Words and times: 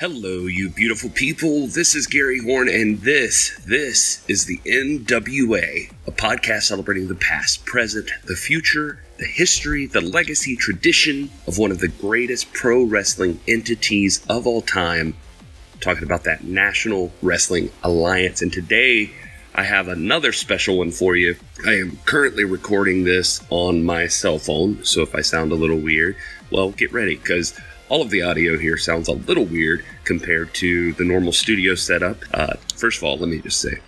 Hello, 0.00 0.46
you 0.46 0.70
beautiful 0.70 1.10
people. 1.10 1.66
This 1.66 1.96
is 1.96 2.06
Gary 2.06 2.38
Horn, 2.38 2.68
and 2.68 3.00
this, 3.00 3.58
this 3.66 4.24
is 4.28 4.44
the 4.44 4.58
NWA, 4.58 5.90
a 6.06 6.12
podcast 6.12 6.62
celebrating 6.68 7.08
the 7.08 7.16
past, 7.16 7.66
present, 7.66 8.12
the 8.24 8.36
future, 8.36 9.02
the 9.18 9.26
history, 9.26 9.86
the 9.86 10.00
legacy, 10.00 10.54
tradition 10.54 11.32
of 11.48 11.58
one 11.58 11.72
of 11.72 11.80
the 11.80 11.88
greatest 11.88 12.52
pro 12.52 12.84
wrestling 12.84 13.40
entities 13.48 14.24
of 14.28 14.46
all 14.46 14.62
time. 14.62 15.16
Talking 15.80 16.04
about 16.04 16.22
that 16.22 16.44
National 16.44 17.10
Wrestling 17.20 17.72
Alliance. 17.82 18.40
And 18.40 18.52
today, 18.52 19.10
I 19.52 19.64
have 19.64 19.88
another 19.88 20.30
special 20.30 20.78
one 20.78 20.92
for 20.92 21.16
you. 21.16 21.34
I 21.66 21.72
am 21.72 21.98
currently 22.04 22.44
recording 22.44 23.02
this 23.02 23.44
on 23.50 23.82
my 23.82 24.06
cell 24.06 24.38
phone, 24.38 24.84
so 24.84 25.02
if 25.02 25.16
I 25.16 25.22
sound 25.22 25.50
a 25.50 25.56
little 25.56 25.80
weird, 25.80 26.14
well, 26.52 26.70
get 26.70 26.92
ready 26.92 27.16
because 27.16 27.58
all 27.88 28.02
of 28.02 28.10
the 28.10 28.22
audio 28.22 28.58
here 28.58 28.76
sounds 28.76 29.08
a 29.08 29.12
little 29.12 29.44
weird 29.44 29.84
compared 30.04 30.52
to 30.54 30.92
the 30.94 31.04
normal 31.04 31.32
studio 31.32 31.74
setup. 31.74 32.18
Uh, 32.32 32.54
first 32.76 32.98
of 32.98 33.04
all, 33.04 33.16
let 33.16 33.28
me 33.28 33.38
just 33.38 33.60
say, 33.60 33.78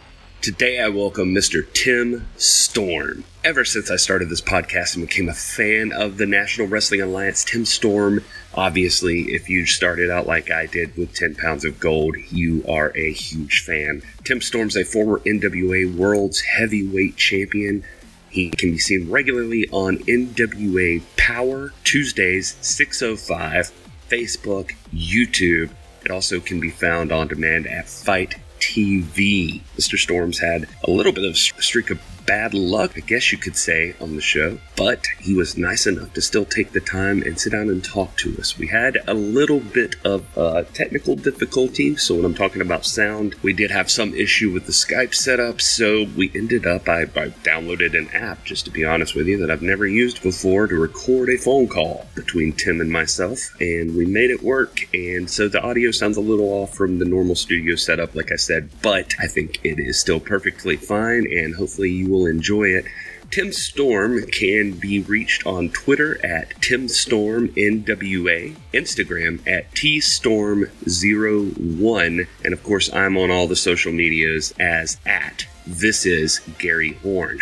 today 0.41 0.81
I 0.81 0.89
welcome 0.89 1.35
Mr. 1.35 1.71
Tim 1.75 2.27
Storm. 2.37 3.25
Ever 3.45 3.65
since 3.65 3.91
I 3.91 3.97
started 3.97 4.31
this 4.31 4.41
podcast 4.41 4.97
and 4.97 5.07
became 5.07 5.29
a 5.29 5.35
fan 5.35 5.93
of 5.93 6.17
the 6.17 6.27
National 6.27 6.67
Wrestling 6.67 7.03
Alliance, 7.03 7.45
Tim 7.45 7.67
Storm, 7.67 8.25
obviously, 8.55 9.33
if 9.33 9.51
you 9.51 9.67
started 9.67 10.11
out 10.11 10.27
like 10.27 10.51
I 10.51 10.65
did 10.67 10.97
with 10.97 11.15
10 11.15 11.35
pounds 11.35 11.67
of 11.67 11.79
gold, 11.79 12.17
you 12.31 12.65
are 12.67 12.97
a 12.97 13.13
huge 13.13 13.65
fan. 13.65 14.03
Tim 14.25 14.41
Storm's 14.41 14.77
a 14.77 14.85
former 14.85 15.19
NWA 15.21 15.95
World's 15.95 16.41
Heavyweight 16.41 17.17
Champion. 17.17 17.85
He 18.31 18.49
can 18.51 18.71
be 18.71 18.79
seen 18.79 19.11
regularly 19.11 19.67
on 19.73 19.99
NWA 19.99 21.03
Power 21.17 21.75
Tuesdays 21.85 22.57
605 22.63 23.73
Facebook, 24.11 24.73
YouTube. 24.93 25.71
It 26.05 26.11
also 26.11 26.41
can 26.41 26.61
be 26.61 26.71
found 26.71 27.13
on 27.13 27.29
demand 27.29 27.67
at 27.67 27.89
FITE 27.89 28.35
TV. 28.59 29.63
Mr. 29.77 29.97
Storms 29.97 30.39
had 30.39 30.67
a 30.85 30.91
little 30.91 31.13
bit 31.13 31.25
of 31.25 31.37
streak 31.37 31.91
of 31.91 32.01
bad 32.31 32.55
luck, 32.55 32.93
I 32.97 33.01
guess 33.01 33.33
you 33.33 33.39
could 33.39 33.57
say, 33.57 33.97
on 34.01 34.15
the 34.15 34.23
show, 34.23 34.57
but 34.77 35.05
he 35.19 35.35
was 35.35 35.59
nice 35.59 35.89
enough 35.89 36.13
to 36.13 36.23
still 36.23 36.45
take 36.45 36.71
the 36.71 36.81
time 36.81 37.23
and 37.23 37.41
sit 37.41 37.51
down 37.51 37.69
and 37.69 37.83
talk 37.83 38.17
to 38.19 38.37
us. 38.39 38.57
We 38.57 38.69
had 38.69 38.99
a 39.09 39.15
little 39.15 39.59
bit 39.59 39.97
of 40.05 40.39
uh, 40.39 40.63
technical 40.73 41.17
difficulty, 41.17 41.97
so 41.97 42.15
when 42.15 42.25
I'm 42.25 42.37
talking 42.37 42.63
about 42.63 42.87
sound, 42.87 43.35
we 43.43 43.53
did 43.53 43.73
have 43.73 43.91
some 43.91 44.15
issue 44.15 44.53
with 44.53 44.67
the 44.67 44.73
Skype 44.73 45.13
setup, 45.13 45.61
so 45.61 46.07
we 46.17 46.31
ended 46.33 46.67
up, 46.67 46.89
I, 46.89 47.03
I 47.03 47.31
downloaded 47.43 47.99
an 47.99 48.09
app, 48.15 48.45
just 48.45 48.65
to 48.67 48.71
be 48.71 48.85
honest 48.85 49.17
with 49.17 49.27
you, 49.27 49.39
that 49.39 49.51
I've 49.51 49.61
never 49.61 49.85
used 49.85 50.23
before 50.23 50.69
to 50.69 50.77
record 50.77 51.31
a 51.31 51.37
phone 51.37 51.67
call 51.67 52.07
between 52.15 52.53
Tim 52.53 52.81
and 52.81 52.93
myself, 52.93 53.41
and 53.61 53.97
we 53.97 54.07
made 54.07 54.31
it 54.31 54.45
work, 54.45 54.79
and 54.95 55.29
so 55.29 55.49
the 55.49 55.61
audio 55.61 55.91
sounds 55.91 56.17
a 56.17 56.21
little 56.21 56.51
off 56.51 56.75
from 56.75 57.01
the 57.01 57.05
normal 57.07 57.35
studio 57.35 57.75
setup, 57.75 58.15
like 58.15 58.31
I 58.31 58.37
said, 58.37 58.71
but 58.83 59.17
I 59.19 59.27
think 59.27 59.59
it 59.65 59.81
is 59.81 59.99
still 59.99 60.21
perfectly 60.21 60.77
fine, 60.77 61.27
and 61.27 61.57
hopefully 61.57 61.91
you 61.91 62.09
will 62.09 62.20
enjoy 62.27 62.69
it. 62.69 62.85
Tim 63.31 63.53
Storm 63.53 64.27
can 64.27 64.73
be 64.73 65.03
reached 65.03 65.47
on 65.47 65.71
Twitter 65.71 66.19
at 66.27 66.51
TimStormNWA, 66.61 68.57
Instagram 68.75 69.41
at 69.47 69.71
TStorm01, 69.73 72.27
and 72.45 72.53
of 72.53 72.63
course, 72.65 72.93
I'm 72.93 73.17
on 73.17 73.31
all 73.31 73.47
the 73.47 73.55
social 73.55 73.93
medias 73.93 74.53
as 74.59 74.99
at 75.07 75.47
This 75.65 76.07
is 76.07 76.41
Gary 76.59 76.95
Horn. 77.05 77.39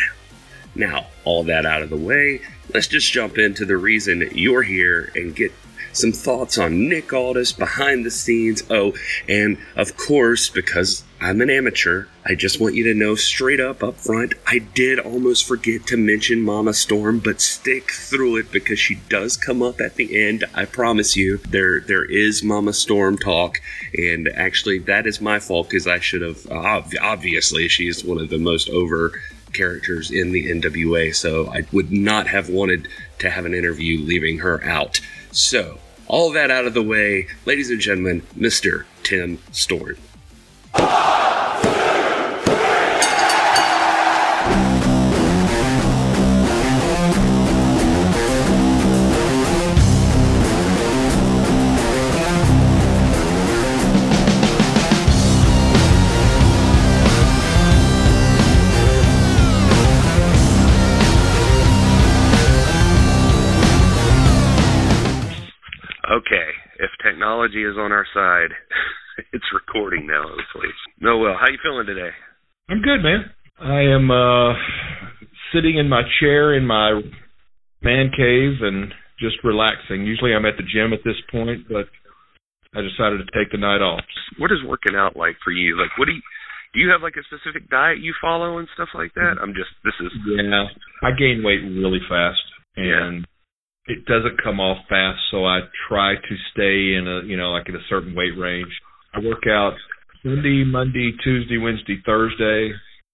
Now, 0.75 1.07
all 1.25 1.43
that 1.45 1.65
out 1.65 1.81
of 1.81 1.89
the 1.89 1.97
way, 1.97 2.43
let's 2.75 2.87
just 2.87 3.11
jump 3.11 3.39
into 3.39 3.65
the 3.65 3.79
reason 3.79 4.29
you're 4.35 4.63
here 4.63 5.11
and 5.15 5.35
get 5.35 5.53
some 5.95 6.13
thoughts 6.13 6.59
on 6.59 6.87
Nick 6.89 7.11
Aldis 7.13 7.53
behind 7.53 8.05
the 8.05 8.11
scenes. 8.11 8.63
Oh, 8.71 8.93
and 9.27 9.57
of 9.75 9.97
course, 9.97 10.51
because 10.51 11.03
I'm 11.21 11.41
an 11.41 11.51
amateur, 11.51 12.07
I 12.25 12.37
just 12.37 12.61
want 12.61 12.77
you 12.77 12.85
to 12.85 12.95
know 12.95 13.17
straight 13.17 13.59
up 13.59 13.83
up 13.83 13.97
front, 13.97 14.35
I 14.47 14.61
did 14.61 15.01
almost 15.01 15.49
forget 15.49 15.85
to 15.89 15.97
mention 15.97 16.41
Mama 16.41 16.73
Storm, 16.73 17.19
but 17.19 17.41
stick 17.41 17.91
through 17.91 18.37
it 18.37 18.53
because 18.53 18.79
she 18.79 19.01
does 19.09 19.37
come 19.37 19.61
up 19.61 19.81
at 19.81 19.97
the 19.97 20.17
end. 20.17 20.45
I 20.55 20.65
promise 20.65 21.17
you, 21.17 21.39
there 21.39 21.81
there 21.81 22.05
is 22.05 22.45
Mama 22.45 22.73
Storm 22.73 23.19
talk, 23.19 23.61
and 23.95 24.29
actually 24.29 24.79
that 24.81 25.09
is 25.09 25.21
my 25.21 25.41
fault 25.41 25.69
because 25.69 25.89
I 25.89 25.99
should 25.99 26.23
have. 26.23 26.47
Obviously, 26.53 27.67
she's 27.67 28.05
one 28.05 28.19
of 28.19 28.31
the 28.31 28.39
most 28.39 28.69
over 28.69 29.21
characters 29.53 30.13
in 30.13 30.31
the 30.31 30.49
NWA, 30.53 31.13
so 31.13 31.49
I 31.49 31.67
would 31.73 31.91
not 31.91 32.29
have 32.29 32.49
wanted 32.49 32.87
to 33.19 33.29
have 33.29 33.45
an 33.45 33.55
interview 33.55 33.99
leaving 33.99 34.39
her 34.39 34.63
out. 34.65 35.01
So, 35.33 35.81
all 36.07 36.31
that 36.33 36.53
out 36.53 36.67
of 36.67 36.75
the 36.75 36.83
way, 36.83 37.27
ladies 37.45 37.71
and 37.71 37.81
gentlemen, 37.81 38.23
Mr. 38.37 38.85
Tim 39.03 39.39
Storm. 39.51 39.97
Okay, 66.11 66.51
if 66.81 66.91
technology 67.03 67.63
is 67.65 67.77
on 67.79 67.93
our 67.93 68.07
side, 68.13 68.51
it's 69.33 69.45
recording 69.53 70.07
now, 70.07 70.23
hopefully. 70.23 70.73
Noel, 71.01 71.37
how 71.39 71.51
you 71.51 71.59
feeling 71.63 71.87
today? 71.87 72.11
I'm 72.69 72.83
good, 72.83 73.03
man. 73.03 73.31
I 73.59 73.83
am 73.91 74.11
uh 74.11 74.55
sitting 75.53 75.79
in 75.79 75.89
my 75.89 76.03
chair 76.21 76.55
in 76.55 76.67
my 76.67 77.01
man 77.83 78.11
cave 78.15 78.63
and 78.63 78.93
just 79.19 79.43
relaxing. 79.43 80.07
Usually 80.07 80.35
I'm 80.35 80.47
at 80.47 80.57
the 80.57 80.63
gym 80.63 80.93
at 80.93 81.03
this 81.05 81.19
point, 81.33 81.67
but 81.69 81.91
I 82.77 82.83
decided 82.83 83.19
to 83.19 83.29
take 83.35 83.51
the 83.51 83.59
night 83.59 83.83
off. 83.83 84.05
What 84.39 84.53
is 84.53 84.63
working 84.67 84.95
out 84.95 85.17
like 85.17 85.37
for 85.43 85.51
you? 85.51 85.77
Like 85.81 85.91
what 85.99 86.07
do 86.07 86.13
you 86.13 86.23
do 86.75 86.81
you 86.81 86.91
have 86.91 87.03
like 87.03 87.17
a 87.17 87.25
specific 87.27 87.69
diet 87.71 87.99
you 87.99 88.15
follow 88.21 88.59
and 88.59 88.69
stuff 88.75 88.91
like 88.95 89.15
that? 89.15 89.41
I'm 89.43 89.55
just 89.55 89.73
this 89.83 89.97
is 89.99 90.13
Yeah. 90.27 90.69
I 91.03 91.11
gain 91.19 91.43
weight 91.43 91.65
really 91.65 92.01
fast 92.09 92.45
and 92.77 92.87
yeah 92.87 93.27
it 93.89 94.05
doesn't 94.05 94.43
come 94.45 94.61
off 94.61 94.85
fast, 94.89 95.19
so 95.31 95.47
I 95.47 95.61
try 95.89 96.15
to 96.15 96.35
stay 96.53 96.95
in 96.95 97.09
a 97.09 97.27
you 97.27 97.37
know 97.37 97.51
like 97.53 97.69
in 97.69 97.75
a 97.75 97.89
certain 97.89 98.15
weight 98.15 98.37
range. 98.39 98.69
I 99.15 99.21
work 99.21 99.45
out 99.49 99.75
Sunday, 100.23 100.65
Monday, 100.65 101.13
Tuesday, 101.23 101.59
Wednesday, 101.59 102.03
Thursday. 102.05 102.73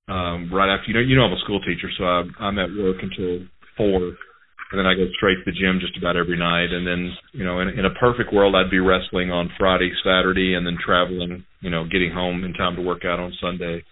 Um, 0.08 0.52
right 0.52 0.68
after 0.68 0.88
you 0.88 0.94
know 0.94 1.00
you 1.00 1.16
know 1.16 1.24
I'm 1.24 1.32
a 1.32 1.40
school 1.44 1.60
teacher, 1.60 1.88
so 1.96 2.04
I, 2.04 2.22
I'm 2.40 2.58
at 2.58 2.68
work 2.76 3.00
until 3.00 3.46
four, 3.76 4.12
and 4.72 4.76
then 4.76 4.84
I 4.84 4.92
go 4.92 5.08
straight 5.16 5.40
to 5.40 5.48
the 5.48 5.56
gym 5.56 5.80
just 5.80 5.96
about 5.96 6.16
every 6.16 6.36
night. 6.36 6.72
And 6.72 6.86
then 6.86 7.12
you 7.32 7.44
know 7.44 7.60
in, 7.60 7.68
in 7.68 7.84
a 7.84 7.94
perfect 7.96 8.32
world 8.32 8.54
I'd 8.54 8.70
be 8.70 8.80
wrestling 8.80 9.30
on 9.30 9.50
Friday, 9.58 9.92
Saturday, 10.04 10.54
and 10.54 10.66
then 10.66 10.76
traveling, 10.76 11.44
you 11.60 11.70
know, 11.70 11.84
getting 11.84 12.12
home 12.12 12.44
in 12.44 12.52
time 12.52 12.76
to 12.76 12.82
work 12.82 13.04
out 13.04 13.20
on 13.20 13.32
Sunday. 13.40 13.82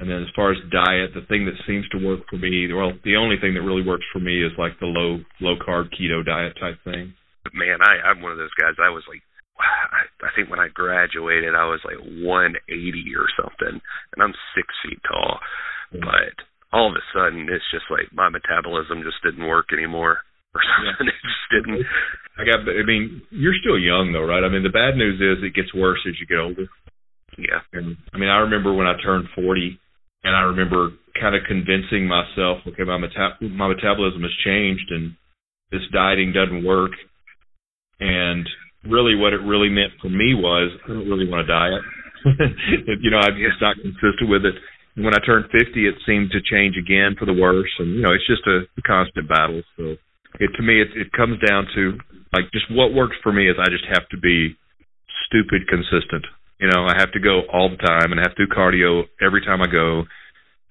And 0.00 0.08
then 0.08 0.22
as 0.22 0.32
far 0.34 0.50
as 0.50 0.58
diet, 0.72 1.12
the 1.12 1.28
thing 1.28 1.44
that 1.44 1.60
seems 1.68 1.86
to 1.92 2.00
work 2.00 2.24
for 2.30 2.40
me, 2.40 2.72
well, 2.72 2.96
the 3.04 3.20
only 3.20 3.36
thing 3.36 3.52
that 3.54 3.60
really 3.60 3.84
works 3.84 4.06
for 4.12 4.18
me 4.18 4.42
is 4.42 4.50
like 4.56 4.80
the 4.80 4.88
low 4.88 5.20
low 5.40 5.54
carb 5.60 5.92
keto 5.94 6.24
diet 6.24 6.56
type 6.58 6.82
thing. 6.82 7.12
Man, 7.52 7.78
I 7.78 8.08
I'm 8.08 8.22
one 8.22 8.32
of 8.32 8.38
those 8.38 8.54
guys. 8.58 8.74
I 8.82 8.90
was 8.90 9.04
like 9.06 9.22
I 9.60 10.26
I 10.26 10.30
think 10.34 10.50
when 10.50 10.60
I 10.60 10.68
graduated, 10.72 11.54
I 11.54 11.64
was 11.64 11.80
like 11.84 11.98
180 11.98 12.60
or 13.16 13.28
something, 13.36 13.80
and 13.80 14.18
I'm 14.20 14.34
six 14.54 14.68
feet 14.84 15.00
tall. 15.06 15.40
Mm-hmm. 15.92 16.04
But 16.04 16.34
all 16.72 16.88
of 16.88 16.96
a 16.96 17.04
sudden, 17.12 17.48
it's 17.50 17.66
just 17.70 17.88
like 17.90 18.12
my 18.12 18.28
metabolism 18.28 19.02
just 19.02 19.22
didn't 19.22 19.46
work 19.46 19.72
anymore, 19.72 20.22
or 20.54 20.60
something. 20.64 21.08
Yeah. 21.08 21.16
It 21.20 21.26
just 21.26 21.46
didn't. 21.50 21.86
I 22.38 22.42
got. 22.46 22.62
I 22.64 22.86
mean, 22.86 23.22
you're 23.30 23.58
still 23.60 23.78
young 23.78 24.12
though, 24.12 24.24
right? 24.24 24.44
I 24.44 24.48
mean, 24.48 24.62
the 24.62 24.72
bad 24.72 24.96
news 24.96 25.18
is 25.20 25.42
it 25.42 25.54
gets 25.54 25.74
worse 25.74 26.00
as 26.06 26.14
you 26.20 26.26
get 26.26 26.38
older. 26.38 26.68
Yeah. 27.36 27.60
And 27.72 27.96
I 28.14 28.18
mean, 28.18 28.28
I 28.28 28.46
remember 28.46 28.72
when 28.72 28.86
I 28.86 28.94
turned 29.02 29.26
40, 29.34 29.78
and 30.24 30.36
I 30.36 30.42
remember 30.42 30.90
kind 31.20 31.34
of 31.34 31.42
convincing 31.46 32.06
myself, 32.06 32.58
okay, 32.66 32.84
my 32.84 32.98
meta- 32.98 33.36
my 33.40 33.68
metabolism 33.68 34.22
has 34.22 34.32
changed 34.44 34.90
and 34.90 35.16
this 35.70 35.82
dieting 35.92 36.32
doesn't 36.32 36.64
work. 36.64 36.92
And 38.00 38.48
really, 38.84 39.14
what 39.14 39.32
it 39.32 39.42
really 39.44 39.68
meant 39.68 39.92
for 40.00 40.08
me 40.08 40.34
was 40.34 40.72
I 40.84 40.88
don't 40.88 41.08
really 41.08 41.28
want 41.28 41.46
to 41.46 41.52
diet. 41.52 41.82
you 43.00 43.10
know, 43.10 43.18
I'm 43.18 43.36
just 43.36 43.60
not 43.60 43.76
consistent 43.76 44.28
with 44.28 44.44
it. 44.44 44.54
And 44.96 45.04
when 45.04 45.14
I 45.14 45.24
turned 45.24 45.48
50, 45.52 45.60
it 45.86 45.94
seemed 46.04 46.30
to 46.32 46.40
change 46.42 46.76
again 46.76 47.16
for 47.18 47.24
the 47.24 47.36
worse. 47.36 47.70
And 47.78 47.96
you 47.96 48.02
know, 48.02 48.12
it's 48.12 48.26
just 48.26 48.46
a, 48.46 48.66
a 48.76 48.82
constant 48.82 49.28
battle. 49.28 49.62
So 49.76 49.96
it 50.40 50.50
to 50.56 50.62
me, 50.62 50.80
it, 50.80 50.88
it 50.94 51.12
comes 51.12 51.38
down 51.46 51.66
to 51.74 51.98
like 52.32 52.50
just 52.52 52.66
what 52.70 52.94
works 52.94 53.16
for 53.22 53.32
me 53.32 53.48
is 53.48 53.56
I 53.58 53.70
just 53.70 53.86
have 53.88 54.08
to 54.10 54.18
be 54.18 54.56
stupid 55.26 55.68
consistent. 55.68 56.26
You 56.60 56.68
know, 56.68 56.84
I 56.84 56.94
have 56.98 57.12
to 57.12 57.20
go 57.20 57.42
all 57.52 57.70
the 57.70 57.80
time 57.80 58.12
and 58.12 58.20
I 58.20 58.24
have 58.24 58.36
to 58.36 58.46
do 58.46 58.52
cardio 58.52 59.04
every 59.24 59.40
time 59.40 59.62
I 59.62 59.66
go. 59.66 60.04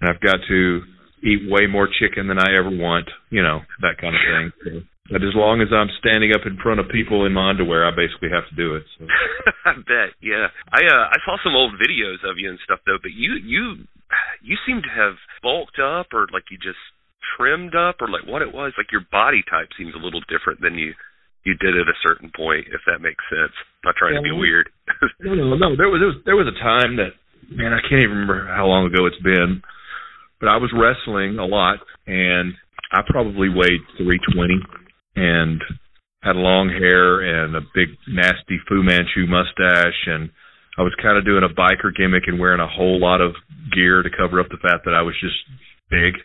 And 0.01 0.09
I've 0.09 0.21
got 0.21 0.37
to 0.47 0.81
eat 1.23 1.49
way 1.49 1.67
more 1.67 1.87
chicken 1.87 2.27
than 2.27 2.39
I 2.39 2.53
ever 2.57 2.69
want, 2.69 3.09
you 3.29 3.43
know, 3.43 3.59
that 3.81 3.97
kind 3.99 4.15
of 4.15 4.21
thing. 4.21 4.51
So 4.63 4.69
But 5.09 5.25
as 5.25 5.33
long 5.33 5.61
as 5.65 5.73
I'm 5.73 5.89
standing 5.97 6.37
up 6.37 6.45
in 6.45 6.61
front 6.61 6.77
of 6.77 6.85
people 6.93 7.25
in 7.25 7.33
my 7.33 7.49
underwear, 7.49 7.81
I 7.81 7.89
basically 7.89 8.29
have 8.29 8.45
to 8.45 8.55
do 8.55 8.77
it. 8.77 8.85
So. 8.97 9.09
I 9.65 9.73
bet, 9.81 10.13
yeah. 10.21 10.53
I 10.69 10.85
uh, 10.85 11.05
I 11.09 11.17
saw 11.25 11.41
some 11.41 11.57
old 11.57 11.73
videos 11.81 12.21
of 12.21 12.37
you 12.37 12.49
and 12.49 12.61
stuff 12.61 12.85
though, 12.85 13.01
but 13.01 13.11
you 13.17 13.33
you 13.41 13.89
you 14.45 14.55
seem 14.69 14.85
to 14.85 14.93
have 14.93 15.17
bulked 15.41 15.81
up 15.81 16.13
or 16.13 16.29
like 16.29 16.53
you 16.53 16.61
just 16.61 16.81
trimmed 17.33 17.73
up 17.73 18.05
or 18.05 18.07
like 18.07 18.29
what 18.29 18.45
it 18.45 18.53
was. 18.53 18.77
Like 18.77 18.93
your 18.93 19.05
body 19.09 19.41
type 19.49 19.73
seems 19.73 19.97
a 19.97 20.01
little 20.01 20.21
different 20.29 20.61
than 20.61 20.77
you 20.77 20.93
you 21.41 21.57
did 21.57 21.73
at 21.73 21.89
a 21.89 21.97
certain 22.05 22.29
point, 22.29 22.69
if 22.69 22.85
that 22.85 23.01
makes 23.01 23.23
sense. 23.33 23.55
I'm 23.81 23.89
not 23.89 23.97
trying 23.97 24.13
yeah, 24.13 24.21
to 24.21 24.29
be 24.29 24.37
weird. 24.37 24.69
no, 25.25 25.33
no, 25.33 25.57
no. 25.57 25.73
There 25.73 25.89
was, 25.89 25.97
there 25.97 26.11
was 26.13 26.17
there 26.25 26.37
was 26.37 26.49
a 26.53 26.57
time 26.61 27.01
that 27.01 27.17
man, 27.49 27.73
I 27.73 27.81
can't 27.81 28.05
even 28.05 28.29
remember 28.29 28.45
how 28.45 28.69
long 28.69 28.85
ago 28.85 29.09
it's 29.09 29.21
been, 29.25 29.65
but 30.37 30.53
I 30.53 30.61
was 30.61 30.69
wrestling 30.69 31.41
a 31.41 31.49
lot, 31.49 31.81
and 32.05 32.53
I 32.93 33.01
probably 33.09 33.49
weighed 33.49 33.81
320 33.97 34.78
and 35.19 35.61
had 36.23 36.35
long 36.35 36.69
hair 36.69 37.21
and 37.21 37.55
a 37.55 37.61
big 37.73 37.89
nasty 38.07 38.59
Fu 38.67 38.83
Manchu 38.83 39.27
mustache, 39.27 40.07
and 40.07 40.29
I 40.77 40.81
was 40.81 40.95
kind 41.01 41.17
of 41.17 41.25
doing 41.25 41.43
a 41.43 41.53
biker 41.53 41.95
gimmick 41.95 42.23
and 42.27 42.39
wearing 42.39 42.59
a 42.59 42.67
whole 42.67 42.99
lot 42.99 43.21
of 43.21 43.35
gear 43.73 44.03
to 44.03 44.09
cover 44.09 44.39
up 44.39 44.47
the 44.49 44.61
fact 44.61 44.85
that 44.85 44.93
I 44.93 45.01
was 45.01 45.15
just 45.19 45.37
big, 45.89 46.15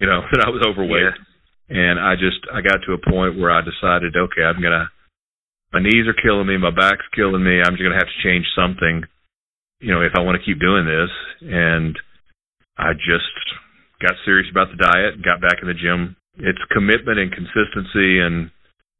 you 0.00 0.06
know, 0.06 0.20
that 0.32 0.44
I 0.44 0.50
was 0.50 0.64
overweight. 0.66 1.16
Yeah 1.16 1.24
and 1.72 1.98
I 1.98 2.14
just 2.20 2.44
I 2.52 2.60
got 2.60 2.84
to 2.84 2.92
a 2.92 3.10
point 3.10 3.40
where 3.40 3.50
I 3.50 3.64
decided, 3.64 4.16
okay, 4.16 4.44
I'm 4.44 4.60
gonna 4.60 4.92
my 5.72 5.80
knees 5.80 6.06
are 6.06 6.22
killing 6.22 6.46
me, 6.46 6.58
my 6.58 6.70
back's 6.70 7.08
killing 7.16 7.42
me. 7.42 7.64
I'm 7.64 7.72
just 7.72 7.82
gonna 7.82 7.96
have 7.96 8.12
to 8.12 8.22
change 8.22 8.44
something, 8.54 9.04
you 9.80 9.92
know, 9.92 10.02
if 10.02 10.12
I 10.14 10.20
want 10.20 10.36
to 10.36 10.44
keep 10.44 10.60
doing 10.60 10.84
this. 10.84 11.08
And 11.40 11.96
I 12.76 12.92
just 12.92 13.32
got 14.04 14.20
serious 14.24 14.50
about 14.50 14.68
the 14.68 14.84
diet, 14.84 15.24
got 15.24 15.40
back 15.40 15.62
in 15.62 15.68
the 15.68 15.74
gym. 15.74 16.16
It's 16.38 16.62
commitment 16.72 17.18
and 17.18 17.30
consistency, 17.30 18.20
and 18.20 18.50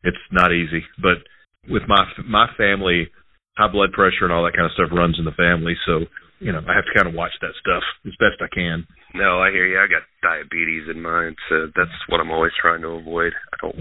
it's 0.04 0.20
not 0.30 0.52
easy. 0.52 0.84
But 1.00 1.24
with 1.68 1.82
my 1.88 2.04
my 2.26 2.46
family, 2.56 3.08
high 3.56 3.70
blood 3.72 3.92
pressure 3.92 4.24
and 4.24 4.32
all 4.32 4.44
that 4.44 4.56
kind 4.56 4.66
of 4.66 4.72
stuff 4.72 4.92
runs 4.92 5.18
in 5.18 5.24
the 5.24 5.36
family, 5.36 5.74
so 5.86 6.04
you 6.42 6.50
know, 6.50 6.58
I 6.58 6.74
have 6.74 6.84
to 6.90 6.94
kind 6.98 7.06
of 7.06 7.14
watch 7.14 7.32
that 7.40 7.54
stuff 7.62 7.86
as 8.04 8.18
best 8.18 8.42
I 8.42 8.50
can. 8.50 8.82
No, 9.14 9.38
I 9.38 9.54
hear 9.54 9.64
you. 9.64 9.78
I 9.78 9.86
got 9.86 10.02
diabetes 10.26 10.90
in 10.90 11.00
mine, 11.00 11.36
so 11.48 11.70
that's 11.76 11.94
what 12.08 12.18
I'm 12.18 12.34
always 12.34 12.52
trying 12.60 12.82
to 12.82 12.98
avoid. 12.98 13.32
I 13.54 13.56
don't 13.62 13.78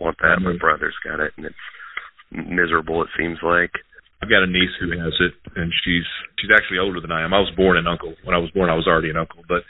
want 0.00 0.16
that. 0.24 0.40
My 0.40 0.56
brother's 0.56 0.96
got 1.04 1.20
it, 1.20 1.36
and 1.36 1.44
it's 1.44 1.64
miserable. 2.32 3.02
It 3.04 3.12
seems 3.18 3.38
like. 3.44 3.70
I've 4.22 4.30
got 4.30 4.46
a 4.46 4.46
niece 4.46 4.72
who 4.80 4.88
has 4.96 5.12
it, 5.20 5.34
and 5.54 5.68
she's 5.84 6.08
she's 6.40 6.54
actually 6.54 6.78
older 6.78 7.00
than 7.00 7.12
I 7.12 7.24
am. 7.24 7.34
I 7.34 7.42
was 7.42 7.52
born 7.56 7.76
an 7.76 7.86
uncle. 7.90 8.14
When 8.24 8.34
I 8.34 8.38
was 8.38 8.50
born, 8.54 8.70
I 8.70 8.78
was 8.78 8.86
already 8.86 9.10
an 9.10 9.20
uncle, 9.20 9.42
but 9.48 9.66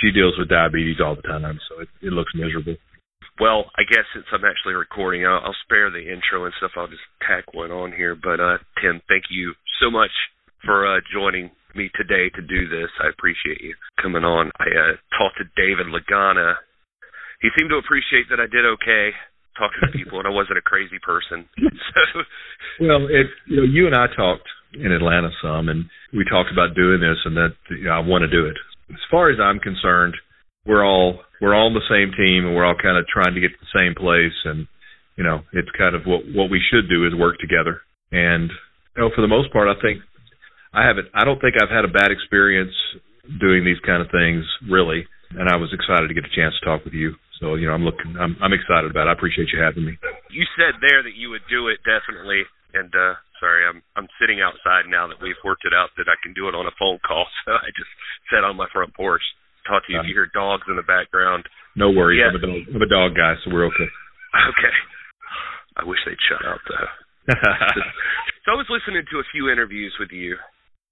she 0.00 0.10
deals 0.10 0.34
with 0.38 0.48
diabetes 0.48 1.00
all 1.04 1.16
the 1.16 1.22
time, 1.22 1.58
so 1.68 1.82
it, 1.82 1.88
it 2.00 2.12
looks 2.12 2.32
miserable. 2.34 2.76
Well, 3.40 3.70
I 3.76 3.82
guess 3.88 4.04
since 4.14 4.26
I'm 4.32 4.44
actually 4.44 4.74
recording, 4.74 5.26
I'll, 5.26 5.40
I'll 5.40 5.62
spare 5.64 5.90
the 5.90 6.04
intro 6.04 6.44
and 6.44 6.54
stuff. 6.58 6.72
I'll 6.76 6.88
just 6.88 7.04
tack 7.26 7.54
one 7.54 7.70
on 7.72 7.92
here. 7.92 8.14
But 8.14 8.40
uh, 8.40 8.58
Tim, 8.80 9.00
thank 9.08 9.24
you 9.30 9.54
so 9.80 9.90
much 9.90 10.12
for 10.64 10.86
uh, 10.86 11.00
joining 11.12 11.50
me 11.74 11.90
today 11.96 12.28
to 12.36 12.42
do 12.42 12.68
this. 12.68 12.92
I 13.02 13.08
appreciate 13.08 13.60
you 13.60 13.74
coming 14.00 14.24
on. 14.24 14.50
I 14.60 14.68
uh, 14.68 14.94
talked 15.16 15.40
to 15.40 15.48
David 15.56 15.88
Lagana. 15.88 16.54
He 17.40 17.48
seemed 17.56 17.70
to 17.70 17.80
appreciate 17.80 18.28
that 18.30 18.38
I 18.38 18.46
did 18.46 18.64
okay 18.78 19.16
talking 19.58 19.84
to 19.84 19.92
people 19.92 20.18
and 20.18 20.26
I 20.26 20.30
wasn't 20.30 20.58
a 20.58 20.64
crazy 20.64 20.98
person. 21.02 21.48
So 21.92 22.86
Well, 22.86 23.04
it 23.10 23.26
you 23.46 23.56
know, 23.56 23.68
you 23.68 23.86
and 23.86 23.94
I 23.94 24.06
talked 24.16 24.48
in 24.72 24.92
Atlanta 24.92 25.28
some 25.42 25.68
and 25.68 25.84
we 26.12 26.24
talked 26.24 26.50
about 26.50 26.74
doing 26.74 27.00
this 27.00 27.18
and 27.24 27.36
that 27.36 27.52
you 27.68 27.84
know, 27.84 27.92
I 27.92 28.00
want 28.00 28.22
to 28.22 28.30
do 28.30 28.46
it. 28.46 28.56
As 28.92 29.04
far 29.10 29.30
as 29.30 29.38
I'm 29.40 29.58
concerned, 29.58 30.14
we're 30.66 30.84
all 30.84 31.20
we're 31.40 31.54
all 31.54 31.66
on 31.66 31.74
the 31.74 31.90
same 31.90 32.12
team 32.14 32.46
and 32.46 32.54
we're 32.54 32.64
all 32.64 32.76
kind 32.80 32.96
of 32.96 33.06
trying 33.08 33.34
to 33.34 33.40
get 33.40 33.50
to 33.50 33.60
the 33.60 33.78
same 33.78 33.94
place 33.94 34.36
and 34.44 34.66
you 35.16 35.24
know, 35.24 35.42
it's 35.52 35.68
kind 35.76 35.94
of 35.94 36.04
what 36.04 36.22
what 36.34 36.50
we 36.50 36.60
should 36.70 36.88
do 36.88 37.06
is 37.06 37.14
work 37.14 37.38
together. 37.38 37.80
And 38.12 38.50
you 38.96 39.02
know, 39.02 39.10
for 39.14 39.22
the 39.22 39.28
most 39.28 39.52
part 39.52 39.68
I 39.68 39.80
think 39.80 40.02
I 40.72 40.86
haven't. 40.86 41.08
I 41.12 41.24
don't 41.24 41.40
think 41.40 41.54
I've 41.60 41.68
had 41.72 41.84
a 41.84 41.92
bad 41.92 42.10
experience 42.10 42.72
doing 43.40 43.64
these 43.64 43.80
kind 43.84 44.00
of 44.00 44.08
things, 44.08 44.44
really. 44.68 45.04
And 45.36 45.48
I 45.48 45.56
was 45.56 45.72
excited 45.72 46.08
to 46.08 46.14
get 46.16 46.24
a 46.24 46.32
chance 46.32 46.56
to 46.60 46.64
talk 46.64 46.84
with 46.84 46.96
you. 46.96 47.12
So 47.40 47.56
you 47.56 47.68
know, 47.68 47.74
I'm 47.76 47.84
looking. 47.84 48.16
I'm, 48.16 48.36
I'm 48.40 48.52
excited 48.52 48.88
about. 48.88 49.08
it. 49.08 49.10
I 49.10 49.12
appreciate 49.12 49.48
you 49.52 49.60
having 49.60 49.84
me. 49.84 49.98
You 50.30 50.44
said 50.56 50.80
there 50.80 51.02
that 51.02 51.16
you 51.16 51.28
would 51.30 51.44
do 51.50 51.68
it 51.68 51.80
definitely. 51.84 52.44
And 52.72 52.88
uh 52.94 53.14
sorry, 53.42 53.66
I'm 53.66 53.82
I'm 53.98 54.06
sitting 54.22 54.38
outside 54.38 54.86
now 54.86 55.10
that 55.10 55.18
we've 55.18 55.38
worked 55.42 55.66
it 55.66 55.74
out 55.74 55.90
that 55.98 56.06
I 56.06 56.14
can 56.22 56.30
do 56.30 56.46
it 56.46 56.54
on 56.54 56.70
a 56.70 56.74
phone 56.78 57.02
call. 57.02 57.26
So 57.42 57.58
I 57.58 57.74
just 57.74 57.90
sat 58.30 58.46
on 58.46 58.54
my 58.54 58.70
front 58.70 58.94
porch. 58.94 59.22
Talk 59.66 59.82
to 59.86 59.92
you 59.92 59.98
uh, 59.98 60.06
if 60.06 60.08
you 60.08 60.14
hear 60.14 60.30
dogs 60.30 60.62
in 60.70 60.78
the 60.78 60.86
background. 60.86 61.42
No 61.74 61.90
worries. 61.90 62.22
Yeah. 62.22 62.30
I'm 62.30 62.38
a 62.38 62.46
dog. 62.46 62.62
I'm 62.70 62.86
a 62.86 62.90
dog 62.90 63.10
guy, 63.18 63.34
so 63.42 63.50
we're 63.50 63.66
okay. 63.66 63.90
Okay. 64.54 64.74
I 65.74 65.82
wish 65.82 65.98
they'd 66.06 66.22
shut 66.30 66.46
up 66.46 66.62
though. 66.70 66.90
so 68.46 68.48
I 68.54 68.58
was 68.58 68.70
listening 68.70 69.02
to 69.10 69.18
a 69.18 69.30
few 69.34 69.50
interviews 69.50 69.94
with 69.98 70.14
you 70.14 70.38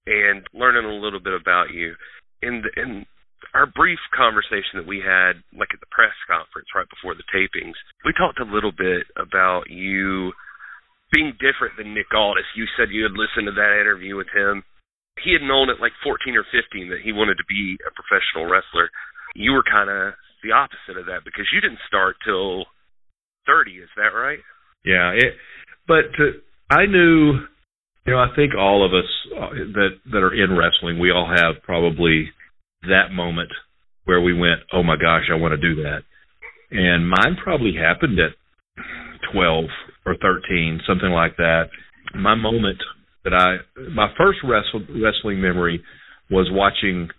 and 0.07 0.43
learning 0.51 0.83
a 0.83 0.99
little 0.99 1.19
bit 1.19 1.33
about 1.33 1.71
you. 1.71 1.95
In 2.41 2.63
the, 2.65 2.71
in 2.81 3.05
our 3.53 3.67
brief 3.67 3.99
conversation 4.15 4.79
that 4.79 4.87
we 4.87 4.99
had, 4.99 5.39
like 5.53 5.69
at 5.73 5.79
the 5.79 5.91
press 5.91 6.15
conference 6.27 6.67
right 6.75 6.87
before 6.89 7.15
the 7.15 7.27
tapings, 7.29 7.77
we 8.03 8.11
talked 8.13 8.39
a 8.39 8.47
little 8.47 8.71
bit 8.71 9.07
about 9.15 9.69
you 9.69 10.31
being 11.11 11.35
different 11.39 11.75
than 11.77 11.93
Nick 11.93 12.09
Aldis. 12.15 12.47
You 12.55 12.65
said 12.75 12.89
you 12.89 13.03
had 13.03 13.19
listened 13.19 13.47
to 13.47 13.55
that 13.55 13.79
interview 13.79 14.15
with 14.15 14.31
him. 14.33 14.63
He 15.23 15.35
had 15.35 15.43
known 15.43 15.69
at 15.69 15.83
like 15.83 15.91
14 16.03 16.35
or 16.35 16.47
15 16.47 16.89
that 16.89 17.03
he 17.03 17.11
wanted 17.11 17.35
to 17.35 17.47
be 17.47 17.77
a 17.83 17.91
professional 17.91 18.47
wrestler. 18.47 18.89
You 19.35 19.51
were 19.51 19.67
kind 19.67 19.91
of 19.91 20.15
the 20.43 20.55
opposite 20.55 20.97
of 20.97 21.05
that 21.11 21.27
because 21.27 21.45
you 21.51 21.59
didn't 21.61 21.83
start 21.87 22.15
till 22.23 22.65
30. 23.45 23.83
Is 23.83 23.91
that 23.99 24.15
right? 24.15 24.39
Yeah, 24.83 25.11
it. 25.11 25.35
But 25.85 26.09
to, 26.17 26.41
I 26.71 26.87
knew 26.87 27.45
you 28.05 28.13
know, 28.13 28.19
I 28.19 28.33
think 28.35 28.53
all 28.57 28.85
of 28.85 28.93
us 28.93 29.09
uh, 29.37 29.53
that 29.73 29.89
that 30.11 30.23
are 30.23 30.33
in 30.33 30.57
wrestling, 30.57 30.99
we 30.99 31.11
all 31.11 31.29
have 31.29 31.61
probably 31.63 32.31
that 32.83 33.13
moment 33.13 33.49
where 34.05 34.21
we 34.21 34.33
went, 34.33 34.61
"Oh 34.73 34.81
my 34.81 34.95
gosh, 34.95 35.29
I 35.31 35.35
want 35.35 35.51
to 35.53 35.57
do 35.57 35.83
that." 35.83 36.01
And 36.71 37.07
mine 37.07 37.37
probably 37.41 37.73
happened 37.75 38.17
at 38.19 38.31
12 39.33 39.65
or 40.05 40.15
13, 40.21 40.81
something 40.87 41.09
like 41.09 41.37
that. 41.37 41.69
My 42.15 42.35
moment 42.35 42.79
that 43.23 43.33
I 43.33 43.61
my 43.93 44.11
first 44.17 44.39
wrestle, 44.43 44.81
wrestling 44.89 45.41
memory 45.41 45.83
was 46.29 46.49
watching 46.51 47.09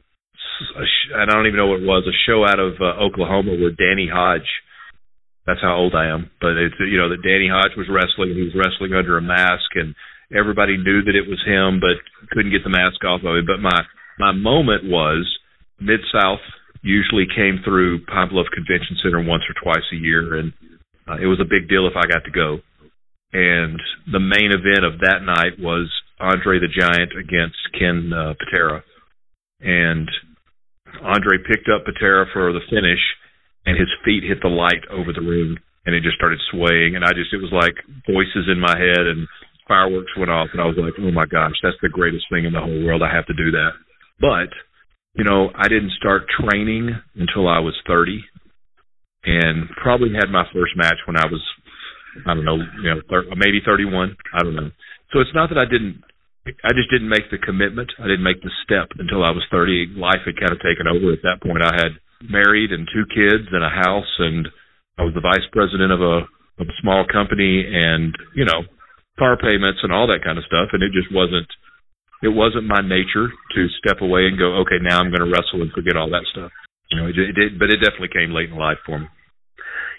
and 1.14 1.30
I 1.30 1.34
don't 1.34 1.46
even 1.46 1.56
know 1.56 1.66
what 1.66 1.80
it 1.80 1.86
was, 1.86 2.06
a 2.06 2.16
show 2.26 2.44
out 2.44 2.58
of 2.58 2.74
uh, 2.80 3.02
Oklahoma 3.02 3.54
where 3.58 3.70
Danny 3.70 4.08
Hodge 4.12 4.48
that's 5.46 5.60
how 5.60 5.74
old 5.74 5.94
I 5.94 6.06
am, 6.06 6.30
but 6.40 6.54
it's 6.54 6.74
you 6.78 6.98
know 6.98 7.10
that 7.10 7.26
Danny 7.26 7.50
Hodge 7.50 7.74
was 7.76 7.90
wrestling, 7.90 8.34
he 8.34 8.46
was 8.46 8.54
wrestling 8.54 8.94
under 8.94 9.18
a 9.18 9.22
mask 9.22 9.74
and 9.74 9.94
everybody 10.30 10.76
knew 10.76 11.02
that 11.02 11.18
it 11.18 11.28
was 11.28 11.42
him, 11.44 11.80
but 11.80 11.98
couldn't 12.30 12.52
get 12.52 12.64
the 12.64 12.70
mask 12.70 13.02
off 13.04 13.22
of 13.24 13.36
it. 13.36 13.46
But 13.46 13.58
my 13.58 13.82
my 14.18 14.32
moment 14.32 14.84
was 14.86 15.26
Mid 15.80 16.00
South 16.12 16.42
usually 16.82 17.26
came 17.26 17.62
through 17.64 18.04
Pine 18.06 18.28
Bluff 18.30 18.46
Convention 18.54 18.98
Center 19.02 19.22
once 19.22 19.42
or 19.46 19.54
twice 19.58 19.86
a 19.92 19.96
year, 19.96 20.38
and 20.38 20.52
uh, 21.08 21.18
it 21.18 21.26
was 21.26 21.40
a 21.40 21.48
big 21.48 21.68
deal 21.68 21.86
if 21.86 21.94
I 21.96 22.06
got 22.06 22.24
to 22.24 22.30
go. 22.30 22.58
And 23.32 23.80
the 24.10 24.20
main 24.20 24.52
event 24.52 24.84
of 24.84 25.00
that 25.00 25.24
night 25.24 25.58
was 25.58 25.90
Andre 26.20 26.60
the 26.60 26.68
Giant 26.68 27.12
against 27.16 27.56
Ken 27.78 28.12
uh, 28.12 28.34
Patera, 28.38 28.84
and 29.60 30.08
Andre 31.00 31.38
picked 31.40 31.68
up 31.72 31.84
Patera 31.84 32.26
for 32.32 32.52
the 32.52 32.60
finish, 32.68 33.00
and 33.64 33.78
his 33.78 33.88
feet 34.04 34.22
hit 34.22 34.42
the 34.42 34.52
light 34.52 34.84
over 34.90 35.12
the 35.12 35.24
ring, 35.24 35.56
and 35.86 35.94
it 35.94 36.02
just 36.02 36.16
started 36.16 36.40
swaying, 36.50 36.94
and 36.94 37.04
I 37.04 37.16
just 37.16 37.32
it 37.32 37.40
was 37.40 37.52
like 37.52 37.74
voices 38.06 38.52
in 38.52 38.60
my 38.60 38.76
head 38.76 39.06
and 39.08 39.26
fireworks 39.66 40.12
went 40.18 40.30
off, 40.30 40.48
and 40.52 40.60
I 40.60 40.66
was 40.66 40.76
like, 40.76 40.94
oh 41.00 41.10
my 41.10 41.26
gosh, 41.26 41.56
that's 41.62 41.80
the 41.80 41.88
greatest 41.88 42.26
thing 42.30 42.44
in 42.44 42.52
the 42.52 42.60
whole 42.60 42.84
world. 42.84 43.02
I 43.02 43.14
have 43.14 43.26
to 43.26 43.34
do 43.34 43.50
that. 43.52 43.72
But, 44.20 44.52
you 45.14 45.24
know, 45.24 45.50
I 45.54 45.68
didn't 45.68 45.96
start 45.98 46.28
training 46.28 46.90
until 47.16 47.48
I 47.48 47.58
was 47.58 47.74
30 47.86 48.22
and 49.24 49.70
probably 49.80 50.10
had 50.12 50.30
my 50.30 50.44
first 50.52 50.74
match 50.76 50.98
when 51.06 51.16
I 51.16 51.26
was, 51.26 51.40
I 52.26 52.34
don't 52.34 52.44
know, 52.44 52.58
you 52.58 52.90
know, 52.90 53.00
thir- 53.08 53.28
maybe 53.36 53.60
31. 53.64 54.16
I 54.34 54.42
don't 54.42 54.56
know. 54.56 54.70
So 55.12 55.20
it's 55.20 55.34
not 55.34 55.48
that 55.50 55.58
I 55.58 55.64
didn't, 55.64 56.02
I 56.46 56.72
just 56.74 56.90
didn't 56.90 57.08
make 57.08 57.30
the 57.30 57.38
commitment. 57.38 57.92
I 57.98 58.08
didn't 58.08 58.26
make 58.26 58.42
the 58.42 58.50
step 58.64 58.90
until 58.98 59.22
I 59.22 59.30
was 59.30 59.46
30. 59.50 59.94
Life 59.96 60.26
had 60.26 60.40
kind 60.40 60.52
of 60.52 60.58
taken 60.60 60.88
over. 60.88 61.12
At 61.12 61.22
that 61.22 61.40
point, 61.42 61.62
I 61.62 61.74
had 61.76 61.96
married 62.28 62.72
and 62.72 62.88
two 62.90 63.06
kids 63.14 63.46
and 63.52 63.62
a 63.62 63.70
house, 63.70 64.12
and 64.18 64.48
I 64.98 65.04
was 65.04 65.14
the 65.14 65.24
vice 65.24 65.46
president 65.52 65.92
of 65.92 66.00
a 66.00 66.26
of 66.60 66.68
a 66.68 66.80
small 66.82 67.06
company, 67.08 67.64
and 67.64 68.12
you 68.36 68.44
know, 68.44 68.68
car 69.18 69.38
payments 69.40 69.80
and 69.82 69.92
all 69.92 70.06
that 70.08 70.22
kind 70.22 70.36
of 70.36 70.44
stuff, 70.44 70.68
and 70.72 70.82
it 70.82 70.92
just 70.92 71.08
wasn't 71.14 71.48
it 72.22 72.30
wasn't 72.30 72.70
my 72.70 72.80
nature 72.80 73.28
to 73.54 73.60
step 73.82 74.00
away 74.00 74.26
and 74.26 74.38
go, 74.38 74.62
okay, 74.62 74.78
now 74.80 75.00
I'm 75.00 75.10
going 75.10 75.26
to 75.26 75.32
wrestle 75.32 75.62
and 75.62 75.72
forget 75.72 75.96
all 75.96 76.08
that 76.10 76.22
stuff. 76.30 76.52
You 76.90 77.02
know, 77.02 77.06
it, 77.08 77.18
it 77.18 77.34
did, 77.34 77.58
but 77.58 77.68
it 77.68 77.82
definitely 77.82 78.14
came 78.14 78.30
late 78.30 78.50
in 78.50 78.56
life 78.56 78.78
for 78.86 79.00
me. 79.00 79.06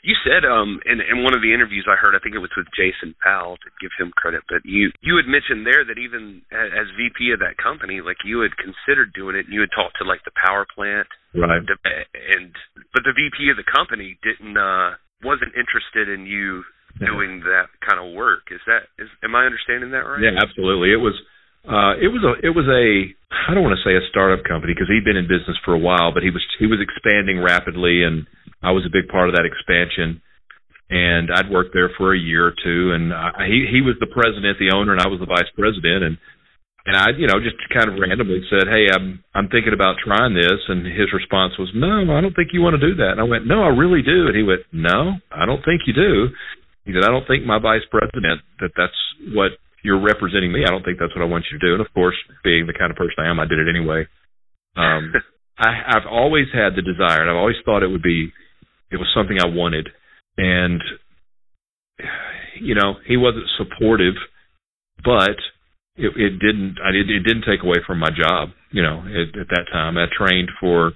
You 0.03 0.19
said 0.19 0.43
um 0.43 0.83
in 0.83 0.99
in 0.99 1.23
one 1.23 1.31
of 1.31 1.39
the 1.39 1.55
interviews 1.55 1.87
I 1.87 1.95
heard, 1.95 2.11
I 2.11 2.19
think 2.19 2.35
it 2.35 2.43
was 2.43 2.51
with 2.59 2.67
Jason 2.75 3.15
Powell, 3.23 3.55
to 3.55 3.69
give 3.79 3.95
him 3.95 4.11
credit, 4.11 4.43
but 4.51 4.67
you 4.67 4.91
you 4.99 5.15
had 5.15 5.31
mentioned 5.31 5.63
there 5.63 5.87
that 5.87 5.95
even 5.95 6.43
as 6.51 6.91
VP 6.99 7.31
of 7.31 7.39
that 7.39 7.55
company, 7.55 8.03
like 8.03 8.19
you 8.27 8.43
had 8.43 8.51
considered 8.59 9.15
doing 9.15 9.39
it, 9.39 9.47
and 9.47 9.55
you 9.55 9.63
had 9.63 9.71
talked 9.71 9.95
to 9.99 10.05
like 10.05 10.19
the 10.27 10.35
power 10.35 10.67
plant, 10.67 11.07
right? 11.31 11.63
And 11.63 12.51
but 12.91 13.07
the 13.07 13.15
VP 13.15 13.47
of 13.47 13.55
the 13.55 13.63
company 13.63 14.19
didn't 14.19 14.59
uh 14.59 14.99
wasn't 15.23 15.55
interested 15.55 16.11
in 16.11 16.27
you 16.27 16.67
doing 16.99 17.39
that 17.47 17.71
kind 17.81 17.97
of 17.97 18.11
work. 18.13 18.51
Is 18.51 18.59
that 18.67 18.91
is 18.99 19.07
am 19.23 19.39
I 19.39 19.47
understanding 19.47 19.95
that 19.95 20.03
right? 20.03 20.19
Yeah, 20.19 20.35
absolutely. 20.35 20.91
It 20.91 20.99
was 20.99 21.15
uh 21.63 21.95
it 21.95 22.11
was 22.11 22.27
a 22.27 22.33
it 22.43 22.51
was 22.51 22.67
a 22.67 23.07
I 23.31 23.55
don't 23.55 23.63
want 23.63 23.79
to 23.79 23.87
say 23.87 23.95
a 23.95 24.03
startup 24.11 24.43
company 24.43 24.75
because 24.75 24.91
he'd 24.91 25.07
been 25.07 25.15
in 25.15 25.31
business 25.31 25.55
for 25.63 25.73
a 25.73 25.79
while, 25.79 26.11
but 26.11 26.27
he 26.27 26.29
was 26.29 26.43
he 26.59 26.67
was 26.67 26.83
expanding 26.83 27.39
rapidly 27.39 28.03
and 28.03 28.27
I 28.63 28.71
was 28.71 28.85
a 28.85 28.93
big 28.93 29.07
part 29.11 29.29
of 29.29 29.35
that 29.35 29.45
expansion. 29.45 30.21
And 30.89 31.31
I'd 31.31 31.49
worked 31.49 31.73
there 31.73 31.89
for 31.97 32.13
a 32.13 32.19
year 32.19 32.47
or 32.47 32.53
two 32.53 32.91
and 32.93 33.13
I, 33.13 33.47
he 33.47 33.65
he 33.71 33.81
was 33.81 33.95
the 33.99 34.11
president, 34.11 34.59
the 34.59 34.75
owner 34.75 34.91
and 34.93 35.01
I 35.01 35.07
was 35.07 35.19
the 35.19 35.25
vice 35.25 35.49
president 35.55 36.03
and 36.03 36.17
and 36.85 36.97
I, 36.99 37.15
you 37.15 37.27
know, 37.27 37.39
just 37.39 37.55
kind 37.71 37.87
of 37.87 37.95
randomly 37.95 38.43
said, 38.51 38.67
"Hey, 38.67 38.91
I'm 38.91 39.23
I'm 39.33 39.47
thinking 39.47 39.71
about 39.71 40.03
trying 40.03 40.35
this," 40.35 40.59
and 40.67 40.85
his 40.85 41.15
response 41.15 41.55
was, 41.57 41.71
"No, 41.73 42.03
I 42.11 42.19
don't 42.19 42.35
think 42.35 42.51
you 42.51 42.61
want 42.61 42.75
to 42.75 42.83
do 42.83 42.95
that." 42.99 43.15
And 43.15 43.21
I 43.21 43.23
went, 43.23 43.47
"No, 43.47 43.63
I 43.63 43.71
really 43.71 44.03
do." 44.03 44.27
And 44.27 44.35
he 44.35 44.43
went, 44.43 44.67
"No, 44.73 45.15
I 45.31 45.45
don't 45.45 45.63
think 45.63 45.87
you 45.87 45.93
do." 45.93 46.27
He 46.83 46.91
said, 46.91 47.07
"I 47.07 47.11
don't 47.11 47.25
think 47.25 47.45
my 47.45 47.57
vice 47.57 47.87
president 47.89 48.43
that 48.59 48.75
that's 48.75 48.99
what 49.31 49.55
you're 49.81 50.03
representing 50.03 50.51
me. 50.51 50.65
I 50.67 50.71
don't 50.75 50.83
think 50.83 50.99
that's 50.99 51.15
what 51.15 51.23
I 51.23 51.31
want 51.31 51.47
you 51.47 51.57
to 51.57 51.65
do." 51.65 51.71
And 51.71 51.81
of 51.81 51.87
course, 51.93 52.19
being 52.43 52.67
the 52.67 52.75
kind 52.75 52.91
of 52.91 52.97
person 52.99 53.23
I 53.23 53.31
am, 53.31 53.39
I 53.39 53.47
did 53.47 53.59
it 53.63 53.71
anyway. 53.71 54.03
Um, 54.75 55.13
I, 55.57 55.95
I've 55.95 56.07
always 56.09 56.51
had 56.51 56.75
the 56.75 56.83
desire, 56.83 57.21
and 57.21 57.29
I've 57.31 57.39
always 57.39 57.63
thought 57.63 57.83
it 57.83 57.91
would 57.95 58.03
be, 58.03 58.33
it 58.93 58.97
was 58.97 59.11
something 59.15 59.37
I 59.41 59.47
wanted, 59.47 59.89
and 60.37 60.81
you 62.61 62.75
know, 62.75 62.95
he 63.07 63.17
wasn't 63.17 63.49
supportive, 63.57 64.15
but 65.03 65.37
it, 65.95 66.11
it 66.15 66.39
didn't 66.39 66.77
I 66.83 66.91
did 66.91 67.09
it 67.09 67.21
didn't 67.21 67.45
take 67.45 67.63
away 67.63 67.77
from 67.85 67.99
my 67.99 68.09
job. 68.09 68.49
You 68.71 68.83
know, 68.83 68.99
at, 69.05 69.39
at 69.39 69.49
that 69.49 69.65
time 69.71 69.97
I 69.97 70.05
trained 70.15 70.49
for 70.59 70.91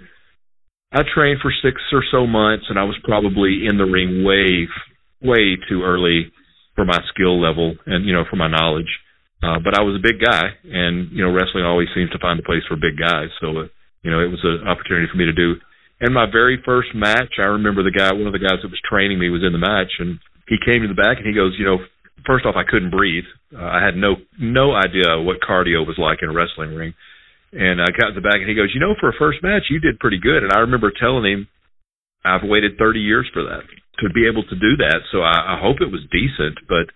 I 0.91 1.01
trained 1.13 1.39
for 1.41 1.51
six 1.61 1.81
or 1.91 2.03
so 2.11 2.25
months, 2.25 2.65
and 2.69 2.79
I 2.79 2.83
was 2.83 2.97
probably 3.03 3.67
in 3.67 3.77
the 3.77 3.85
ring 3.85 4.23
way 4.23 4.67
way 5.21 5.57
too 5.69 5.83
early 5.83 6.31
for 6.75 6.85
my 6.85 6.99
skill 7.13 7.41
level 7.41 7.75
and 7.85 8.05
you 8.05 8.13
know 8.13 8.23
for 8.29 8.37
my 8.37 8.47
knowledge. 8.47 8.89
Uh, 9.43 9.61
but 9.63 9.77
I 9.77 9.83
was 9.83 9.93
a 9.93 10.01
big 10.01 10.17
guy, 10.17 10.49
and 10.65 11.11
you 11.11 11.23
know 11.23 11.31
wrestling 11.31 11.65
always 11.65 11.89
seems 11.93 12.09
to 12.11 12.19
find 12.19 12.39
a 12.39 12.43
place 12.43 12.63
for 12.67 12.75
big 12.75 12.97
guys. 12.97 13.29
So 13.41 13.47
uh, 13.49 13.67
you 14.01 14.09
know 14.09 14.19
it 14.19 14.33
was 14.33 14.41
an 14.43 14.67
opportunity 14.67 15.07
for 15.11 15.17
me 15.17 15.25
to 15.25 15.33
do. 15.33 15.55
And 15.99 16.13
my 16.13 16.29
very 16.29 16.61
first 16.63 16.89
match, 16.93 17.39
I 17.39 17.57
remember 17.57 17.81
the 17.81 17.91
guy, 17.91 18.13
one 18.13 18.27
of 18.27 18.33
the 18.33 18.43
guys 18.43 18.61
that 18.61 18.69
was 18.69 18.81
training 18.87 19.17
me 19.17 19.29
was 19.29 19.41
in 19.43 19.51
the 19.51 19.57
match, 19.57 19.89
and 19.97 20.19
he 20.47 20.57
came 20.63 20.81
to 20.81 20.87
the 20.87 20.93
back 20.93 21.17
and 21.17 21.25
he 21.25 21.33
goes, 21.33 21.55
you 21.57 21.65
know, 21.65 21.79
first 22.25 22.45
off, 22.45 22.55
I 22.55 22.69
couldn't 22.69 22.91
breathe. 22.91 23.25
Uh, 23.55 23.63
I 23.63 23.83
had 23.83 23.95
no 23.95 24.19
no 24.37 24.75
idea 24.75 25.17
what 25.23 25.39
cardio 25.39 25.87
was 25.87 25.97
like 25.97 26.19
in 26.21 26.29
a 26.29 26.35
wrestling 26.35 26.75
ring. 26.75 26.93
And 27.55 27.79
I 27.81 27.87
got 27.95 28.11
to 28.11 28.17
the 28.19 28.21
back, 28.21 28.43
and 28.43 28.49
he 28.49 28.59
goes, 28.59 28.75
"You 28.75 28.83
know, 28.83 28.93
for 28.99 29.07
a 29.07 29.15
first 29.17 29.41
match, 29.41 29.71
you 29.71 29.79
did 29.79 30.03
pretty 30.03 30.19
good." 30.19 30.43
And 30.43 30.51
I 30.51 30.59
remember 30.59 30.91
telling 30.91 31.23
him, 31.23 31.47
"I've 32.25 32.43
waited 32.43 32.77
30 32.77 32.99
years 32.99 33.25
for 33.31 33.41
that 33.43 33.63
to 34.03 34.09
be 34.11 34.27
able 34.27 34.43
to 34.43 34.55
do 34.55 34.75
that. 34.83 34.99
So 35.11 35.23
I, 35.23 35.55
I 35.55 35.59
hope 35.59 35.79
it 35.79 35.89
was 35.89 36.03
decent, 36.11 36.59
but 36.67 36.91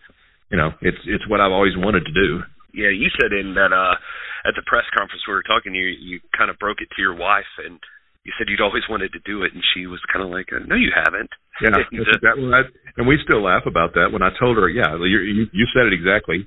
you 0.51 0.58
know, 0.58 0.75
it's 0.81 1.00
it's 1.05 1.27
what 1.29 1.39
I've 1.39 1.55
always 1.55 1.77
wanted 1.77 2.03
to 2.05 2.12
do." 2.12 2.43
Yeah, 2.74 2.91
you 2.91 3.10
said 3.20 3.31
in 3.31 3.55
that 3.55 3.72
uh 3.72 3.96
at 4.43 4.55
the 4.55 4.63
press 4.67 4.86
conference 4.98 5.24
we 5.27 5.34
were 5.34 5.48
talking, 5.48 5.74
you 5.74 5.88
you 5.88 6.20
kind 6.38 6.51
of 6.51 6.60
broke 6.60 6.81
it 6.81 6.89
to 6.96 7.01
your 7.01 7.15
wife, 7.15 7.51
and 7.63 7.79
you 8.24 8.32
said 8.38 8.48
you'd 8.50 8.62
always 8.62 8.86
wanted 8.90 9.12
to 9.13 9.22
do 9.25 9.42
it, 9.44 9.54
and 9.54 9.63
she 9.74 9.88
was 9.88 10.00
kind 10.13 10.22
of 10.22 10.30
like, 10.30 10.54
"No, 10.68 10.75
you 10.75 10.94
haven't." 10.94 11.30
Yeah, 11.62 11.74
and, 11.74 12.06
that's 12.06 12.22
exactly 12.22 12.46
right. 12.46 12.66
And 12.98 13.08
we 13.08 13.18
still 13.24 13.42
laugh 13.42 13.66
about 13.66 13.94
that. 13.96 14.13
When 14.13 14.22
I 14.22 14.30
told 14.38 14.58
her, 14.58 14.70
"Yeah, 14.70 14.94
you 15.01 15.50
you 15.50 15.66
said 15.74 15.90
it 15.90 15.94
exactly," 15.94 16.46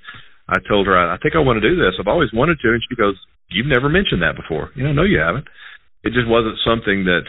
I 0.48 0.62
told 0.68 0.86
her, 0.86 0.94
"I 0.94 1.18
think 1.18 1.34
I 1.34 1.42
want 1.42 1.58
to 1.60 1.68
do 1.68 1.74
this. 1.74 1.98
I've 1.98 2.10
always 2.10 2.30
wanted 2.32 2.58
to," 2.62 2.68
and 2.70 2.82
she 2.88 2.94
goes, 2.94 3.18
"You've 3.50 3.70
never 3.70 3.88
mentioned 3.88 4.22
that 4.22 4.36
before." 4.38 4.70
You 4.74 4.84
know, 4.84 4.92
no, 4.92 5.02
you 5.02 5.18
haven't. 5.18 5.48
It 6.04 6.12
just 6.12 6.28
wasn't 6.28 6.62
something 6.62 7.04
that 7.10 7.26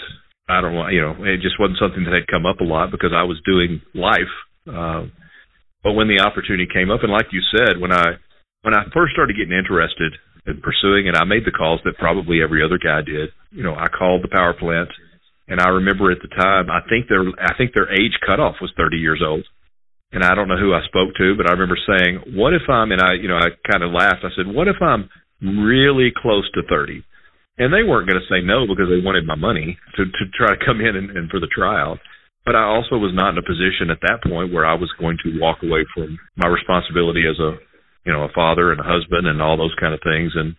I 0.47 0.61
don't 0.61 0.75
want. 0.77 0.93
You 0.93 1.01
know, 1.01 1.15
it 1.25 1.41
just 1.41 1.59
wasn't 1.59 1.81
something 1.81 2.05
that 2.05 2.13
had 2.13 2.29
come 2.29 2.45
up 2.45 2.61
a 2.61 2.67
lot 2.67 2.91
because 2.91 3.13
I 3.15 3.23
was 3.23 3.41
doing 3.45 3.81
life. 3.97 4.33
Uh, 4.69 5.09
but 5.81 5.93
when 5.93 6.09
the 6.09 6.21
opportunity 6.21 6.69
came 6.69 6.89
up, 6.89 7.01
and 7.01 7.11
like 7.11 7.33
you 7.33 7.41
said, 7.49 7.81
when 7.81 7.91
I 7.91 8.21
when 8.61 8.73
I 8.77 8.85
first 8.93 9.13
started 9.13 9.37
getting 9.37 9.57
interested 9.57 10.17
and 10.45 10.61
pursuing 10.61 11.07
And 11.07 11.17
I 11.17 11.23
made 11.23 11.45
the 11.45 11.51
calls 11.51 11.81
that 11.85 11.97
probably 11.97 12.41
every 12.41 12.63
other 12.63 12.77
guy 12.77 13.01
did. 13.01 13.29
You 13.51 13.63
know, 13.63 13.75
I 13.75 13.87
called 13.87 14.23
the 14.23 14.31
power 14.31 14.53
plant, 14.53 14.89
and 15.47 15.59
I 15.59 15.69
remember 15.69 16.11
at 16.11 16.21
the 16.21 16.29
time, 16.29 16.69
I 16.69 16.81
think 16.89 17.07
their 17.07 17.25
I 17.39 17.53
think 17.57 17.73
their 17.73 17.91
age 17.91 18.17
cutoff 18.25 18.55
was 18.61 18.73
30 18.77 18.97
years 18.97 19.21
old, 19.25 19.45
and 20.11 20.23
I 20.23 20.35
don't 20.35 20.47
know 20.47 20.57
who 20.57 20.73
I 20.73 20.85
spoke 20.85 21.13
to, 21.17 21.35
but 21.37 21.49
I 21.49 21.53
remember 21.53 21.77
saying, 21.77 22.37
"What 22.37 22.53
if 22.53 22.69
I'm?" 22.69 22.91
And 22.91 23.01
I, 23.01 23.13
you 23.13 23.27
know, 23.27 23.37
I 23.37 23.49
kind 23.69 23.83
of 23.83 23.91
laughed. 23.91 24.25
I 24.25 24.33
said, 24.35 24.47
"What 24.47 24.67
if 24.67 24.81
I'm 24.81 25.09
really 25.41 26.11
close 26.15 26.49
to 26.53 26.63
30?" 26.69 27.03
And 27.57 27.71
they 27.71 27.83
weren't 27.83 28.09
going 28.09 28.19
to 28.19 28.27
say 28.27 28.41
no 28.41 28.67
because 28.67 28.89
they 28.89 29.05
wanted 29.05 29.25
my 29.25 29.35
money 29.35 29.77
to 29.95 30.05
to 30.05 30.23
try 30.37 30.55
to 30.55 30.65
come 30.65 30.81
in 30.81 30.95
and, 30.95 31.09
and 31.11 31.29
for 31.29 31.39
the 31.39 31.47
trial. 31.47 31.99
But 32.45 32.55
I 32.55 32.63
also 32.63 32.97
was 32.97 33.13
not 33.13 33.33
in 33.33 33.37
a 33.39 33.45
position 33.45 33.89
at 33.89 34.01
that 34.01 34.21
point 34.21 34.53
where 34.53 34.65
I 34.65 34.75
was 34.75 34.91
going 34.99 35.17
to 35.23 35.39
walk 35.39 35.63
away 35.63 35.85
from 35.93 36.19
my 36.37 36.47
responsibility 36.47 37.25
as 37.25 37.39
a 37.39 37.57
you 38.05 38.13
know, 38.13 38.23
a 38.23 38.33
father 38.33 38.71
and 38.71 38.79
a 38.79 38.83
husband 38.83 39.27
and 39.27 39.41
all 39.41 39.57
those 39.57 39.75
kind 39.79 39.93
of 39.93 39.99
things 40.03 40.31
and 40.35 40.55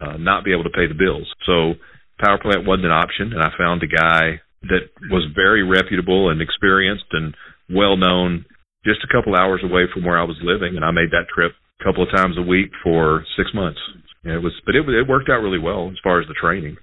uh, 0.00 0.16
not 0.18 0.44
be 0.44 0.52
able 0.52 0.64
to 0.64 0.74
pay 0.74 0.86
the 0.86 0.98
bills. 0.98 1.28
So 1.46 1.74
power 2.18 2.38
plant 2.38 2.66
wasn't 2.66 2.86
an 2.86 2.92
option 2.92 3.32
and 3.32 3.42
I 3.42 3.50
found 3.56 3.82
a 3.82 3.86
guy 3.86 4.40
that 4.68 4.92
was 5.10 5.24
very 5.34 5.62
reputable 5.62 6.28
and 6.28 6.42
experienced 6.42 7.08
and 7.12 7.34
well 7.70 7.96
known 7.96 8.44
just 8.84 9.00
a 9.04 9.12
couple 9.12 9.36
hours 9.36 9.62
away 9.64 9.84
from 9.92 10.04
where 10.04 10.18
I 10.18 10.24
was 10.24 10.36
living 10.42 10.76
and 10.76 10.84
I 10.84 10.90
made 10.90 11.12
that 11.12 11.30
trip 11.32 11.52
a 11.80 11.84
couple 11.84 12.02
of 12.02 12.10
times 12.10 12.36
a 12.36 12.42
week 12.42 12.70
for 12.82 13.24
6 13.36 13.50
months. 13.54 13.80
And 14.24 14.34
it 14.34 14.42
was 14.42 14.52
but 14.66 14.74
it 14.74 14.84
it 14.88 15.08
worked 15.08 15.30
out 15.30 15.40
really 15.40 15.58
well 15.58 15.88
as 15.88 15.96
far 16.02 16.20
as 16.20 16.28
the 16.28 16.34
training. 16.34 16.76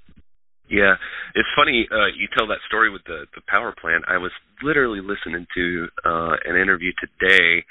Yeah, 0.69 0.95
it's 1.35 1.47
funny 1.55 1.87
uh, 1.91 2.11
you 2.17 2.27
tell 2.35 2.47
that 2.47 2.65
story 2.67 2.89
with 2.89 3.03
the 3.05 3.25
the 3.35 3.41
power 3.47 3.73
plant. 3.79 4.05
I 4.07 4.17
was 4.17 4.31
literally 4.63 5.01
listening 5.01 5.45
to 5.53 5.87
uh, 6.03 6.35
an 6.45 6.55
interview 6.55 6.91
today 6.97 7.63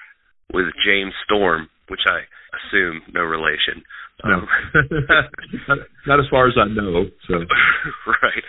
with 0.53 0.67
James 0.85 1.13
Storm, 1.25 1.69
which 1.89 2.05
I 2.07 2.25
assume 2.57 3.03
no 3.15 3.23
relation. 3.23 3.83
No, 4.25 4.41
um, 4.41 4.49
not, 5.69 5.79
not 6.09 6.19
as 6.21 6.29
far 6.33 6.49
as 6.49 6.57
I 6.57 6.65
know. 6.73 7.05
So 7.29 7.37
right, 8.25 8.45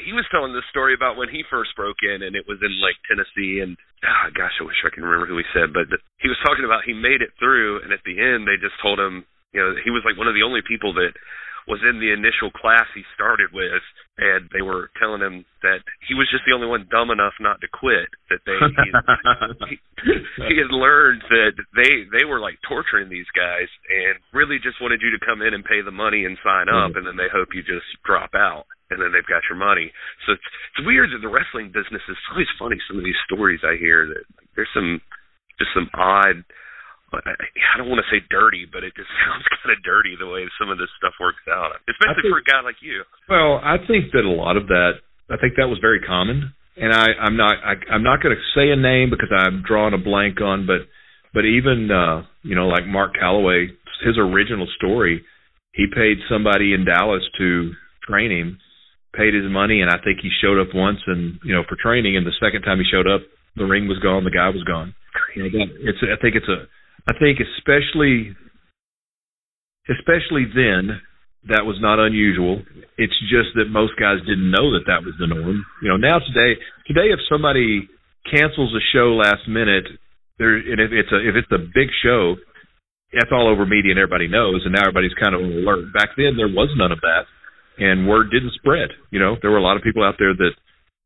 he 0.00 0.16
was 0.16 0.24
telling 0.32 0.56
this 0.56 0.64
story 0.72 0.96
about 0.96 1.20
when 1.20 1.28
he 1.28 1.44
first 1.52 1.76
broke 1.76 2.00
in, 2.00 2.24
and 2.24 2.32
it 2.32 2.48
was 2.48 2.56
in 2.64 2.72
like 2.80 2.96
Tennessee, 3.04 3.60
and 3.60 3.76
oh, 4.00 4.26
gosh, 4.32 4.56
I 4.56 4.64
wish 4.64 4.80
I 4.80 4.88
can 4.88 5.04
remember 5.04 5.28
who 5.28 5.36
he 5.36 5.48
said, 5.52 5.76
but 5.76 5.92
he 6.24 6.28
was 6.32 6.40
talking 6.40 6.64
about 6.64 6.88
he 6.88 6.96
made 6.96 7.20
it 7.20 7.36
through, 7.36 7.84
and 7.84 7.92
at 7.92 8.00
the 8.08 8.16
end 8.16 8.48
they 8.48 8.56
just 8.56 8.80
told 8.80 8.96
him, 8.96 9.28
you 9.52 9.60
know, 9.60 9.76
he 9.84 9.92
was 9.92 10.00
like 10.08 10.16
one 10.16 10.30
of 10.30 10.32
the 10.32 10.46
only 10.46 10.64
people 10.64 10.96
that 10.96 11.12
was 11.68 11.80
in 11.82 12.00
the 12.00 12.12
initial 12.12 12.50
class 12.50 12.86
he 12.94 13.02
started 13.14 13.50
with, 13.52 13.84
and 14.18 14.48
they 14.52 14.62
were 14.62 14.90
telling 15.00 15.20
him 15.20 15.44
that 15.62 15.80
he 16.08 16.14
was 16.14 16.28
just 16.28 16.44
the 16.44 16.52
only 16.52 16.68
one 16.68 16.88
dumb 16.90 17.10
enough 17.10 17.34
not 17.40 17.60
to 17.60 17.68
quit. 17.68 18.08
That 18.28 18.44
they 18.44 18.56
he, 19.68 19.76
he 20.48 20.54
had 20.60 20.72
learned 20.72 21.22
that 21.28 21.54
they 21.76 22.04
they 22.12 22.24
were 22.24 22.40
like 22.40 22.60
torturing 22.66 23.08
these 23.08 23.28
guys, 23.36 23.68
and 23.88 24.20
really 24.32 24.60
just 24.60 24.80
wanted 24.80 25.00
you 25.00 25.10
to 25.16 25.26
come 25.26 25.42
in 25.42 25.54
and 25.54 25.64
pay 25.64 25.80
the 25.80 25.94
money 25.94 26.24
and 26.24 26.36
sign 26.44 26.68
up, 26.68 26.92
mm-hmm. 26.92 26.98
and 27.00 27.04
then 27.06 27.16
they 27.16 27.32
hope 27.32 27.52
you 27.56 27.62
just 27.62 27.88
drop 28.04 28.32
out, 28.34 28.68
and 28.90 29.00
then 29.00 29.12
they've 29.12 29.26
got 29.28 29.46
your 29.48 29.58
money. 29.58 29.92
So 30.26 30.36
it's 30.36 30.48
it's 30.72 30.86
weird 30.86 31.10
that 31.12 31.24
the 31.24 31.32
wrestling 31.32 31.72
business 31.72 32.04
is 32.08 32.18
always 32.30 32.50
funny. 32.58 32.76
Some 32.88 32.98
of 32.98 33.04
these 33.04 33.18
stories 33.24 33.60
I 33.64 33.76
hear 33.76 34.08
that 34.08 34.24
there's 34.56 34.72
some 34.74 35.00
just 35.60 35.72
some 35.76 35.88
odd 35.92 36.44
I 37.12 37.74
don't 37.76 37.90
want 37.90 38.02
to 38.02 38.10
say 38.10 38.22
dirty, 38.30 38.66
but 38.70 38.84
it 38.86 38.94
just 38.94 39.10
sounds 39.26 39.44
kind 39.50 39.74
of 39.74 39.82
dirty 39.82 40.14
the 40.14 40.30
way 40.30 40.46
some 40.58 40.70
of 40.70 40.78
this 40.78 40.90
stuff 40.98 41.14
works 41.18 41.42
out, 41.50 41.74
especially 41.90 42.30
think, 42.30 42.32
for 42.32 42.42
a 42.42 42.46
guy 42.46 42.62
like 42.62 42.78
you. 42.80 43.02
Well, 43.28 43.58
I 43.62 43.78
think 43.82 44.14
that 44.14 44.22
a 44.22 44.30
lot 44.30 44.56
of 44.56 44.68
that, 44.68 45.02
I 45.30 45.36
think 45.38 45.58
that 45.58 45.70
was 45.70 45.78
very 45.82 46.00
common, 46.00 46.54
and 46.78 46.94
I, 46.94 47.14
I'm 47.18 47.36
not, 47.36 47.58
I, 47.62 47.74
I'm 47.90 48.02
not 48.02 48.22
going 48.22 48.34
to 48.34 48.42
say 48.54 48.70
a 48.70 48.78
name 48.78 49.10
because 49.10 49.30
I'm 49.34 49.62
drawing 49.66 49.94
a 49.94 50.02
blank 50.02 50.40
on, 50.40 50.66
but, 50.66 50.86
but 51.34 51.44
even, 51.46 51.90
uh, 51.90 52.26
you 52.42 52.54
know, 52.54 52.66
like 52.66 52.86
Mark 52.86 53.14
Calaway, 53.18 53.70
his 54.06 54.18
original 54.18 54.66
story, 54.76 55.22
he 55.72 55.86
paid 55.86 56.18
somebody 56.28 56.74
in 56.74 56.84
Dallas 56.84 57.22
to 57.38 57.72
train 58.06 58.30
him, 58.30 58.58
paid 59.14 59.34
his 59.34 59.46
money, 59.50 59.82
and 59.82 59.90
I 59.90 59.98
think 60.02 60.18
he 60.22 60.30
showed 60.42 60.58
up 60.60 60.74
once 60.74 60.98
and 61.06 61.38
you 61.44 61.54
know 61.54 61.62
for 61.68 61.76
training, 61.76 62.16
and 62.16 62.26
the 62.26 62.34
second 62.42 62.62
time 62.62 62.78
he 62.78 62.86
showed 62.90 63.06
up, 63.06 63.22
the 63.56 63.66
ring 63.66 63.86
was 63.88 63.98
gone, 63.98 64.24
the 64.24 64.34
guy 64.34 64.48
was 64.48 64.64
gone. 64.64 64.94
You 65.34 65.44
know, 65.44 65.50
that, 65.50 65.66
it's, 65.82 65.98
I 66.02 66.18
think 66.20 66.34
it's 66.34 66.48
a 66.48 66.66
I 67.08 67.12
think 67.18 67.38
especially 67.40 68.36
especially 69.88 70.46
then 70.54 71.00
that 71.48 71.64
was 71.64 71.80
not 71.80 71.98
unusual. 71.98 72.60
It's 73.00 73.16
just 73.32 73.56
that 73.56 73.72
most 73.72 73.96
guys 73.96 74.20
didn't 74.28 74.52
know 74.52 74.76
that 74.76 74.84
that 74.86 75.00
was 75.00 75.16
the 75.16 75.26
norm. 75.26 75.64
You 75.82 75.88
know, 75.88 75.96
now 75.96 76.20
today 76.20 76.60
today 76.86 77.08
if 77.08 77.20
somebody 77.30 77.88
cancels 78.28 78.74
a 78.76 78.82
show 78.92 79.16
last 79.16 79.48
minute, 79.48 79.88
there 80.38 80.56
and 80.56 80.80
if 80.80 80.92
it's 80.92 81.12
a 81.12 81.20
if 81.24 81.34
it's 81.36 81.52
a 81.52 81.64
big 81.72 81.88
show, 82.04 82.36
that's 83.12 83.32
all 83.32 83.48
over 83.48 83.64
media 83.64 83.92
and 83.92 84.00
everybody 84.00 84.28
knows, 84.28 84.62
and 84.64 84.76
now 84.76 84.84
everybody's 84.84 85.16
kind 85.16 85.34
of 85.34 85.40
alert. 85.40 85.92
Back 85.96 86.12
then 86.16 86.36
there 86.36 86.52
was 86.52 86.68
none 86.76 86.92
of 86.92 87.00
that, 87.00 87.24
and 87.80 88.06
word 88.06 88.28
didn't 88.30 88.52
spread. 88.60 88.92
You 89.10 89.20
know, 89.20 89.36
there 89.40 89.50
were 89.50 89.62
a 89.62 89.64
lot 89.64 89.80
of 89.80 89.82
people 89.82 90.04
out 90.04 90.20
there 90.20 90.36
that 90.36 90.52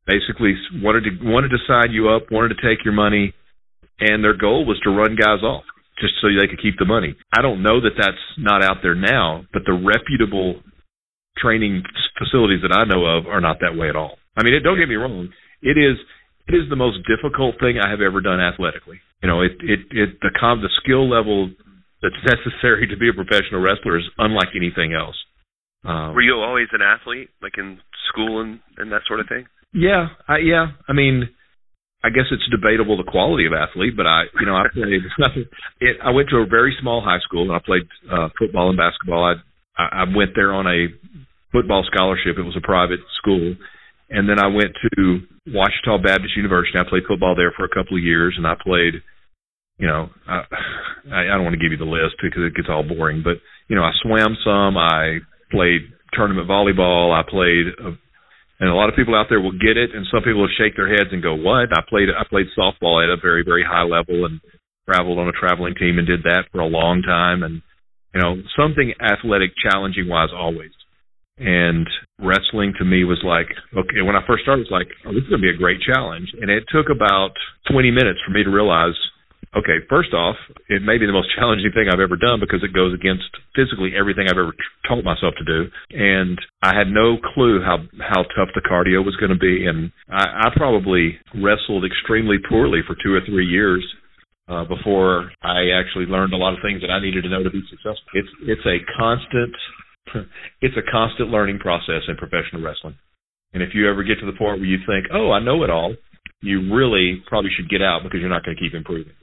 basically 0.07 0.59
wanted 0.83 1.07
to 1.07 1.13
wanted 1.23 1.55
to 1.55 1.63
sign 1.71 1.95
you 1.95 2.11
up, 2.11 2.35
wanted 2.35 2.59
to 2.59 2.61
take 2.61 2.85
your 2.85 2.95
money, 2.95 3.33
and 4.01 4.25
their 4.25 4.37
goal 4.37 4.67
was 4.67 4.81
to 4.83 4.91
run 4.91 5.15
guys 5.15 5.47
off 5.47 5.65
just 6.01 6.15
so 6.21 6.29
they 6.29 6.49
could 6.49 6.63
keep 6.63 6.79
the 6.79 6.85
money. 6.85 7.15
I 7.33 7.43
don't 7.43 7.63
know 7.63 7.81
that 7.81 7.97
that's 7.97 8.25
not 8.39 8.63
out 8.63 8.79
there 8.83 8.95
now, 8.95 9.45
but 9.53 9.63
the 9.65 9.73
reputable 9.73 10.61
training 11.39 11.83
facilities 12.19 12.63
that 12.63 12.75
I 12.75 12.85
know 12.85 13.05
of 13.05 13.27
are 13.27 13.41
not 13.41 13.59
that 13.61 13.77
way 13.77 13.89
at 13.89 13.97
all. 13.97 14.19
I 14.37 14.43
mean, 14.43 14.55
it, 14.55 14.61
don't 14.61 14.79
get 14.79 14.89
me 14.89 14.97
wrong. 14.97 15.29
It 15.63 15.79
is 15.79 15.97
it 16.47 16.55
is 16.55 16.69
the 16.69 16.77
most 16.77 16.99
difficult 17.09 17.57
thing 17.61 17.79
I 17.79 17.91
have 17.91 18.01
ever 18.01 18.21
done 18.21 18.41
athletically. 18.41 19.01
You 19.23 19.29
know, 19.29 19.41
it 19.41 19.53
it 19.61 19.81
it 19.91 20.21
the 20.21 20.31
com 20.39 20.61
the 20.61 20.71
skill 20.83 21.09
level 21.09 21.51
that's 22.03 22.21
necessary 22.27 22.87
to 22.89 22.97
be 22.97 23.09
a 23.09 23.15
professional 23.15 23.63
wrestler 23.63 23.99
is 23.99 24.05
unlike 24.19 24.53
anything 24.55 24.93
else. 24.93 25.17
Um, 25.85 26.15
Were 26.15 26.23
you 26.23 26.35
always 26.35 26.69
an 26.73 26.83
athlete, 26.83 27.31
like 27.43 27.57
in 27.57 27.79
school 28.09 28.41
and 28.41 28.61
and 28.77 28.93
that 28.93 29.03
sort 29.07 29.21
of 29.21 29.29
thing? 29.29 29.47
Yeah, 29.73 30.09
I, 30.29 30.39
yeah. 30.39 30.67
I 30.89 30.93
mean, 30.93 31.29
I 32.05 32.11
guess 32.11 32.29
it's 32.31 32.45
debatable 32.53 32.99
the 32.99 33.11
quality 33.11 33.47
of 33.47 33.57
athlete, 33.57 33.97
but 33.97 34.07
I, 34.07 34.25
you 34.39 34.45
know, 34.45 34.55
I 34.55 34.69
played. 34.73 35.01
it, 35.81 35.97
I 36.05 36.11
went 36.11 36.29
to 36.31 36.45
a 36.45 36.47
very 36.47 36.77
small 36.81 37.01
high 37.01 37.21
school 37.25 37.49
and 37.49 37.53
I 37.53 37.65
played 37.65 37.89
uh, 38.13 38.29
football 38.39 38.69
and 38.69 38.77
basketball. 38.77 39.25
I 39.25 39.41
I 39.79 40.05
went 40.05 40.33
there 40.35 40.53
on 40.53 40.67
a 40.67 40.93
football 41.51 41.83
scholarship. 41.91 42.37
It 42.37 42.43
was 42.43 42.57
a 42.57 42.67
private 42.67 43.01
school, 43.17 43.57
and 44.11 44.29
then 44.29 44.39
I 44.39 44.49
went 44.49 44.77
to 44.77 45.21
Ouachita 45.49 45.99
Baptist 46.05 46.37
University. 46.37 46.79
I 46.79 46.89
played 46.89 47.09
football 47.09 47.35
there 47.35 47.53
for 47.57 47.65
a 47.65 47.73
couple 47.73 47.97
of 47.97 48.05
years, 48.05 48.35
and 48.37 48.47
I 48.47 48.55
played. 48.61 49.01
You 49.79 49.89
know, 49.89 50.11
I 50.29 50.45
I 51.11 51.35
don't 51.35 51.43
want 51.43 51.57
to 51.57 51.63
give 51.63 51.73
you 51.73 51.81
the 51.81 51.91
list 51.91 52.21
because 52.23 52.45
it 52.45 52.55
gets 52.55 52.69
all 52.69 52.85
boring, 52.85 53.23
but 53.25 53.41
you 53.67 53.75
know, 53.77 53.83
I 53.83 53.91
swam 54.03 54.37
some. 54.45 54.77
I 54.77 55.19
played 55.51 55.89
tournament 56.13 56.49
volleyball. 56.49 57.11
I 57.11 57.23
played, 57.29 57.97
and 58.61 58.71
a 58.71 58.75
lot 58.75 58.89
of 58.89 58.97
people 58.97 59.15
out 59.15 59.27
there 59.29 59.41
will 59.41 59.59
get 59.59 59.77
it, 59.77 59.91
and 59.95 60.07
some 60.11 60.23
people 60.23 60.43
will 60.43 60.59
shake 60.59 60.77
their 60.77 60.89
heads 60.89 61.11
and 61.13 61.23
go, 61.23 61.35
"What?" 61.35 61.77
I 61.77 61.83
played 61.89 62.09
I 62.11 62.25
played 62.29 62.47
softball 62.57 63.03
at 63.03 63.11
a 63.11 63.21
very 63.21 63.43
very 63.45 63.65
high 63.65 63.85
level 63.85 64.27
and 64.27 64.41
traveled 64.89 65.19
on 65.19 65.29
a 65.29 65.33
traveling 65.33 65.75
team 65.75 65.99
and 65.99 66.07
did 66.07 66.23
that 66.25 66.45
for 66.53 66.61
a 66.61 66.67
long 66.67 67.03
time, 67.03 67.43
and 67.43 67.63
you 68.15 68.21
know, 68.21 68.37
something 68.57 68.95
athletic, 69.01 69.51
challenging 69.59 70.09
wise 70.09 70.31
always. 70.35 70.71
And 71.37 71.87
wrestling 72.21 72.75
to 72.79 72.85
me 72.85 73.03
was 73.03 73.19
like, 73.27 73.51
okay, 73.77 74.03
when 74.07 74.15
I 74.15 74.25
first 74.27 74.45
started, 74.45 74.63
it 74.63 74.71
was 74.71 74.79
like, 74.79 74.87
oh, 75.05 75.11
this 75.11 75.27
is 75.27 75.29
going 75.29 75.43
to 75.43 75.51
be 75.51 75.51
a 75.51 75.59
great 75.59 75.83
challenge. 75.83 76.31
And 76.41 76.49
it 76.49 76.63
took 76.71 76.87
about 76.95 77.35
20 77.71 77.91
minutes 77.91 78.21
for 78.25 78.31
me 78.31 78.45
to 78.45 78.51
realize, 78.51 78.95
okay, 79.57 79.79
first 79.89 80.13
off, 80.13 80.37
it 80.69 80.83
may 80.83 80.99
be 80.99 81.07
the 81.07 81.13
most 81.13 81.35
challenging 81.37 81.71
thing 81.73 81.89
I've 81.89 82.03
ever 82.03 82.17
done 82.17 82.41
because 82.41 82.63
it 82.63 82.75
goes 82.75 82.95
against 82.95 83.29
physically 83.55 83.93
everything 83.97 84.27
I've 84.29 84.39
ever 84.39 84.55
taught 84.89 85.05
myself 85.05 85.35
to 85.39 85.45
do. 85.45 85.71
And 85.91 86.39
I 86.63 86.75
had 86.77 86.89
no 86.89 87.17
clue 87.35 87.63
how, 87.63 87.79
how 88.01 88.23
tough 88.35 88.51
the 88.55 88.63
cardio 88.63 89.05
was 89.05 89.17
going 89.17 89.33
to 89.33 89.39
be. 89.39 89.67
And 89.67 89.93
I, 90.11 90.49
I 90.49 90.57
probably 90.57 91.19
wrestled 91.35 91.85
extremely 91.85 92.39
poorly 92.39 92.81
for 92.87 92.97
two 93.03 93.15
or 93.15 93.21
three 93.27 93.47
years 93.47 93.85
uh, 94.49 94.65
before 94.65 95.31
I 95.43 95.71
actually 95.73 96.07
learned 96.07 96.35
a 96.35 96.37
lot 96.37 96.53
of 96.53 96.61
things 96.63 96.83
that 96.83 96.91
I 96.91 97.01
needed 97.01 97.23
to 97.23 97.31
know 97.31 97.43
to 97.43 97.51
be 97.51 97.63
successful. 97.71 98.05
It's 98.13 98.29
it's 98.43 98.67
a 98.67 98.77
constant 98.99 99.55
it's 100.61 100.77
a 100.77 100.91
constant 100.91 101.31
learning 101.31 101.59
process 101.59 102.03
in 102.09 102.17
professional 102.17 102.63
wrestling. 102.63 102.97
And 103.55 103.63
if 103.63 103.71
you 103.73 103.89
ever 103.89 104.03
get 104.03 104.21
to 104.21 104.27
the 104.27 104.37
point 104.37 104.61
where 104.61 104.69
you 104.69 104.79
think, 104.87 105.07
"Oh, 105.13 105.31
I 105.31 105.41
know 105.41 105.63
it 105.65 105.71
all," 105.71 105.95
you 106.43 106.75
really 106.75 107.23
probably 107.27 107.51
should 107.57 107.71
get 107.71 107.81
out 107.81 108.03
because 108.03 108.21
you're 108.21 108.29
not 108.29 108.45
going 108.45 108.57
to 108.57 108.63
keep 108.63 108.75
improving. 108.75 109.15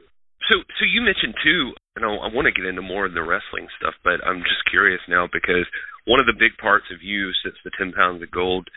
So, 0.49 0.63
so 0.79 0.83
you 0.85 1.01
mentioned 1.01 1.35
too, 1.43 1.73
and 1.95 2.05
I, 2.05 2.09
I 2.09 2.29
want 2.33 2.47
to 2.49 2.55
get 2.55 2.65
into 2.65 2.81
more 2.81 3.05
of 3.05 3.13
the 3.13 3.21
wrestling 3.21 3.67
stuff, 3.77 3.93
but 4.03 4.23
I'm 4.25 4.41
just 4.41 4.65
curious 4.69 5.01
now 5.09 5.27
because 5.31 5.67
one 6.05 6.19
of 6.19 6.25
the 6.25 6.37
big 6.37 6.57
parts 6.57 6.89
of 6.89 7.03
you 7.03 7.29
since 7.43 7.55
the 7.63 7.71
10 7.77 7.93
pounds 7.93 8.23
of 8.23 8.31
gold 8.31 8.67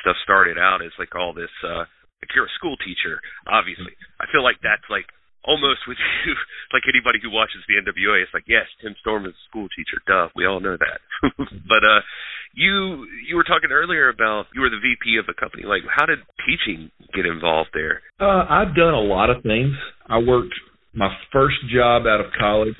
stuff 0.00 0.16
started 0.24 0.56
out 0.56 0.80
is 0.80 0.92
like 0.98 1.14
all 1.14 1.34
this. 1.34 1.52
uh 1.64 1.84
like 2.20 2.30
you're 2.36 2.46
a 2.46 2.58
school 2.60 2.76
teacher, 2.76 3.20
obviously. 3.48 3.96
I 4.20 4.28
feel 4.28 4.44
like 4.44 4.60
that's 4.60 4.84
like 4.92 5.08
almost 5.44 5.88
with 5.88 5.96
you, 6.24 6.36
like 6.72 6.84
anybody 6.84 7.18
who 7.20 7.32
watches 7.32 7.64
the 7.66 7.80
NWA, 7.80 8.22
it's 8.22 8.34
like, 8.36 8.44
yes, 8.46 8.68
Tim 8.80 8.94
Storm 9.00 9.24
is 9.24 9.32
a 9.32 9.44
school 9.48 9.68
teacher. 9.72 9.98
Duh, 10.06 10.28
we 10.36 10.44
all 10.46 10.60
know 10.60 10.76
that. 10.76 11.00
but 11.68 11.82
uh, 11.82 12.04
you 12.52 13.06
you 13.26 13.36
were 13.36 13.44
talking 13.44 13.72
earlier 13.72 14.08
about 14.08 14.46
you 14.54 14.60
were 14.60 14.70
the 14.70 14.80
VP 14.80 15.16
of 15.16 15.26
a 15.28 15.36
company. 15.38 15.64
Like, 15.64 15.82
how 15.88 16.06
did 16.06 16.20
teaching 16.44 16.90
get 17.14 17.24
involved 17.24 17.70
there? 17.72 18.02
Uh, 18.20 18.44
I've 18.48 18.76
done 18.76 18.94
a 18.94 19.00
lot 19.04 19.30
of 19.30 19.42
things. 19.42 19.74
I 20.08 20.18
worked. 20.18 20.54
My 20.94 21.08
first 21.32 21.56
job 21.72 22.06
out 22.06 22.20
of 22.20 22.32
college 22.38 22.74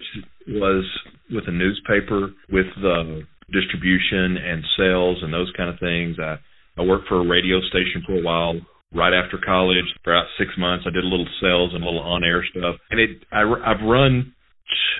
was 0.48 0.84
with 1.30 1.44
a 1.46 1.52
newspaper 1.52 2.30
with 2.50 2.66
the 2.80 3.22
distribution 3.52 4.36
and 4.36 4.64
sales 4.76 5.18
and 5.22 5.32
those 5.32 5.52
kind 5.56 5.70
of 5.70 5.78
things. 5.78 6.16
I 6.18 6.38
I 6.78 6.82
worked 6.82 7.08
for 7.08 7.20
a 7.20 7.28
radio 7.28 7.60
station 7.68 8.02
for 8.06 8.18
a 8.18 8.22
while 8.22 8.54
right 8.94 9.12
after 9.12 9.38
college 9.38 9.84
for 10.02 10.14
about 10.14 10.26
six 10.38 10.50
months. 10.58 10.84
I 10.86 10.90
did 10.90 11.04
a 11.04 11.08
little 11.08 11.28
sales 11.40 11.72
and 11.74 11.82
a 11.82 11.86
little 11.86 12.02
on 12.02 12.24
air 12.24 12.44
stuff, 12.50 12.76
and 12.90 13.00
it 13.00 13.10
I, 13.32 13.42
I've 13.42 13.84
run 13.86 14.32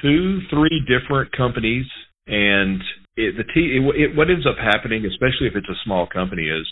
two, 0.02 0.40
three 0.50 0.82
different 0.86 1.32
companies, 1.32 1.86
and 2.26 2.82
it, 3.16 3.36
the 3.36 3.44
t 3.54 3.78
it, 3.78 4.10
it, 4.10 4.16
what 4.16 4.30
ends 4.30 4.46
up 4.46 4.56
happening, 4.58 5.04
especially 5.06 5.46
if 5.46 5.56
it's 5.56 5.68
a 5.68 5.82
small 5.84 6.06
company, 6.06 6.46
is 6.48 6.66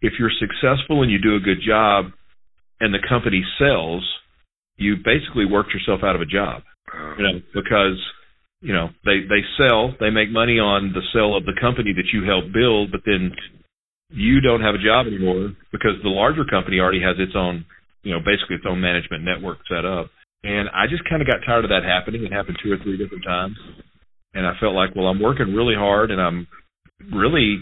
if 0.00 0.14
you're 0.18 0.32
successful 0.40 1.02
and 1.02 1.10
you 1.10 1.18
do 1.18 1.36
a 1.36 1.40
good 1.40 1.60
job, 1.66 2.06
and 2.80 2.92
the 2.94 3.06
company 3.08 3.44
sells, 3.58 4.04
you 4.82 4.96
basically 4.96 5.46
worked 5.46 5.70
yourself 5.70 6.00
out 6.02 6.14
of 6.14 6.20
a 6.20 6.26
job, 6.26 6.62
uh-huh. 6.90 7.14
you 7.18 7.22
know, 7.22 7.36
because 7.54 7.98
you 8.60 8.72
know 8.74 8.90
they 9.04 9.22
they 9.30 9.42
sell, 9.56 9.94
they 10.00 10.10
make 10.10 10.30
money 10.30 10.58
on 10.58 10.92
the 10.92 11.02
sale 11.14 11.36
of 11.36 11.46
the 11.46 11.54
company 11.60 11.94
that 11.94 12.10
you 12.12 12.26
helped 12.26 12.52
build, 12.52 12.90
but 12.90 13.06
then 13.06 13.30
you 14.12 14.40
don't 14.40 14.60
have 14.60 14.74
a 14.74 14.82
job 14.82 15.06
anymore 15.06 15.56
because 15.72 15.96
the 16.02 16.12
larger 16.12 16.44
company 16.44 16.78
already 16.78 17.00
has 17.00 17.16
its 17.18 17.32
own, 17.34 17.64
you 18.02 18.12
know, 18.12 18.20
basically 18.20 18.56
its 18.56 18.68
own 18.68 18.80
management 18.80 19.24
network 19.24 19.58
set 19.68 19.84
up. 19.84 20.10
And 20.44 20.68
I 20.74 20.86
just 20.90 21.08
kind 21.08 21.22
of 21.22 21.28
got 21.28 21.40
tired 21.46 21.64
of 21.64 21.70
that 21.70 21.86
happening. 21.86 22.24
It 22.24 22.32
happened 22.32 22.58
two 22.62 22.72
or 22.72 22.78
three 22.82 22.98
different 22.98 23.24
times. 23.24 23.56
And 24.34 24.46
I 24.46 24.52
felt 24.60 24.74
like, 24.74 24.94
well, 24.94 25.06
I'm 25.06 25.22
working 25.22 25.54
really 25.54 25.74
hard 25.74 26.10
and 26.10 26.20
I'm 26.20 26.46
really 27.12 27.58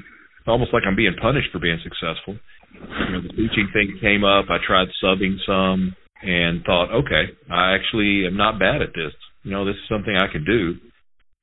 almost 0.46 0.72
like 0.72 0.82
I'm 0.86 0.96
being 0.96 1.14
punished 1.20 1.48
for 1.52 1.58
being 1.58 1.78
successful. 1.82 2.38
You 2.74 3.12
know, 3.12 3.22
the 3.22 3.34
teaching 3.36 3.68
thing 3.72 3.98
came 4.00 4.24
up. 4.24 4.46
I 4.48 4.58
tried 4.64 4.88
subbing 5.02 5.36
some 5.46 5.94
and 6.22 6.62
thought, 6.64 6.92
okay, 6.92 7.32
I 7.50 7.74
actually 7.74 8.26
am 8.26 8.36
not 8.36 8.58
bad 8.58 8.82
at 8.82 8.92
this. 8.94 9.12
You 9.42 9.52
know, 9.52 9.64
this 9.64 9.76
is 9.76 9.88
something 9.88 10.14
I 10.14 10.30
can 10.30 10.44
do. 10.44 10.76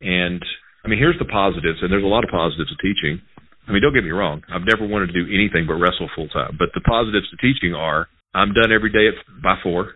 And 0.02 0.44
I 0.86 0.88
mean, 0.88 1.00
here's 1.00 1.18
the 1.20 1.26
positives, 1.26 1.80
and 1.82 1.92
there's 1.92 2.06
a 2.06 2.08
lot 2.08 2.24
of 2.24 2.30
positives 2.30 2.70
to 2.70 2.78
teaching. 2.78 3.22
I 3.68 3.74
mean, 3.74 3.82
don't 3.82 3.94
get 3.94 4.06
me 4.06 4.16
wrong. 4.16 4.44
I've 4.48 4.64
never 4.64 4.88
wanted 4.88 5.12
to 5.12 5.18
do 5.18 5.28
anything 5.28 5.68
but 5.68 5.76
wrestle 5.76 6.10
full 6.16 6.30
time. 6.30 6.56
But 6.58 6.70
the 6.74 6.82
positives 6.82 7.28
to 7.30 7.38
teaching 7.42 7.74
are 7.74 8.08
I'm 8.34 8.54
done 8.54 8.72
every 8.72 8.92
day 8.92 9.10
at 9.10 9.18
by 9.42 9.58
four. 9.64 9.94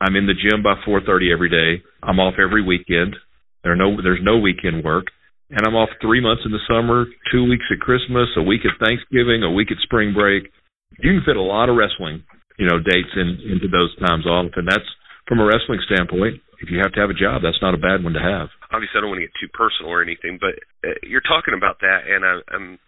I'm 0.00 0.16
in 0.16 0.26
the 0.26 0.34
gym 0.34 0.62
by 0.62 0.74
4:30 0.84 1.32
every 1.32 1.48
day. 1.48 1.82
I'm 2.02 2.20
off 2.20 2.34
every 2.38 2.62
weekend. 2.62 3.16
There 3.62 3.72
are 3.72 3.76
no 3.76 3.96
there's 4.02 4.22
no 4.22 4.38
weekend 4.38 4.84
work, 4.84 5.06
and 5.50 5.64
I'm 5.66 5.76
off 5.76 5.88
three 6.02 6.20
months 6.20 6.42
in 6.44 6.52
the 6.52 6.60
summer, 6.68 7.06
two 7.32 7.44
weeks 7.48 7.64
at 7.72 7.80
Christmas, 7.80 8.28
a 8.36 8.42
week 8.42 8.62
at 8.66 8.76
Thanksgiving, 8.84 9.42
a 9.42 9.50
week 9.50 9.70
at 9.70 9.78
spring 9.82 10.12
break. 10.12 10.50
You 10.98 11.14
can 11.14 11.24
fit 11.24 11.36
a 11.36 11.42
lot 11.42 11.68
of 11.68 11.76
wrestling, 11.76 12.24
you 12.58 12.66
know, 12.66 12.78
dates 12.78 13.12
in 13.16 13.40
into 13.50 13.68
those 13.68 13.94
times 13.98 14.26
off, 14.26 14.52
and 14.56 14.68
that's 14.68 14.86
from 15.26 15.40
a 15.40 15.46
wrestling 15.46 15.80
standpoint. 15.86 16.40
If 16.62 16.70
you 16.70 16.78
have 16.80 16.92
to 16.96 17.00
have 17.00 17.10
a 17.10 17.18
job, 17.18 17.42
that's 17.42 17.60
not 17.60 17.74
a 17.74 17.80
bad 17.80 18.00
one 18.00 18.14
to 18.14 18.22
have. 18.22 18.48
Obviously, 18.72 18.96
I 18.96 19.00
don't 19.02 19.10
want 19.12 19.20
to 19.20 19.28
get 19.28 19.36
too 19.36 19.52
personal 19.52 19.92
or 19.92 20.00
anything, 20.00 20.38
but 20.40 20.56
uh, 20.86 20.96
you're 21.04 21.24
talking 21.24 21.52
about 21.52 21.82
that, 21.84 22.08
and 22.08 22.24
I, 22.24 22.40
I'm 22.54 22.78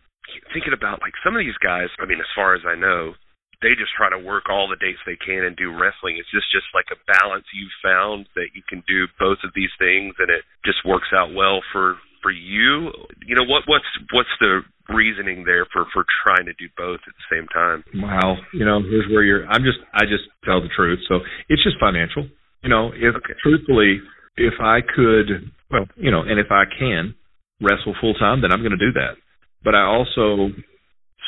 thinking 0.54 0.72
about 0.72 1.02
like 1.02 1.14
some 1.22 1.36
of 1.36 1.42
these 1.42 1.58
guys. 1.60 1.90
I 2.00 2.06
mean, 2.06 2.22
as 2.22 2.30
far 2.34 2.54
as 2.54 2.62
I 2.64 2.78
know, 2.78 3.14
they 3.62 3.72
just 3.72 3.94
try 3.96 4.12
to 4.12 4.20
work 4.20 4.48
all 4.48 4.68
the 4.68 4.80
dates 4.80 5.00
they 5.06 5.16
can 5.16 5.44
and 5.44 5.56
do 5.56 5.72
wrestling. 5.72 6.20
Is 6.20 6.28
this 6.32 6.44
just 6.52 6.68
like 6.76 6.88
a 6.92 7.00
balance 7.08 7.48
you've 7.52 7.72
found 7.80 8.28
that 8.36 8.52
you 8.52 8.60
can 8.68 8.84
do 8.84 9.08
both 9.18 9.40
of 9.44 9.52
these 9.56 9.72
things 9.80 10.12
and 10.20 10.28
it 10.28 10.44
just 10.64 10.84
works 10.84 11.08
out 11.16 11.32
well 11.32 11.64
for 11.72 11.96
for 12.26 12.34
you? 12.34 12.90
You 13.22 13.38
know 13.38 13.46
what 13.46 13.62
what's 13.70 13.86
what's 14.10 14.34
the 14.42 14.66
reasoning 14.90 15.46
there 15.46 15.66
for 15.70 15.86
for 15.94 16.02
trying 16.26 16.50
to 16.50 16.54
do 16.58 16.66
both 16.74 16.98
at 17.06 17.14
the 17.14 17.26
same 17.30 17.46
time? 17.54 17.86
Wow, 17.94 18.34
you 18.50 18.66
know, 18.66 18.82
here's 18.82 19.06
where 19.06 19.22
you're. 19.22 19.46
I'm 19.46 19.62
just 19.62 19.78
I 19.94 20.10
just 20.10 20.26
tell 20.42 20.58
the 20.58 20.74
truth. 20.74 20.98
So 21.06 21.22
it's 21.48 21.62
just 21.62 21.78
financial. 21.78 22.26
You 22.66 22.70
know, 22.70 22.90
if 22.90 23.14
okay. 23.14 23.38
truthfully, 23.38 24.02
if 24.36 24.58
I 24.58 24.82
could, 24.82 25.54
well, 25.70 25.86
you 25.94 26.10
know, 26.10 26.26
and 26.26 26.42
if 26.42 26.50
I 26.50 26.64
can 26.66 27.14
wrestle 27.62 27.94
full 28.00 28.14
time, 28.14 28.42
then 28.42 28.50
I'm 28.50 28.58
going 28.58 28.74
to 28.74 28.82
do 28.82 28.90
that 28.98 29.22
but 29.66 29.74
I 29.74 29.82
also 29.82 30.54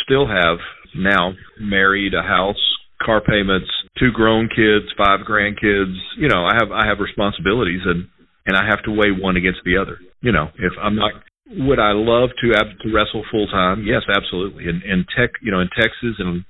still 0.06 0.28
have 0.28 0.58
now 0.94 1.32
married, 1.61 2.14
a 2.14 2.22
house, 2.22 2.62
car 3.04 3.20
payments, 3.20 3.68
two 3.98 4.12
grown 4.12 4.48
kids, 4.48 4.87
five 4.96 5.26
grandkids. 5.28 5.98
You 6.16 6.28
know, 6.28 6.46
I 6.46 6.54
have 6.54 6.70
I 6.70 6.87
have 6.87 7.00
responsibilities 7.00 7.82
and 7.84 8.06
and 8.46 8.56
I 8.56 8.64
have 8.70 8.82
to 8.84 8.92
weigh 8.92 9.11
one 9.11 9.37
against 9.37 9.61
the 9.64 9.76
other. 9.76 9.98
You 10.20 10.33
know, 10.33 10.48
if 10.59 10.72
I'm 10.81 10.96
not 10.96 11.12
would 11.50 11.78
I 11.78 11.92
love 11.92 12.31
to 12.42 12.48
have 12.57 12.78
to 12.81 12.92
wrestle 12.92 13.24
full 13.31 13.46
time? 13.46 13.85
Yes, 13.87 14.02
absolutely. 14.09 14.64
In 14.64 14.83
in 14.85 15.07
tech, 15.16 15.31
you 15.42 15.50
know, 15.50 15.61
in 15.61 15.68
Texas 15.74 16.16
and 16.18 16.44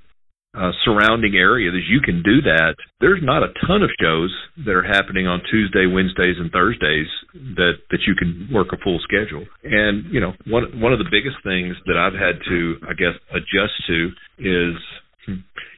uh, 0.56 0.72
surrounding 0.84 1.36
areas, 1.36 1.74
you 1.88 2.00
can 2.00 2.22
do 2.22 2.40
that. 2.42 2.74
There's 3.00 3.20
not 3.22 3.42
a 3.42 3.52
ton 3.66 3.82
of 3.82 3.90
shows 4.00 4.34
that 4.64 4.74
are 4.74 4.82
happening 4.82 5.26
on 5.26 5.42
Tuesday, 5.50 5.86
Wednesdays, 5.86 6.36
and 6.38 6.50
Thursdays 6.50 7.06
that 7.54 7.74
that 7.90 8.00
you 8.06 8.14
can 8.16 8.48
work 8.52 8.68
a 8.72 8.78
full 8.82 8.98
schedule. 9.04 9.44
And 9.62 10.10
you 10.10 10.20
know, 10.20 10.32
one 10.46 10.80
one 10.80 10.92
of 10.92 10.98
the 10.98 11.10
biggest 11.10 11.36
things 11.44 11.76
that 11.86 11.96
I've 11.96 12.18
had 12.18 12.42
to, 12.48 12.76
I 12.88 12.94
guess, 12.94 13.14
adjust 13.30 13.76
to 13.86 14.10
is, 14.38 14.74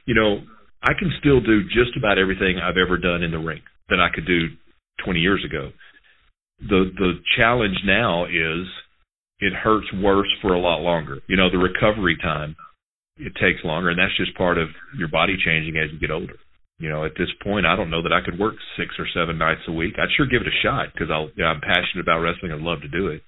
you 0.05 0.15
know, 0.15 0.41
I 0.81 0.93
can 0.97 1.13
still 1.19 1.41
do 1.41 1.61
just 1.69 1.95
about 1.95 2.17
everything 2.17 2.57
I've 2.57 2.81
ever 2.81 2.97
done 2.97 3.21
in 3.21 3.31
the 3.31 3.39
ring 3.39 3.61
that 3.89 3.99
I 3.99 4.09
could 4.13 4.25
do 4.25 4.47
20 5.05 5.19
years 5.19 5.45
ago. 5.45 5.69
The 6.61 6.91
the 6.95 7.13
challenge 7.37 7.77
now 7.85 8.25
is 8.25 8.67
it 9.39 9.53
hurts 9.53 9.87
worse 9.93 10.29
for 10.41 10.53
a 10.53 10.59
lot 10.59 10.81
longer. 10.81 11.19
You 11.27 11.37
know, 11.37 11.49
the 11.49 11.57
recovery 11.57 12.17
time 12.21 12.55
it 13.17 13.33
takes 13.35 13.63
longer, 13.63 13.89
and 13.89 13.99
that's 13.99 14.15
just 14.17 14.37
part 14.37 14.57
of 14.57 14.69
your 14.97 15.07
body 15.07 15.35
changing 15.43 15.77
as 15.77 15.91
you 15.91 15.99
get 15.99 16.11
older. 16.11 16.35
You 16.79 16.89
know, 16.89 17.05
at 17.05 17.13
this 17.17 17.29
point, 17.43 17.65
I 17.65 17.75
don't 17.75 17.91
know 17.91 18.01
that 18.01 18.13
I 18.13 18.25
could 18.25 18.39
work 18.39 18.55
six 18.77 18.95
or 18.97 19.05
seven 19.13 19.37
nights 19.37 19.61
a 19.67 19.71
week. 19.71 19.93
I'd 19.97 20.09
sure 20.17 20.25
give 20.25 20.41
it 20.41 20.47
a 20.47 20.61
shot 20.63 20.89
because 20.93 21.09
I'll, 21.11 21.29
you 21.35 21.43
know, 21.43 21.53
I'm 21.53 21.61
passionate 21.61 22.01
about 22.01 22.21
wrestling. 22.21 22.51
I'd 22.51 22.61
love 22.61 22.81
to 22.81 22.87
do 22.87 23.07
it. 23.07 23.21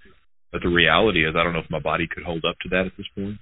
But 0.52 0.62
the 0.64 0.70
reality 0.70 1.26
is, 1.26 1.36
I 1.38 1.44
don't 1.44 1.54
know 1.54 1.66
if 1.66 1.70
my 1.70 1.80
body 1.80 2.08
could 2.10 2.24
hold 2.24 2.46
up 2.50 2.58
to 2.62 2.70
that 2.70 2.86
at 2.88 2.98
this 2.98 3.10
point 3.14 3.38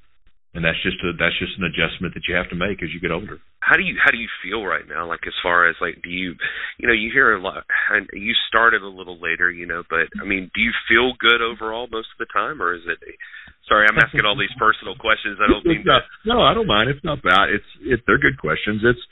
and 0.53 0.65
that's 0.65 0.79
just 0.83 0.99
a 0.99 1.15
that's 1.15 1.37
just 1.39 1.55
an 1.55 1.63
adjustment 1.63 2.13
that 2.13 2.27
you 2.27 2.35
have 2.35 2.49
to 2.51 2.59
make 2.59 2.83
as 2.83 2.91
you 2.91 2.99
get 2.99 3.11
older. 3.11 3.39
How 3.63 3.79
do 3.79 3.83
you 3.83 3.95
how 3.95 4.11
do 4.11 4.19
you 4.19 4.27
feel 4.43 4.67
right 4.67 4.83
now? 4.83 5.07
Like 5.07 5.23
as 5.23 5.37
far 5.41 5.69
as 5.69 5.75
like 5.79 6.03
do 6.03 6.09
you 6.09 6.35
you 6.77 6.87
know 6.87 6.93
you 6.93 7.09
hear 7.11 7.35
a 7.35 7.41
lot 7.41 7.63
and 7.89 8.07
you 8.11 8.33
started 8.47 8.81
a 8.83 8.91
little 8.91 9.15
later, 9.15 9.49
you 9.49 9.65
know, 9.65 9.83
but 9.89 10.11
I 10.19 10.27
mean, 10.27 10.51
do 10.53 10.59
you 10.59 10.71
feel 10.91 11.13
good 11.19 11.39
overall 11.39 11.87
most 11.91 12.11
of 12.11 12.19
the 12.19 12.31
time, 12.33 12.61
or 12.61 12.75
is 12.75 12.83
it? 12.83 12.99
Sorry, 13.69 13.87
I'm 13.87 13.97
asking 14.03 14.27
all 14.27 14.35
these 14.35 14.51
personal 14.59 14.95
questions. 14.99 15.39
I 15.39 15.47
don't 15.47 15.63
mean 15.65 15.83
not, 15.85 16.03
no, 16.25 16.43
I 16.43 16.53
don't 16.53 16.67
mind. 16.67 16.89
It's 16.89 17.03
not 17.03 17.23
bad. 17.23 17.47
It's 17.55 17.71
it 17.81 18.03
they're 18.05 18.19
good 18.19 18.37
questions. 18.37 18.83
It's 18.83 19.03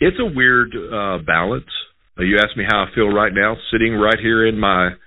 it's 0.00 0.18
a 0.18 0.26
weird 0.26 0.74
uh 0.74 1.22
balance. 1.22 1.70
Uh, 2.18 2.26
you 2.26 2.42
ask 2.42 2.56
me 2.56 2.66
how 2.66 2.90
I 2.90 2.94
feel 2.94 3.06
right 3.06 3.32
now, 3.32 3.54
sitting 3.70 3.94
right 3.94 4.18
here 4.18 4.46
in 4.46 4.58
my 4.58 4.98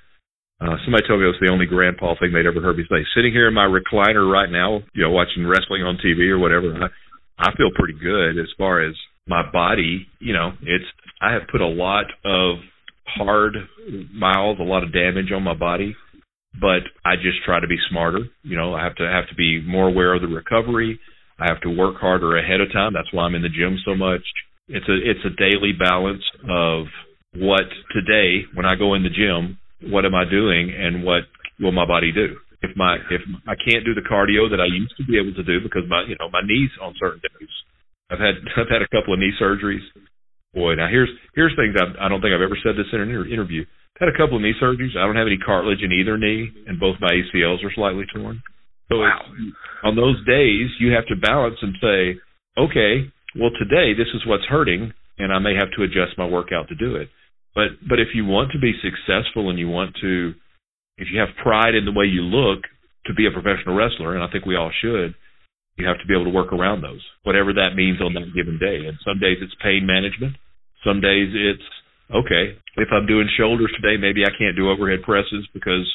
uh, 0.62 0.78
somebody 0.86 1.08
told 1.08 1.20
me 1.20 1.26
it 1.26 1.34
was 1.34 1.42
the 1.42 1.50
only 1.50 1.66
grandpa 1.66 2.14
thing 2.20 2.32
they'd 2.32 2.46
ever 2.46 2.62
heard 2.62 2.78
me 2.78 2.86
say. 2.86 3.02
Sitting 3.16 3.34
here 3.34 3.48
in 3.48 3.54
my 3.54 3.66
recliner 3.66 4.30
right 4.30 4.50
now, 4.50 4.82
you 4.94 5.02
know, 5.02 5.10
watching 5.10 5.46
wrestling 5.46 5.82
on 5.82 5.98
TV 5.98 6.30
or 6.30 6.38
whatever, 6.38 6.70
I, 6.78 7.50
I 7.50 7.56
feel 7.58 7.74
pretty 7.74 7.98
good 7.98 8.38
as 8.38 8.48
far 8.60 8.86
as 8.86 8.94
my 9.26 9.42
body. 9.52 10.06
You 10.20 10.34
know, 10.34 10.52
it's 10.62 10.86
I 11.20 11.34
have 11.34 11.50
put 11.52 11.62
a 11.62 11.68
lot 11.68 12.06
of 12.24 12.58
hard 13.08 13.56
miles, 14.14 14.60
a 14.60 14.64
lot 14.64 14.84
of 14.84 14.94
damage 14.94 15.32
on 15.34 15.42
my 15.42 15.56
body, 15.56 15.96
but 16.54 16.86
I 17.04 17.16
just 17.16 17.44
try 17.44 17.60
to 17.60 17.68
be 17.68 17.78
smarter. 17.90 18.22
You 18.44 18.56
know, 18.56 18.76
I 18.76 18.84
have 18.84 18.96
to 18.98 19.08
have 19.10 19.28
to 19.30 19.36
be 19.36 19.62
more 19.66 19.88
aware 19.88 20.14
of 20.14 20.22
the 20.22 20.28
recovery. 20.28 21.00
I 21.40 21.46
have 21.50 21.62
to 21.62 21.76
work 21.76 21.96
harder 22.00 22.38
ahead 22.38 22.62
of 22.62 22.72
time. 22.72 22.94
That's 22.94 23.12
why 23.12 23.24
I'm 23.24 23.34
in 23.34 23.42
the 23.42 23.50
gym 23.50 23.80
so 23.84 23.96
much. 23.96 24.22
It's 24.68 24.88
a 24.88 24.94
it's 24.94 25.26
a 25.26 25.36
daily 25.42 25.74
balance 25.74 26.22
of 26.48 26.86
what 27.34 27.66
today 27.96 28.46
when 28.54 28.68
I 28.68 28.76
go 28.76 28.94
in 28.94 29.02
the 29.02 29.10
gym 29.10 29.58
what 29.90 30.06
am 30.06 30.14
I 30.14 30.26
doing 30.30 30.70
and 30.70 31.04
what 31.04 31.24
will 31.60 31.72
my 31.72 31.86
body 31.86 32.12
do? 32.12 32.38
If 32.62 32.78
my 32.78 32.98
if 33.10 33.22
I 33.50 33.58
can't 33.58 33.86
do 33.86 33.98
the 33.98 34.06
cardio 34.06 34.46
that 34.54 34.62
I 34.62 34.70
used 34.70 34.94
to 34.98 35.06
be 35.06 35.18
able 35.18 35.34
to 35.34 35.44
do 35.44 35.62
because 35.62 35.82
my 35.90 36.06
you 36.06 36.16
know 36.22 36.30
my 36.30 36.46
knees 36.46 36.70
on 36.78 36.94
certain 37.00 37.22
days, 37.22 37.50
I've 38.10 38.22
had 38.22 38.38
I've 38.58 38.70
had 38.70 38.86
a 38.86 38.92
couple 38.94 39.14
of 39.14 39.20
knee 39.20 39.34
surgeries. 39.42 39.82
Boy, 40.54 40.76
now 40.76 40.88
here's 40.88 41.10
here's 41.34 41.56
things 41.58 41.74
I've, 41.74 41.98
I 41.98 42.10
don't 42.10 42.22
think 42.22 42.38
I've 42.38 42.46
ever 42.46 42.60
said 42.62 42.78
this 42.78 42.92
in 42.94 43.02
an 43.02 43.10
interview. 43.10 43.66
I've 43.98 44.08
had 44.08 44.14
a 44.14 44.18
couple 44.18 44.38
of 44.38 44.44
knee 44.46 44.54
surgeries. 44.62 44.94
I 44.94 45.10
don't 45.10 45.18
have 45.18 45.28
any 45.28 45.42
cartilage 45.42 45.82
in 45.82 45.92
either 45.92 46.18
knee, 46.18 46.54
and 46.68 46.80
both 46.80 47.02
my 47.02 47.10
ACLs 47.10 47.66
are 47.66 47.74
slightly 47.74 48.06
torn. 48.14 48.44
So 48.90 49.00
wow. 49.00 49.22
on 49.84 49.96
those 49.96 50.20
days, 50.28 50.70
you 50.80 50.92
have 50.92 51.08
to 51.08 51.16
balance 51.16 51.56
and 51.62 51.74
say, 51.82 52.20
okay, 52.60 53.10
well 53.40 53.52
today 53.58 53.98
this 53.98 54.12
is 54.14 54.22
what's 54.28 54.46
hurting, 54.46 54.94
and 55.18 55.34
I 55.34 55.40
may 55.40 55.56
have 55.56 55.72
to 55.78 55.84
adjust 55.84 56.18
my 56.18 56.28
workout 56.28 56.68
to 56.70 56.76
do 56.76 56.96
it. 56.98 57.10
But 57.54 57.84
but 57.88 58.00
if 58.00 58.16
you 58.16 58.26
want 58.26 58.52
to 58.54 58.60
be 58.60 58.74
successful 58.80 59.50
and 59.50 59.60
you 59.60 59.68
want 59.68 59.96
to, 60.02 60.34
if 60.98 61.08
you 61.12 61.20
have 61.20 61.36
pride 61.44 61.76
in 61.76 61.86
the 61.86 61.92
way 61.92 62.06
you 62.06 62.22
look 62.24 62.64
to 63.08 63.14
be 63.14 63.28
a 63.28 63.32
professional 63.32 63.76
wrestler, 63.76 64.16
and 64.16 64.24
I 64.24 64.32
think 64.32 64.46
we 64.46 64.56
all 64.56 64.72
should, 64.72 65.16
you 65.76 65.88
have 65.88 66.00
to 66.00 66.08
be 66.08 66.14
able 66.14 66.32
to 66.32 66.36
work 66.36 66.54
around 66.54 66.82
those, 66.82 67.02
whatever 67.24 67.54
that 67.54 67.76
means 67.76 68.00
on 68.00 68.14
that 68.14 68.32
given 68.36 68.60
day. 68.60 68.88
And 68.88 68.96
some 69.04 69.20
days 69.20 69.42
it's 69.42 69.56
pain 69.60 69.84
management. 69.84 70.38
Some 70.86 71.02
days 71.02 71.34
it's 71.36 71.68
okay. 72.12 72.56
If 72.80 72.90
I'm 72.92 73.08
doing 73.08 73.28
shoulders 73.36 73.72
today, 73.76 74.00
maybe 74.00 74.24
I 74.24 74.32
can't 74.32 74.56
do 74.56 74.72
overhead 74.72 75.04
presses 75.04 75.44
because 75.54 75.88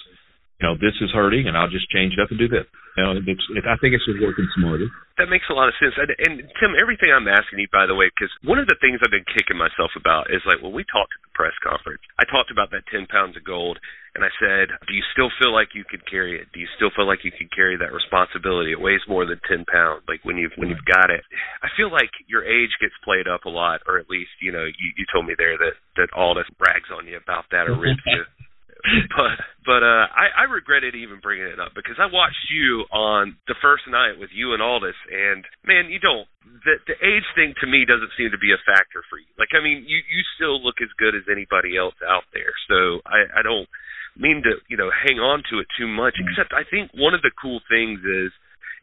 you 0.60 0.68
know 0.68 0.76
this 0.76 0.96
is 1.00 1.08
hurting, 1.12 1.48
and 1.48 1.56
I'll 1.56 1.72
just 1.72 1.88
change 1.88 2.12
it 2.12 2.20
up 2.20 2.28
and 2.28 2.38
do 2.38 2.48
this. 2.48 2.68
You 2.96 3.04
know, 3.04 3.12
it's, 3.12 3.46
it, 3.52 3.64
I 3.68 3.76
think 3.76 3.92
it's 3.92 4.08
just 4.08 4.24
working 4.24 4.48
smarter. 4.56 4.88
That 5.20 5.28
makes 5.28 5.44
a 5.52 5.56
lot 5.56 5.68
of 5.68 5.76
sense. 5.76 5.92
And, 6.00 6.08
and 6.16 6.34
Tim, 6.56 6.72
everything 6.80 7.12
I'm 7.12 7.28
asking 7.28 7.60
you, 7.60 7.68
by 7.68 7.84
the 7.84 7.92
way, 7.92 8.08
because 8.08 8.32
one 8.40 8.56
of 8.56 8.64
the 8.64 8.76
things 8.80 9.00
I've 9.04 9.12
been 9.12 9.28
kicking 9.28 9.60
myself 9.60 9.92
about 10.00 10.32
is 10.32 10.40
like 10.48 10.64
when 10.64 10.72
we 10.72 10.84
the 10.88 11.25
press 11.37 11.53
conference, 11.61 12.01
I 12.16 12.25
talked 12.25 12.49
about 12.49 12.72
that 12.72 12.88
10 12.88 13.12
pounds 13.12 13.37
of 13.37 13.44
gold, 13.44 13.77
and 14.16 14.25
I 14.25 14.33
said, 14.40 14.72
"Do 14.88 14.96
you 14.96 15.05
still 15.12 15.29
feel 15.37 15.53
like 15.53 15.77
you 15.77 15.85
could 15.85 16.09
carry 16.09 16.40
it? 16.40 16.49
Do 16.57 16.59
you 16.59 16.68
still 16.75 16.88
feel 16.96 17.05
like 17.05 17.22
you 17.22 17.31
can 17.31 17.53
carry 17.53 17.77
that 17.77 17.92
responsibility? 17.92 18.72
It 18.72 18.81
weighs 18.81 19.05
more 19.07 19.29
than 19.29 19.38
10 19.44 19.68
pounds. 19.68 20.09
Like 20.09 20.25
when 20.25 20.40
you've 20.40 20.57
when 20.57 20.72
you've 20.72 20.88
got 20.88 21.12
it, 21.12 21.20
I 21.61 21.68
feel 21.77 21.92
like 21.92 22.11
your 22.27 22.42
age 22.42 22.72
gets 22.81 22.96
played 23.05 23.29
up 23.29 23.44
a 23.44 23.53
lot, 23.53 23.85
or 23.87 24.01
at 24.01 24.09
least 24.09 24.33
you 24.40 24.51
know 24.51 24.64
you, 24.64 24.88
you 24.96 25.05
told 25.12 25.27
me 25.29 25.35
there 25.37 25.61
that 25.61 25.77
that 26.01 26.09
Aldis 26.16 26.49
brags 26.57 26.88
on 26.88 27.07
you 27.07 27.20
about 27.20 27.44
that 27.53 27.68
or 27.68 27.77
rips 27.77 28.03
you." 28.07 28.25
but 29.16 29.36
but 29.64 29.82
uh 29.82 30.06
I, 30.12 30.44
I 30.44 30.52
regretted 30.52 30.94
even 30.94 31.20
bringing 31.20 31.48
it 31.48 31.60
up 31.60 31.72
because 31.74 31.96
I 31.98 32.06
watched 32.12 32.50
you 32.52 32.84
on 32.92 33.36
the 33.48 33.56
first 33.62 33.88
night 33.88 34.20
with 34.20 34.30
you 34.32 34.52
and 34.52 34.62
Aldis 34.62 34.98
and 35.10 35.44
man 35.64 35.88
you 35.88 35.98
don't 35.98 36.28
the 36.64 36.76
the 36.86 36.96
age 37.00 37.26
thing 37.34 37.54
to 37.60 37.66
me 37.66 37.84
doesn't 37.88 38.12
seem 38.16 38.30
to 38.30 38.40
be 38.40 38.52
a 38.52 38.60
factor 38.68 39.02
for 39.08 39.18
you. 39.18 39.28
Like 39.38 39.56
I 39.56 39.64
mean 39.64 39.84
you 39.88 39.98
you 40.04 40.20
still 40.36 40.60
look 40.62 40.78
as 40.84 40.92
good 41.00 41.16
as 41.16 41.26
anybody 41.30 41.76
else 41.76 41.96
out 42.04 42.28
there. 42.36 42.52
So 42.68 43.00
I 43.08 43.40
I 43.40 43.42
don't 43.42 43.68
mean 44.16 44.42
to 44.44 44.60
you 44.68 44.76
know 44.76 44.92
hang 44.92 45.18
on 45.18 45.42
to 45.50 45.60
it 45.60 45.68
too 45.76 45.88
much 45.88 46.16
except 46.20 46.52
I 46.52 46.64
think 46.68 46.92
one 46.94 47.14
of 47.14 47.22
the 47.22 47.32
cool 47.34 47.60
things 47.68 48.00
is 48.04 48.30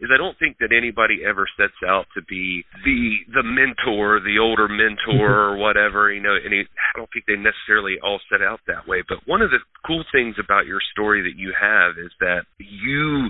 is 0.02 0.10
I 0.14 0.18
don't 0.18 0.38
think 0.40 0.58
that 0.60 0.72
anybody 0.76 1.22
ever 1.26 1.46
sets 1.58 1.78
out 1.86 2.06
to 2.16 2.22
be 2.24 2.66
the 2.84 3.28
the 3.34 3.44
mentor, 3.44 4.20
the 4.20 4.40
older 4.40 4.68
mentor 4.68 5.20
mm-hmm. 5.20 5.54
or 5.54 5.58
whatever, 5.58 6.12
you 6.12 6.22
know, 6.22 6.34
and 6.34 6.54
I 6.54 6.92
don't 6.96 7.10
think 7.14 7.26
they 7.26 7.38
necessarily 7.38 7.98
all 8.04 8.20
set 8.32 8.42
out 8.42 8.60
that 8.68 8.88
way. 8.88 9.04
But 9.08 9.26
one 9.26 9.42
of 9.42 9.52
the 9.52 9.60
cool 9.86 10.04
things 10.12 10.36
about 10.40 10.66
your 10.66 10.82
story 10.92 11.22
that 11.24 11.38
you 11.38 11.54
have 11.54 11.98
is 11.98 12.12
that 12.20 12.46
you 12.58 13.30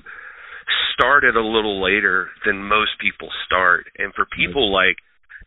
started 0.95 1.35
a 1.35 1.43
little 1.43 1.81
later 1.83 2.29
than 2.45 2.63
most 2.63 2.95
people 3.01 3.29
start. 3.45 3.85
And 3.97 4.13
for 4.13 4.25
people 4.25 4.71
like 4.71 4.97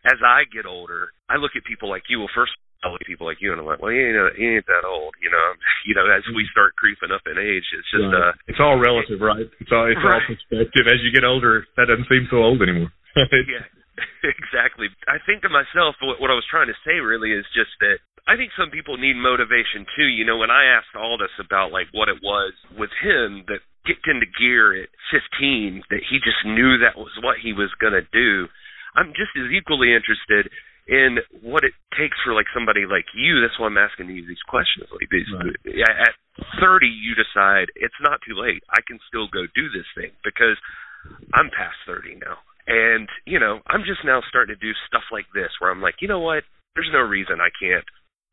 as 0.05 0.19
I 0.23 0.43
get 0.53 0.65
older, 0.65 1.11
I 1.29 1.35
look 1.35 1.51
at 1.57 1.65
people 1.65 1.89
like 1.89 2.03
you. 2.09 2.19
Well, 2.19 2.31
first 2.35 2.53
At 2.95 3.07
people 3.09 3.27
like 3.27 3.43
you 3.43 3.51
and 3.51 3.59
I'm 3.59 3.67
like, 3.67 3.81
well, 3.81 3.91
he 3.91 3.99
ain't, 3.99 4.15
he 4.37 4.45
ain't 4.47 4.67
that 4.69 4.87
old, 4.87 5.15
you 5.19 5.31
know. 5.31 5.47
You 5.87 5.95
know, 5.95 6.03
as 6.11 6.25
we 6.35 6.43
start 6.51 6.75
creeping 6.75 7.15
up 7.15 7.23
in 7.31 7.39
age, 7.39 7.63
it's 7.71 7.87
just 7.87 8.11
right. 8.11 8.35
uh, 8.35 8.51
it's 8.51 8.59
all 8.59 8.75
relative, 8.75 9.23
right? 9.23 9.47
It's 9.63 9.71
all 9.71 9.87
it's 9.87 10.03
right. 10.03 10.19
all 10.19 10.27
perspective. 10.27 10.83
As 10.83 10.99
you 10.99 11.15
get 11.15 11.23
older, 11.23 11.63
that 11.79 11.87
doesn't 11.87 12.11
seem 12.11 12.27
so 12.27 12.43
old 12.43 12.59
anymore. 12.59 12.91
yeah, 13.15 13.63
exactly. 14.35 14.91
I 15.07 15.23
think 15.23 15.47
to 15.47 15.49
myself, 15.49 15.95
what, 16.03 16.19
what 16.19 16.27
I 16.27 16.35
was 16.35 16.43
trying 16.51 16.67
to 16.67 16.75
say 16.83 16.99
really 16.99 17.31
is 17.31 17.47
just 17.55 17.71
that 17.79 18.03
I 18.27 18.35
think 18.35 18.51
some 18.59 18.67
people 18.69 18.99
need 18.99 19.15
motivation 19.15 19.87
too. 19.95 20.11
You 20.11 20.27
know, 20.27 20.35
when 20.35 20.51
I 20.51 20.67
asked 20.75 20.91
Aldis 20.91 21.31
about 21.39 21.71
like 21.71 21.87
what 21.95 22.11
it 22.11 22.19
was 22.19 22.51
with 22.75 22.91
him 22.99 23.47
that 23.47 23.63
kicked 23.87 24.11
into 24.11 24.27
gear 24.35 24.75
at 24.75 24.91
15, 25.15 25.87
that 25.89 26.03
he 26.03 26.19
just 26.19 26.43
knew 26.43 26.83
that 26.83 26.99
was 26.99 27.15
what 27.23 27.39
he 27.39 27.55
was 27.55 27.71
going 27.79 27.95
to 27.95 28.03
do. 28.11 28.51
I'm 28.99 29.15
just 29.15 29.31
as 29.39 29.47
equally 29.55 29.95
interested 29.95 30.51
in 30.87 31.19
what 31.43 31.63
it 31.67 31.75
takes 31.99 32.15
for 32.23 32.33
like 32.33 32.47
somebody 32.55 32.87
like 32.87 33.05
you. 33.13 33.43
That's 33.43 33.59
why 33.59 33.67
I'm 33.67 33.77
asking 33.77 34.07
you 34.09 34.23
these 34.23 34.41
questions. 34.47 34.87
Like 34.91 35.11
these, 35.11 35.27
right. 35.35 35.83
at 35.83 36.15
30, 36.59 36.87
you 36.87 37.13
decide 37.13 37.67
it's 37.75 37.99
not 38.01 38.23
too 38.23 38.39
late. 38.39 38.63
I 38.71 38.79
can 38.87 38.99
still 39.07 39.27
go 39.27 39.45
do 39.51 39.67
this 39.69 39.87
thing 39.95 40.15
because 40.23 40.55
I'm 41.35 41.51
past 41.51 41.77
30 41.85 42.23
now, 42.23 42.39
and 42.67 43.07
you 43.27 43.39
know 43.39 43.59
I'm 43.67 43.83
just 43.83 44.03
now 44.03 44.23
starting 44.27 44.55
to 44.55 44.59
do 44.59 44.71
stuff 44.87 45.07
like 45.11 45.27
this 45.35 45.51
where 45.59 45.71
I'm 45.71 45.83
like, 45.83 45.99
you 45.99 46.07
know 46.07 46.23
what? 46.23 46.43
There's 46.75 46.91
no 46.91 47.03
reason 47.03 47.39
I 47.43 47.51
can't 47.55 47.85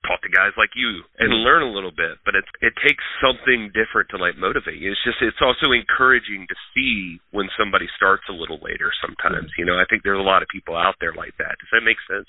talk 0.04 0.20
to 0.22 0.30
guys 0.30 0.52
like 0.60 0.72
you 0.76 1.02
and 1.18 1.32
mm-hmm. 1.32 1.44
learn 1.44 1.62
a 1.64 1.72
little 1.72 1.92
bit 1.92 2.20
but 2.24 2.36
it 2.36 2.44
it 2.60 2.72
takes 2.84 3.02
something 3.18 3.72
different 3.72 4.08
to 4.12 4.16
like 4.20 4.36
motivate 4.36 4.78
you. 4.78 4.92
It's 4.92 5.04
just 5.04 5.20
it's 5.24 5.40
also 5.40 5.72
encouraging 5.72 6.46
to 6.48 6.56
see 6.72 7.18
when 7.32 7.48
somebody 7.56 7.88
starts 7.96 8.24
a 8.28 8.36
little 8.36 8.60
later 8.60 8.92
sometimes 9.00 9.48
mm-hmm. 9.48 9.58
you 9.58 9.66
know? 9.66 9.80
I 9.80 9.88
think 9.88 10.04
there's 10.04 10.20
a 10.20 10.24
lot 10.24 10.44
of 10.44 10.48
people 10.52 10.76
out 10.76 10.96
there 11.00 11.16
like 11.16 11.34
that. 11.40 11.56
Does 11.58 11.72
that 11.72 11.84
make 11.84 12.00
sense? 12.06 12.28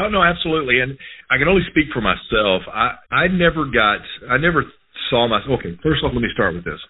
Oh 0.00 0.08
no 0.08 0.24
absolutely 0.24 0.80
and 0.80 0.96
i 1.28 1.36
can 1.36 1.48
only 1.48 1.66
speak 1.70 1.92
for 1.92 2.00
myself. 2.00 2.64
I 2.66 2.96
i 3.12 3.28
never 3.28 3.68
got 3.68 4.00
i 4.26 4.40
never 4.40 4.64
saw 5.08 5.28
myself 5.28 5.60
okay 5.60 5.76
first 5.84 6.02
off 6.02 6.16
let 6.16 6.24
me 6.24 6.32
start 6.32 6.56
with 6.56 6.64
this. 6.64 6.80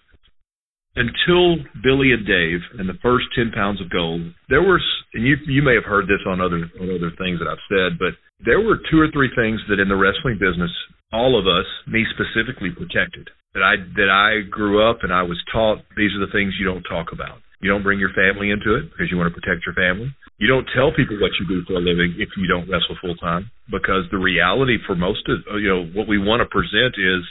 Until 0.91 1.55
Billy 1.81 2.11
and 2.11 2.27
Dave 2.27 2.59
and 2.75 2.83
the 2.83 2.99
first 2.99 3.31
ten 3.31 3.51
pounds 3.55 3.79
of 3.79 3.89
gold, 3.89 4.27
there 4.49 4.61
were, 4.61 4.75
and 5.13 5.23
you 5.23 5.37
you 5.47 5.63
may 5.63 5.73
have 5.73 5.87
heard 5.87 6.03
this 6.03 6.19
on 6.27 6.41
other 6.41 6.67
on 6.83 6.91
other 6.91 7.15
things 7.15 7.39
that 7.39 7.47
I've 7.47 7.63
said, 7.71 7.95
but 7.95 8.11
there 8.45 8.61
were 8.61 8.79
two 8.89 8.99
or 8.99 9.09
three 9.11 9.29
things 9.35 9.61
that 9.69 9.79
in 9.79 9.89
the 9.89 9.95
wrestling 9.95 10.37
business, 10.39 10.71
all 11.13 11.37
of 11.37 11.45
us, 11.47 11.67
me 11.87 12.05
specifically, 12.13 12.71
protected. 12.71 13.29
That 13.53 13.63
I 13.63 13.75
that 13.99 14.07
I 14.07 14.47
grew 14.47 14.79
up 14.79 15.03
and 15.03 15.11
I 15.11 15.23
was 15.23 15.37
taught 15.51 15.83
these 15.97 16.15
are 16.15 16.25
the 16.25 16.31
things 16.31 16.55
you 16.57 16.65
don't 16.65 16.87
talk 16.87 17.11
about. 17.11 17.43
You 17.61 17.69
don't 17.69 17.83
bring 17.83 17.99
your 17.99 18.15
family 18.15 18.49
into 18.49 18.73
it 18.73 18.89
because 18.89 19.11
you 19.11 19.17
want 19.17 19.29
to 19.29 19.37
protect 19.37 19.67
your 19.67 19.75
family. 19.75 20.09
You 20.39 20.47
don't 20.47 20.65
tell 20.73 20.89
people 20.95 21.19
what 21.21 21.35
you 21.37 21.45
do 21.45 21.61
for 21.67 21.77
a 21.77 21.83
living 21.83 22.15
if 22.17 22.29
you 22.37 22.47
don't 22.47 22.65
wrestle 22.65 22.97
full 23.01 23.15
time 23.15 23.51
because 23.69 24.09
the 24.09 24.17
reality 24.17 24.77
for 24.87 24.95
most 24.95 25.21
of 25.29 25.61
you 25.61 25.69
know 25.69 25.85
what 25.93 26.07
we 26.07 26.17
want 26.17 26.41
to 26.41 26.49
present 26.49 26.95
is 26.97 27.21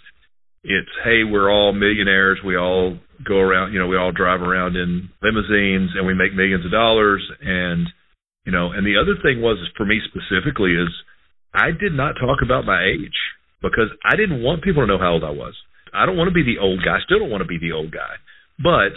it's 0.62 0.94
hey 1.02 1.24
we're 1.24 1.50
all 1.50 1.72
millionaires 1.72 2.38
we 2.44 2.56
all 2.56 2.96
go 3.26 3.38
around 3.40 3.72
you 3.72 3.78
know 3.78 3.88
we 3.88 3.96
all 3.96 4.12
drive 4.12 4.42
around 4.42 4.76
in 4.76 5.08
limousines 5.22 5.90
and 5.96 6.06
we 6.06 6.14
make 6.14 6.34
millions 6.34 6.64
of 6.64 6.70
dollars 6.70 7.24
and 7.40 7.88
you 8.44 8.52
know, 8.52 8.72
and 8.72 8.86
the 8.86 8.96
other 8.96 9.20
thing 9.22 9.42
was 9.42 9.58
for 9.76 9.84
me 9.84 10.00
specifically 10.04 10.72
is 10.72 10.88
I 11.52 11.70
did 11.70 11.92
not 11.92 12.14
talk 12.14 12.40
about 12.42 12.64
my 12.64 12.82
age 12.84 13.16
because 13.62 13.92
I 14.04 14.16
didn't 14.16 14.42
want 14.42 14.62
people 14.62 14.82
to 14.82 14.86
know 14.86 14.98
how 14.98 15.12
old 15.12 15.24
I 15.24 15.30
was. 15.30 15.54
I 15.92 16.06
don't 16.06 16.16
want 16.16 16.28
to 16.28 16.34
be 16.34 16.46
the 16.46 16.60
old 16.62 16.80
guy. 16.84 16.96
I 16.96 17.04
still 17.04 17.18
don't 17.18 17.30
want 17.30 17.42
to 17.42 17.50
be 17.50 17.58
the 17.58 17.72
old 17.72 17.90
guy. 17.92 18.14
But 18.62 18.94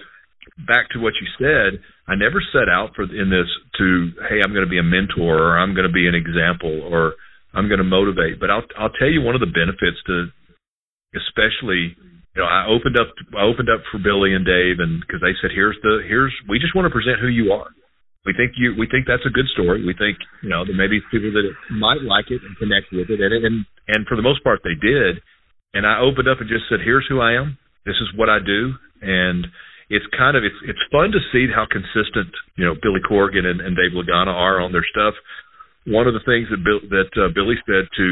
back 0.68 0.90
to 0.94 1.00
what 1.00 1.18
you 1.20 1.28
said, 1.40 1.82
I 2.08 2.16
never 2.16 2.44
set 2.54 2.70
out 2.70 2.96
for 2.96 3.04
in 3.04 3.30
this 3.30 3.50
to 3.80 4.12
hey, 4.30 4.40
I'm 4.44 4.54
going 4.54 4.66
to 4.66 4.72
be 4.72 4.80
a 4.80 4.86
mentor 4.86 5.40
or 5.40 5.58
I'm 5.58 5.74
going 5.74 5.88
to 5.88 5.94
be 5.94 6.08
an 6.08 6.16
example 6.16 6.84
or 6.86 7.16
I'm 7.54 7.68
going 7.68 7.82
to 7.82 7.88
motivate. 7.88 8.40
But 8.40 8.50
I'll 8.50 8.66
I'll 8.78 8.94
tell 8.96 9.10
you 9.10 9.22
one 9.22 9.36
of 9.36 9.42
the 9.42 9.52
benefits 9.52 10.00
to, 10.08 10.30
especially 11.18 11.98
you 12.36 12.42
know, 12.42 12.50
I 12.50 12.66
opened 12.68 12.98
up 12.98 13.14
I 13.38 13.44
opened 13.44 13.70
up 13.70 13.82
for 13.92 14.00
Billy 14.00 14.34
and 14.34 14.46
Dave, 14.46 14.80
and 14.80 15.02
because 15.02 15.22
they 15.22 15.34
said, 15.42 15.52
here's 15.54 15.78
the 15.82 16.02
here's 16.08 16.34
we 16.50 16.60
just 16.60 16.76
want 16.76 16.86
to 16.86 16.94
present 16.94 17.22
who 17.22 17.28
you 17.28 17.54
are. 17.54 17.70
We 18.26 18.32
think 18.34 18.56
you 18.56 18.72
we 18.80 18.88
think 18.88 19.04
that's 19.04 19.28
a 19.28 19.34
good 19.34 19.48
story. 19.52 19.84
We 19.84 19.94
think 19.94 20.16
you 20.42 20.50
know 20.50 20.64
there 20.64 20.76
may 20.76 20.88
be 20.88 21.04
people 21.12 21.32
that 21.36 21.48
might 21.72 22.02
like 22.02 22.32
it 22.32 22.40
and 22.40 22.56
connect 22.56 22.92
with 22.92 23.12
it, 23.12 23.20
and 23.20 23.34
and 23.34 23.66
and 23.88 24.08
for 24.08 24.16
the 24.16 24.24
most 24.24 24.44
part 24.44 24.64
they 24.64 24.80
did. 24.80 25.20
And 25.74 25.86
I 25.86 26.00
opened 26.00 26.30
up 26.30 26.40
and 26.40 26.48
just 26.48 26.70
said, 26.70 26.86
here's 26.86 27.06
who 27.10 27.20
I 27.20 27.34
am. 27.34 27.58
This 27.86 27.98
is 27.98 28.14
what 28.16 28.30
I 28.30 28.38
do, 28.38 28.78
and 29.02 29.48
it's 29.90 30.06
kind 30.16 30.38
of 30.38 30.44
it's 30.44 30.56
it's 30.64 30.80
fun 30.92 31.12
to 31.12 31.20
see 31.32 31.52
how 31.52 31.68
consistent 31.68 32.32
you 32.56 32.64
know 32.64 32.76
Billy 32.80 33.04
Corgan 33.04 33.44
and, 33.44 33.60
and 33.60 33.76
Dave 33.76 33.92
Lagana 33.92 34.32
are 34.32 34.62
on 34.62 34.72
their 34.72 34.86
stuff. 34.88 35.14
One 35.86 36.08
of 36.08 36.14
the 36.14 36.24
things 36.24 36.48
that 36.48 36.64
Bill, 36.64 36.80
that 36.96 37.12
uh, 37.20 37.28
Billy 37.36 37.60
said 37.68 37.92
to 37.98 38.08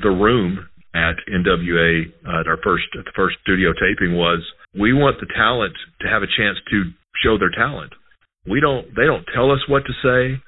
the 0.00 0.08
room 0.08 0.64
at 0.94 1.20
NWA 1.28 2.08
uh, 2.24 2.40
at 2.40 2.48
our 2.48 2.58
first 2.64 2.88
at 2.98 3.04
the 3.04 3.14
first 3.14 3.36
studio 3.42 3.72
taping 3.76 4.16
was 4.16 4.40
we 4.72 4.92
want 4.92 5.20
the 5.20 5.28
talent 5.36 5.76
to 6.00 6.08
have 6.08 6.22
a 6.22 6.30
chance 6.32 6.56
to 6.70 6.90
show 7.22 7.36
their 7.36 7.52
talent. 7.52 7.92
We 8.46 8.60
don't 8.60 8.86
they 8.96 9.06
don't 9.06 9.26
tell 9.34 9.50
us 9.50 9.60
what 9.68 9.84
to 9.86 9.92
say. 10.02 10.40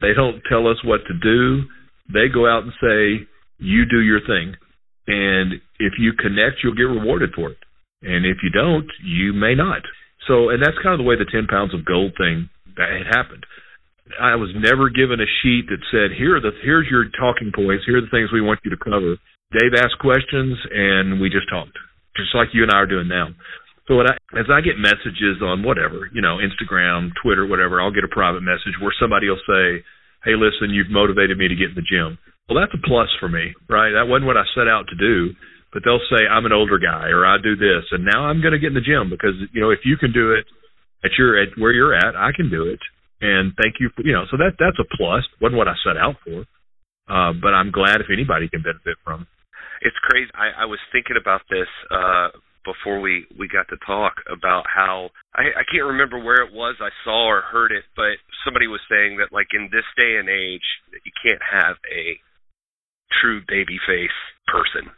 They 0.00 0.14
don't 0.14 0.42
tell 0.48 0.66
us 0.66 0.78
what 0.84 1.00
to 1.08 1.14
do. 1.14 1.64
They 2.12 2.28
go 2.32 2.46
out 2.46 2.64
and 2.64 2.72
say, 2.80 3.26
"You 3.58 3.84
do 3.84 4.00
your 4.00 4.20
thing." 4.20 4.56
And 5.06 5.60
if 5.78 5.94
you 5.98 6.12
connect, 6.14 6.62
you'll 6.62 6.74
get 6.74 6.88
rewarded 6.88 7.32
for 7.34 7.50
it. 7.50 7.58
And 8.02 8.24
if 8.24 8.38
you 8.42 8.50
don't, 8.50 8.88
you 9.04 9.32
may 9.32 9.54
not. 9.54 9.82
So, 10.26 10.48
and 10.48 10.62
that's 10.62 10.76
kind 10.82 10.92
of 10.92 10.98
the 10.98 11.08
way 11.08 11.16
the 11.16 11.28
10 11.28 11.46
pounds 11.46 11.74
of 11.74 11.84
gold 11.84 12.12
thing 12.16 12.48
that 12.76 12.88
happened. 13.10 13.44
I 14.20 14.36
was 14.36 14.52
never 14.56 14.88
given 14.88 15.20
a 15.20 15.28
sheet 15.42 15.68
that 15.68 15.80
said, 15.90 16.16
here 16.16 16.36
are 16.36 16.40
the, 16.40 16.52
here's 16.62 16.88
your 16.90 17.08
talking 17.16 17.52
points. 17.54 17.84
Here 17.84 17.96
are 17.96 18.04
the 18.04 18.12
things 18.12 18.32
we 18.32 18.44
want 18.44 18.60
you 18.64 18.70
to 18.70 18.80
cover. 18.80 19.16
Dave 19.52 19.72
asked 19.76 19.98
questions 20.00 20.56
and 20.72 21.20
we 21.20 21.28
just 21.28 21.48
talked, 21.48 21.76
just 22.16 22.34
like 22.34 22.48
you 22.52 22.62
and 22.62 22.72
I 22.72 22.84
are 22.84 22.86
doing 22.86 23.08
now. 23.08 23.28
So 23.86 24.00
I, 24.00 24.16
as 24.40 24.48
I 24.48 24.64
get 24.64 24.80
messages 24.80 25.44
on 25.44 25.62
whatever, 25.62 26.08
you 26.12 26.22
know, 26.24 26.40
Instagram, 26.40 27.12
Twitter, 27.20 27.46
whatever, 27.46 27.80
I'll 27.80 27.92
get 27.92 28.04
a 28.04 28.12
private 28.12 28.40
message 28.40 28.80
where 28.80 28.94
somebody 28.98 29.28
will 29.28 29.42
say, 29.44 29.84
"Hey, 30.24 30.36
listen, 30.36 30.72
you've 30.72 30.90
motivated 30.90 31.36
me 31.36 31.48
to 31.48 31.56
get 31.56 31.70
in 31.70 31.76
the 31.76 31.84
gym." 31.84 32.16
Well, 32.48 32.60
that's 32.60 32.72
a 32.72 32.80
plus 32.86 33.12
for 33.20 33.28
me, 33.28 33.52
right? 33.68 33.92
That 33.92 34.08
wasn't 34.08 34.26
what 34.26 34.36
I 34.36 34.44
set 34.56 34.68
out 34.68 34.88
to 34.88 34.96
do, 34.96 35.34
but 35.72 35.82
they'll 35.84 36.02
say 36.08 36.24
I'm 36.24 36.46
an 36.46 36.52
older 36.52 36.78
guy 36.78 37.08
or 37.08 37.26
I 37.26 37.36
do 37.36 37.56
this, 37.56 37.84
and 37.92 38.04
now 38.04 38.24
I'm 38.24 38.40
going 38.40 38.52
to 38.52 38.58
get 38.58 38.72
in 38.72 38.80
the 38.80 38.84
gym 38.84 39.10
because 39.10 39.36
you 39.52 39.60
know 39.60 39.70
if 39.70 39.84
you 39.84 39.96
can 39.96 40.12
do 40.12 40.32
it 40.32 40.44
at 41.04 41.12
your 41.18 41.36
at 41.36 41.52
where 41.58 41.72
you're 41.72 41.94
at, 41.94 42.16
I 42.16 42.32
can 42.34 42.48
do 42.50 42.64
it. 42.64 42.80
And 43.20 43.52
thank 43.60 43.76
you 43.80 43.90
for 43.94 44.02
you 44.02 44.12
know, 44.12 44.24
so 44.30 44.36
that 44.38 44.56
that's 44.58 44.80
a 44.80 44.88
plus. 44.96 45.24
wasn't 45.40 45.58
what 45.60 45.68
I 45.68 45.76
set 45.84 46.00
out 46.00 46.16
for, 46.24 46.48
uh, 47.12 47.32
but 47.36 47.52
I'm 47.52 47.70
glad 47.70 48.00
if 48.00 48.08
anybody 48.08 48.48
can 48.48 48.62
benefit 48.62 48.96
from 49.04 49.22
it 49.22 49.28
it's 49.84 49.96
crazy. 50.02 50.32
I, 50.34 50.64
I 50.64 50.66
was 50.66 50.80
thinking 50.90 51.20
about 51.20 51.42
this 51.52 51.68
uh 51.92 52.32
before 52.64 53.00
we 53.00 53.26
we 53.38 53.48
got 53.48 53.68
to 53.68 53.78
talk 53.86 54.24
about 54.26 54.64
how 54.66 55.10
I, 55.34 55.62
I 55.62 55.64
can't 55.70 55.92
remember 55.94 56.18
where 56.18 56.42
it 56.42 56.52
was 56.52 56.76
I 56.80 56.90
saw 57.04 57.28
or 57.28 57.42
heard 57.42 57.72
it, 57.72 57.84
but 57.94 58.18
somebody 58.44 58.66
was 58.66 58.80
saying 58.90 59.18
that 59.18 59.32
like 59.32 59.48
in 59.52 59.68
this 59.70 59.86
day 59.96 60.16
and 60.18 60.28
age 60.28 60.66
that 60.92 61.04
you 61.04 61.12
can't 61.22 61.42
have 61.44 61.76
a 61.88 62.18
true 63.20 63.40
baby 63.46 63.78
face 63.86 64.18
person. 64.48 64.90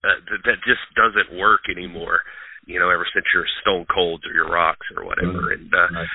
Uh, 0.00 0.16
that, 0.32 0.40
that 0.48 0.58
just 0.64 0.80
doesn't 0.96 1.36
work 1.36 1.68
anymore. 1.68 2.24
You 2.64 2.80
know, 2.80 2.88
ever 2.88 3.04
since 3.12 3.26
your 3.34 3.44
Stone 3.60 3.84
Colds 3.92 4.24
or 4.24 4.32
your 4.32 4.48
Rocks 4.48 4.86
or 4.96 5.04
whatever, 5.04 5.52
mm-hmm. 5.52 5.60
and 5.60 5.68
uh, 5.72 5.88
right. 5.92 6.08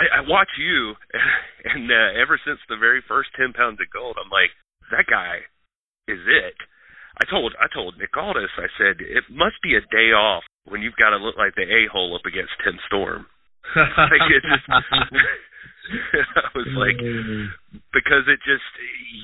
I, 0.00 0.04
I 0.20 0.28
watch 0.28 0.48
you, 0.56 0.94
and 1.72 1.88
uh, 1.88 2.20
ever 2.20 2.40
since 2.44 2.60
the 2.68 2.80
very 2.80 3.04
first 3.08 3.30
ten 3.36 3.52
pounds 3.52 3.80
of 3.80 3.92
gold, 3.92 4.16
I'm 4.16 4.32
like, 4.32 4.52
that 4.92 5.04
guy 5.08 5.44
is 6.08 6.20
it 6.24 6.56
I 7.16 7.24
told 7.30 7.54
I 7.56 7.66
told 7.72 7.98
Nick 7.98 8.16
Aldis, 8.16 8.52
I 8.56 8.68
said 8.76 9.00
it 9.00 9.24
must 9.30 9.56
be 9.62 9.76
a 9.76 9.84
day 9.88 10.12
off 10.12 10.44
when 10.68 10.82
you've 10.82 11.00
got 11.00 11.10
to 11.10 11.16
look 11.16 11.36
like 11.36 11.54
the 11.54 11.64
a 11.64 11.88
hole 11.90 12.14
up 12.14 12.26
against 12.26 12.52
Tim 12.64 12.76
Storm. 12.86 13.26
like 13.76 14.28
it 14.30 14.42
just, 14.44 14.66
I 16.36 16.50
was 16.54 16.70
like, 16.74 16.98
because 17.94 18.26
it 18.26 18.40
just 18.42 18.66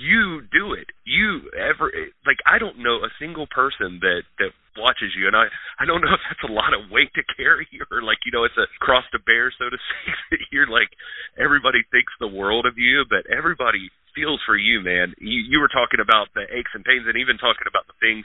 you 0.03 0.43
do 0.53 0.75
it. 0.75 0.87
You 1.05 1.51
ever 1.59 1.91
like 2.27 2.39
I 2.47 2.59
don't 2.59 2.79
know 2.83 3.03
a 3.03 3.11
single 3.19 3.47
person 3.51 3.99
that 4.03 4.23
that 4.39 4.53
watches 4.79 5.11
you, 5.17 5.27
and 5.27 5.37
I 5.37 5.51
I 5.79 5.85
don't 5.85 6.01
know 6.01 6.15
if 6.15 6.23
that's 6.27 6.47
a 6.47 6.53
lot 6.53 6.75
of 6.75 6.91
weight 6.91 7.11
to 7.15 7.23
carry 7.35 7.67
or 7.91 8.03
like 8.03 8.23
you 8.25 8.33
know 8.33 8.45
it's 8.45 8.59
a 8.59 8.67
cross 8.79 9.05
to 9.13 9.19
bear 9.19 9.53
so 9.59 9.71
to 9.71 9.79
speak. 9.79 10.47
You're 10.53 10.71
like 10.71 10.91
everybody 11.39 11.83
thinks 11.91 12.13
the 12.19 12.31
world 12.31 12.67
of 12.67 12.79
you, 12.79 13.05
but 13.09 13.27
everybody 13.27 13.91
feels 14.15 14.41
for 14.47 14.57
you, 14.57 14.81
man. 14.81 15.15
You 15.19 15.41
you 15.41 15.59
were 15.61 15.73
talking 15.73 16.01
about 16.01 16.29
the 16.35 16.45
aches 16.49 16.73
and 16.75 16.85
pains, 16.85 17.05
and 17.07 17.17
even 17.17 17.39
talking 17.39 17.69
about 17.69 17.87
the 17.87 17.99
things 18.01 18.25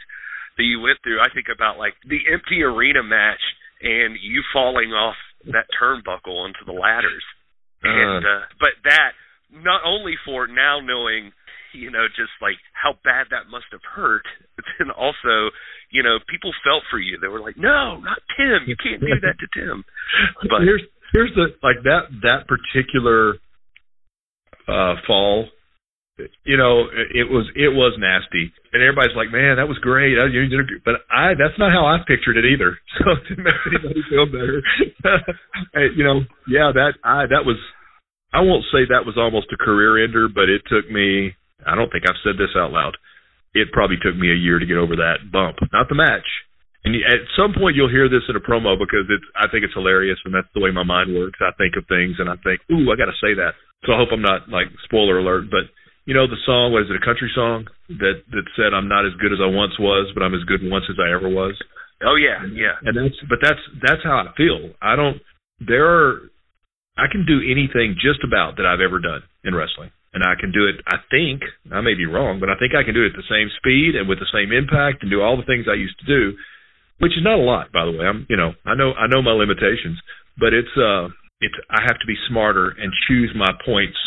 that 0.58 0.66
you 0.66 0.80
went 0.82 1.00
through. 1.04 1.20
I 1.20 1.30
think 1.34 1.48
about 1.54 1.78
like 1.78 1.94
the 2.08 2.22
empty 2.32 2.64
arena 2.64 3.04
match 3.04 3.42
and 3.82 4.18
you 4.22 4.42
falling 4.54 4.92
off 4.92 5.18
that 5.46 5.70
turnbuckle 5.78 6.34
onto 6.34 6.66
the 6.66 6.74
ladders, 6.74 7.24
uh. 7.86 7.90
and 7.90 8.26
uh, 8.26 8.44
but 8.60 8.74
that 8.84 9.14
not 9.52 9.82
only 9.86 10.16
for 10.26 10.48
now 10.48 10.80
knowing 10.82 11.32
you 11.74 11.92
know 11.92 12.08
just 12.16 12.34
like 12.42 12.58
how 12.74 12.94
bad 13.04 13.28
that 13.30 13.50
must 13.52 13.66
have 13.72 13.84
hurt 13.84 14.24
but 14.56 14.66
then 14.78 14.90
also 14.92 15.52
you 15.92 16.02
know 16.04 16.18
people 16.28 16.52
felt 16.64 16.84
for 16.90 17.00
you 17.00 17.18
they 17.22 17.28
were 17.28 17.40
like 17.40 17.56
no 17.58 17.98
not 18.02 18.20
tim 18.36 18.66
you 18.68 18.76
can't 18.76 19.02
do 19.02 19.08
that 19.22 19.36
to 19.40 19.48
tim 19.54 19.84
but 20.50 20.62
here's 20.68 20.82
here's 21.14 21.32
the 21.36 21.54
like 21.64 21.84
that 21.84 22.10
that 22.24 22.48
particular 22.48 23.36
uh 24.68 24.96
fall 25.06 25.48
you 26.46 26.58
know, 26.58 26.90
it 27.14 27.30
was 27.30 27.46
it 27.54 27.70
was 27.70 27.94
nasty, 28.02 28.50
and 28.74 28.82
everybody's 28.82 29.16
like, 29.16 29.30
"Man, 29.30 29.62
that 29.62 29.70
was 29.70 29.78
great." 29.78 30.18
You 30.18 30.50
did 30.50 30.60
a. 30.60 30.68
But 30.82 31.06
I 31.14 31.38
that's 31.38 31.58
not 31.62 31.70
how 31.70 31.86
I 31.86 32.02
pictured 32.08 32.38
it 32.38 32.46
either. 32.46 32.78
So 32.98 33.14
to 33.14 33.34
make 33.38 33.62
anybody 33.70 34.02
feel 34.10 34.26
better, 34.26 34.58
you 35.96 36.04
know, 36.04 36.26
yeah, 36.50 36.74
that 36.74 36.98
I 37.06 37.30
that 37.30 37.46
was. 37.46 37.58
I 38.34 38.42
won't 38.42 38.66
say 38.74 38.90
that 38.90 39.06
was 39.06 39.16
almost 39.16 39.54
a 39.54 39.58
career 39.58 40.04
ender, 40.04 40.28
but 40.28 40.50
it 40.50 40.66
took 40.66 40.90
me. 40.90 41.38
I 41.66 41.76
don't 41.78 41.94
think 41.94 42.10
I've 42.10 42.20
said 42.26 42.42
this 42.42 42.58
out 42.58 42.74
loud. 42.74 42.98
It 43.54 43.72
probably 43.72 43.98
took 44.02 44.18
me 44.18 44.34
a 44.34 44.38
year 44.38 44.58
to 44.60 44.66
get 44.66 44.78
over 44.78 44.98
that 44.98 45.30
bump, 45.32 45.58
not 45.72 45.90
the 45.90 45.96
match. 45.96 46.26
And 46.84 46.94
at 47.06 47.22
some 47.38 47.54
point 47.54 47.76
you'll 47.76 47.94
hear 47.94 48.10
this 48.10 48.26
in 48.30 48.36
a 48.36 48.44
promo 48.44 48.74
because 48.78 49.06
it's. 49.14 49.26
I 49.38 49.46
think 49.54 49.64
it's 49.64 49.78
hilarious, 49.78 50.18
and 50.26 50.34
that's 50.34 50.50
the 50.58 50.62
way 50.62 50.74
my 50.74 50.84
mind 50.84 51.14
works. 51.14 51.38
I 51.40 51.54
think 51.62 51.78
of 51.78 51.86
things, 51.86 52.18
and 52.18 52.30
I 52.30 52.36
think, 52.42 52.66
"Ooh, 52.74 52.90
I 52.90 52.98
got 52.98 53.14
to 53.14 53.22
say 53.22 53.38
that." 53.38 53.54
So 53.86 53.94
I 53.94 54.02
hope 54.02 54.10
I'm 54.10 54.26
not 54.26 54.50
like 54.50 54.74
spoiler 54.90 55.22
alert, 55.22 55.54
but 55.54 55.70
you 56.08 56.16
know 56.16 56.26
the 56.26 56.40
song 56.48 56.72
was 56.72 56.88
it 56.88 56.96
a 56.96 57.04
country 57.04 57.28
song 57.36 57.68
that 58.00 58.24
that 58.32 58.48
said 58.56 58.72
I'm 58.72 58.88
not 58.88 59.04
as 59.04 59.12
good 59.20 59.36
as 59.36 59.44
I 59.44 59.52
once 59.52 59.76
was, 59.76 60.08
but 60.16 60.24
I'm 60.24 60.34
as 60.34 60.48
good 60.48 60.64
once 60.64 60.88
as 60.88 60.96
I 60.96 61.12
ever 61.12 61.28
was. 61.28 61.54
Oh 62.00 62.16
yeah, 62.16 62.48
yeah. 62.48 62.80
And 62.88 62.96
that's 62.96 63.20
but 63.28 63.44
that's 63.44 63.60
that's 63.84 64.04
how 64.08 64.24
I 64.24 64.32
feel. 64.40 64.72
I 64.80 64.96
don't 64.96 65.20
there 65.60 65.84
are 65.84 66.32
I 66.96 67.12
can 67.12 67.28
do 67.28 67.44
anything 67.44 68.00
just 68.00 68.24
about 68.24 68.56
that 68.56 68.66
I've 68.66 68.80
ever 68.80 69.04
done 69.04 69.22
in 69.44 69.54
wrestling. 69.54 69.92
And 70.16 70.24
I 70.24 70.40
can 70.40 70.56
do 70.56 70.66
it 70.66 70.80
I 70.88 71.04
think, 71.12 71.44
I 71.70 71.84
may 71.84 71.94
be 71.94 72.08
wrong, 72.08 72.40
but 72.40 72.50
I 72.50 72.56
think 72.56 72.72
I 72.72 72.88
can 72.88 72.96
do 72.96 73.04
it 73.04 73.12
at 73.12 73.20
the 73.20 73.28
same 73.28 73.52
speed 73.60 74.00
and 74.00 74.08
with 74.08 74.24
the 74.24 74.32
same 74.32 74.56
impact 74.56 75.04
and 75.04 75.12
do 75.12 75.20
all 75.20 75.36
the 75.36 75.46
things 75.46 75.68
I 75.68 75.76
used 75.76 76.00
to 76.00 76.08
do, 76.08 76.40
which 77.04 77.20
is 77.20 77.22
not 77.28 77.36
a 77.38 77.44
lot 77.44 77.76
by 77.76 77.84
the 77.84 77.92
way. 77.92 78.08
I'm 78.08 78.24
you 78.32 78.40
know, 78.40 78.56
I 78.64 78.80
know 78.80 78.96
I 78.96 79.12
know 79.12 79.20
my 79.20 79.36
limitations, 79.36 80.00
but 80.40 80.56
it's 80.56 80.72
uh 80.80 81.12
it's 81.44 81.60
I 81.68 81.84
have 81.84 82.00
to 82.00 82.08
be 82.08 82.16
smarter 82.32 82.72
and 82.80 82.96
choose 83.12 83.36
my 83.36 83.52
points 83.68 84.00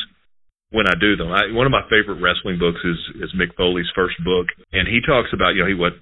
when 0.71 0.87
I 0.87 0.95
do 0.99 1.19
them. 1.19 1.31
I, 1.35 1.51
one 1.51 1.67
of 1.67 1.75
my 1.75 1.83
favorite 1.91 2.23
wrestling 2.23 2.59
books 2.59 2.79
is 2.83 3.27
is 3.27 3.35
Mick 3.35 3.55
Foley's 3.59 3.91
first 3.95 4.19
book, 4.23 4.47
and 4.73 4.87
he 4.87 5.03
talks 5.03 5.31
about 5.35 5.55
you 5.55 5.63
know 5.63 5.71
he 5.71 5.75
what 5.75 5.95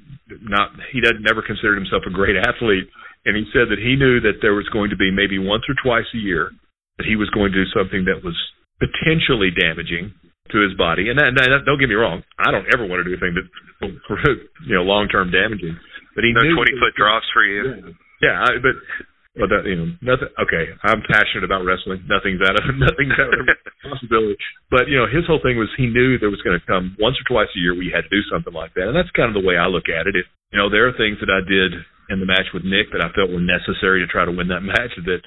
not 0.45 0.73
he 0.93 1.01
doesn't 1.01 1.25
never 1.25 1.41
considered 1.41 1.81
himself 1.81 2.05
a 2.05 2.13
great 2.13 2.37
athlete, 2.37 2.89
and 3.25 3.37
he 3.37 3.49
said 3.53 3.73
that 3.73 3.81
he 3.81 3.97
knew 3.97 4.21
that 4.21 4.41
there 4.41 4.55
was 4.55 4.69
going 4.69 4.91
to 4.93 4.99
be 5.01 5.11
maybe 5.11 5.41
once 5.41 5.65
or 5.69 5.77
twice 5.81 6.09
a 6.15 6.21
year 6.21 6.53
that 7.01 7.09
he 7.09 7.17
was 7.17 7.31
going 7.31 7.53
to 7.53 7.65
do 7.65 7.69
something 7.73 8.05
that 8.05 8.21
was 8.21 8.37
potentially 8.79 9.51
damaging 9.51 10.13
to 10.51 10.59
his 10.65 10.75
body. 10.75 11.09
And, 11.11 11.19
that, 11.21 11.31
and 11.31 11.37
that, 11.37 11.63
don't 11.65 11.79
get 11.79 11.89
me 11.89 11.99
wrong, 11.99 12.25
I 12.41 12.51
don't 12.51 12.67
ever 12.73 12.89
want 12.89 13.01
to 13.01 13.07
do 13.07 13.13
anything 13.15 13.37
that 13.37 13.47
you 14.69 14.75
know 14.75 14.85
long 14.85 15.09
term 15.09 15.31
damaging. 15.31 15.77
But 16.15 16.25
he 16.25 16.33
no 16.35 16.45
knew 16.45 16.57
twenty 16.57 16.77
foot 16.77 16.93
drops 16.99 17.27
for 17.33 17.45
you. 17.45 17.95
Yeah, 18.21 18.33
yeah 18.33 18.37
I, 18.43 18.61
but 18.61 18.77
well, 19.39 19.47
that 19.47 19.63
you 19.71 19.79
know, 19.79 19.95
nothing. 20.03 20.35
Okay, 20.35 20.75
I'm 20.83 20.99
passionate 21.07 21.47
about 21.47 21.63
wrestling. 21.63 22.03
Nothing's 22.11 22.43
out 22.43 22.59
of 22.59 22.67
nothing's 22.75 23.15
out 23.15 23.31
of 23.31 23.47
possibility. 23.87 24.35
But 24.67 24.91
you 24.91 24.99
know, 24.99 25.07
his 25.07 25.31
whole 25.31 25.39
thing 25.39 25.55
was 25.55 25.71
he 25.79 25.87
knew 25.87 26.19
there 26.19 26.35
was 26.35 26.43
going 26.43 26.59
to 26.59 26.67
come 26.67 26.99
once 26.99 27.15
or 27.23 27.27
twice 27.31 27.49
a 27.55 27.63
year 27.63 27.71
we 27.71 27.95
had 27.95 28.03
to 28.03 28.11
do 28.11 28.27
something 28.27 28.51
like 28.51 28.75
that, 28.75 28.91
and 28.91 28.99
that's 28.99 29.15
kind 29.15 29.31
of 29.31 29.39
the 29.39 29.47
way 29.47 29.55
I 29.55 29.71
look 29.71 29.87
at 29.87 30.11
it. 30.11 30.19
If 30.19 30.27
you 30.51 30.59
know, 30.59 30.67
there 30.67 30.91
are 30.91 30.99
things 30.99 31.23
that 31.23 31.31
I 31.31 31.47
did 31.47 31.71
in 32.11 32.19
the 32.19 32.27
match 32.27 32.51
with 32.51 32.67
Nick 32.67 32.91
that 32.91 33.05
I 33.05 33.15
felt 33.15 33.31
were 33.31 33.39
necessary 33.39 34.03
to 34.03 34.11
try 34.11 34.27
to 34.27 34.35
win 34.35 34.51
that 34.51 34.67
match 34.75 34.99
that 35.07 35.23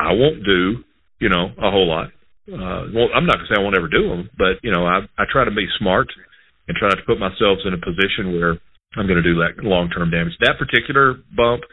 I 0.00 0.16
won't 0.16 0.48
do. 0.48 0.80
You 1.20 1.28
know, 1.28 1.52
a 1.60 1.70
whole 1.70 1.86
lot. 1.86 2.08
Uh, 2.48 2.90
well, 2.90 3.12
I'm 3.14 3.28
not 3.28 3.38
going 3.38 3.46
to 3.46 3.50
say 3.52 3.60
I 3.60 3.62
won't 3.62 3.78
ever 3.78 3.86
do 3.86 4.08
them, 4.08 4.32
but 4.34 4.64
you 4.64 4.72
know, 4.72 4.88
I 4.88 5.04
I 5.20 5.28
try 5.28 5.44
to 5.44 5.52
be 5.52 5.68
smart 5.76 6.08
and 6.66 6.74
try 6.74 6.88
not 6.88 7.04
to 7.04 7.06
put 7.06 7.20
myself 7.20 7.60
in 7.68 7.76
a 7.76 7.84
position 7.84 8.32
where 8.32 8.56
I'm 8.96 9.04
going 9.04 9.20
to 9.20 9.22
do 9.22 9.44
that 9.44 9.60
long 9.60 9.92
term 9.92 10.08
damage. 10.08 10.40
That 10.40 10.56
particular 10.56 11.20
bump, 11.36 11.68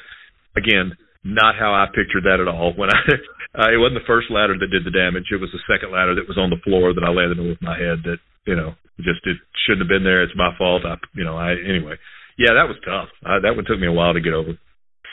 again 0.60 1.00
not 1.24 1.60
how 1.60 1.74
I 1.76 1.88
pictured 1.92 2.24
that 2.24 2.40
at 2.40 2.48
all. 2.48 2.74
When 2.76 2.90
I, 2.90 3.00
uh, 3.60 3.70
it 3.72 3.80
wasn't 3.80 4.00
the 4.00 4.10
first 4.10 4.32
ladder 4.32 4.56
that 4.56 4.72
did 4.72 4.86
the 4.86 4.96
damage. 4.96 5.32
It 5.32 5.42
was 5.42 5.52
the 5.52 5.64
second 5.68 5.92
ladder 5.92 6.16
that 6.16 6.28
was 6.28 6.40
on 6.40 6.50
the 6.50 6.62
floor 6.64 6.94
that 6.94 7.04
I 7.04 7.12
landed 7.12 7.40
on 7.40 7.50
with 7.50 7.62
my 7.62 7.76
head. 7.76 8.04
That 8.08 8.24
you 8.48 8.56
know, 8.56 8.74
just 8.98 9.24
it 9.28 9.38
shouldn't 9.66 9.84
have 9.86 9.92
been 9.92 10.08
there. 10.08 10.24
It's 10.24 10.36
my 10.36 10.56
fault. 10.58 10.84
I, 10.86 10.96
you 11.16 11.24
know, 11.24 11.38
I 11.38 11.56
anyway. 11.60 12.00
Yeah, 12.40 12.56
that 12.56 12.72
was 12.72 12.80
tough. 12.88 13.12
I, 13.28 13.44
that 13.44 13.56
one 13.56 13.68
took 13.68 13.80
me 13.80 13.88
a 13.88 13.92
while 13.92 14.16
to 14.16 14.24
get 14.24 14.34
over. 14.34 14.56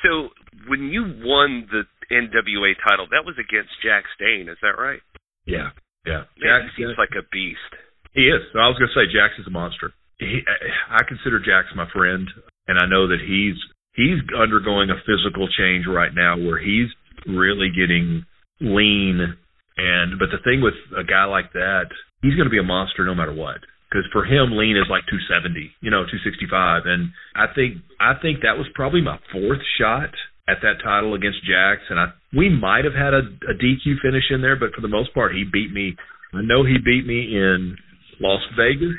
So 0.07 0.31
when 0.71 0.95
you 0.95 1.03
won 1.27 1.67
the 1.67 1.83
NWA 2.07 2.79
title, 2.87 3.11
that 3.11 3.27
was 3.27 3.35
against 3.35 3.75
Jax 3.83 4.07
Dane, 4.19 4.47
is 4.49 4.59
that 4.63 4.79
right? 4.79 5.03
Yeah, 5.45 5.75
yeah. 6.07 6.31
Jack 6.39 6.71
seems 6.79 6.95
Jack, 6.95 7.11
like 7.11 7.15
a 7.19 7.27
beast. 7.35 7.73
He 8.15 8.31
is. 8.31 8.47
I 8.55 8.71
was 8.71 8.79
going 8.79 8.91
to 8.91 8.97
say 8.97 9.11
Jax 9.11 9.35
is 9.43 9.47
a 9.47 9.51
monster. 9.51 9.91
He, 10.19 10.41
I 10.89 11.03
consider 11.03 11.43
Jax 11.43 11.75
my 11.75 11.91
friend, 11.91 12.31
and 12.71 12.79
I 12.79 12.87
know 12.87 13.11
that 13.11 13.21
he's 13.21 13.59
he's 13.97 14.21
undergoing 14.39 14.91
a 14.91 15.01
physical 15.09 15.49
change 15.49 15.87
right 15.89 16.13
now 16.15 16.37
where 16.37 16.59
he's 16.61 16.89
really 17.27 17.73
getting 17.75 18.25
lean. 18.61 19.35
And 19.77 20.19
but 20.19 20.29
the 20.31 20.41
thing 20.45 20.61
with 20.61 20.77
a 20.97 21.05
guy 21.05 21.25
like 21.25 21.53
that, 21.53 21.89
he's 22.23 22.35
going 22.35 22.47
to 22.47 22.55
be 22.55 22.61
a 22.61 22.67
monster 22.67 23.05
no 23.05 23.15
matter 23.15 23.35
what. 23.35 23.59
Because 23.91 24.07
for 24.13 24.25
him 24.25 24.57
lean 24.57 24.77
is 24.77 24.91
like 24.91 25.07
270 25.07 25.71
you 25.81 25.91
know 25.95 26.03
265 26.11 26.91
and 26.91 27.15
i 27.39 27.47
think 27.55 27.79
i 28.03 28.19
think 28.19 28.43
that 28.43 28.59
was 28.59 28.67
probably 28.75 29.01
my 29.01 29.15
fourth 29.31 29.63
shot 29.79 30.11
at 30.51 30.59
that 30.63 30.83
title 30.83 31.15
against 31.15 31.39
jax. 31.47 31.87
And 31.89 31.99
i 32.01 32.11
we 32.35 32.51
might 32.51 32.85
have 32.85 32.99
had 32.99 33.15
a, 33.15 33.23
a 33.47 33.55
dq 33.55 33.87
finish 34.03 34.27
in 34.31 34.43
there 34.43 34.59
but 34.59 34.75
for 34.75 34.83
the 34.83 34.91
most 34.91 35.15
part 35.15 35.35
he 35.39 35.45
beat 35.47 35.71
me. 35.73 35.95
I 36.35 36.43
know 36.43 36.67
he 36.67 36.83
beat 36.83 37.07
me 37.07 37.39
in 37.39 37.79
las 38.19 38.43
vegas. 38.59 38.99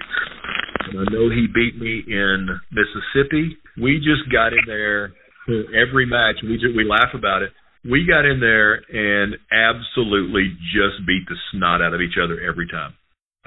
And 0.88 1.04
i 1.04 1.06
know 1.12 1.28
he 1.30 1.52
beat 1.52 1.76
me 1.76 2.08
in 2.08 2.48
mississippi 2.72 3.60
we 3.82 3.98
just 3.98 4.32
got 4.32 4.54
in 4.54 4.63
there 4.66 5.13
for 5.46 5.63
every 5.76 6.06
match 6.06 6.36
we 6.44 6.56
just 6.56 6.76
we 6.76 6.84
laugh 6.84 7.13
about 7.13 7.42
it 7.42 7.52
we 7.90 8.06
got 8.06 8.26
in 8.26 8.40
there 8.40 8.82
and 8.92 9.36
absolutely 9.52 10.52
just 10.74 11.06
beat 11.08 11.24
the 11.30 11.36
snot 11.52 11.82
out 11.82 11.94
of 11.94 12.02
each 12.02 12.18
other 12.22 12.40
every 12.42 12.68
time 12.68 12.94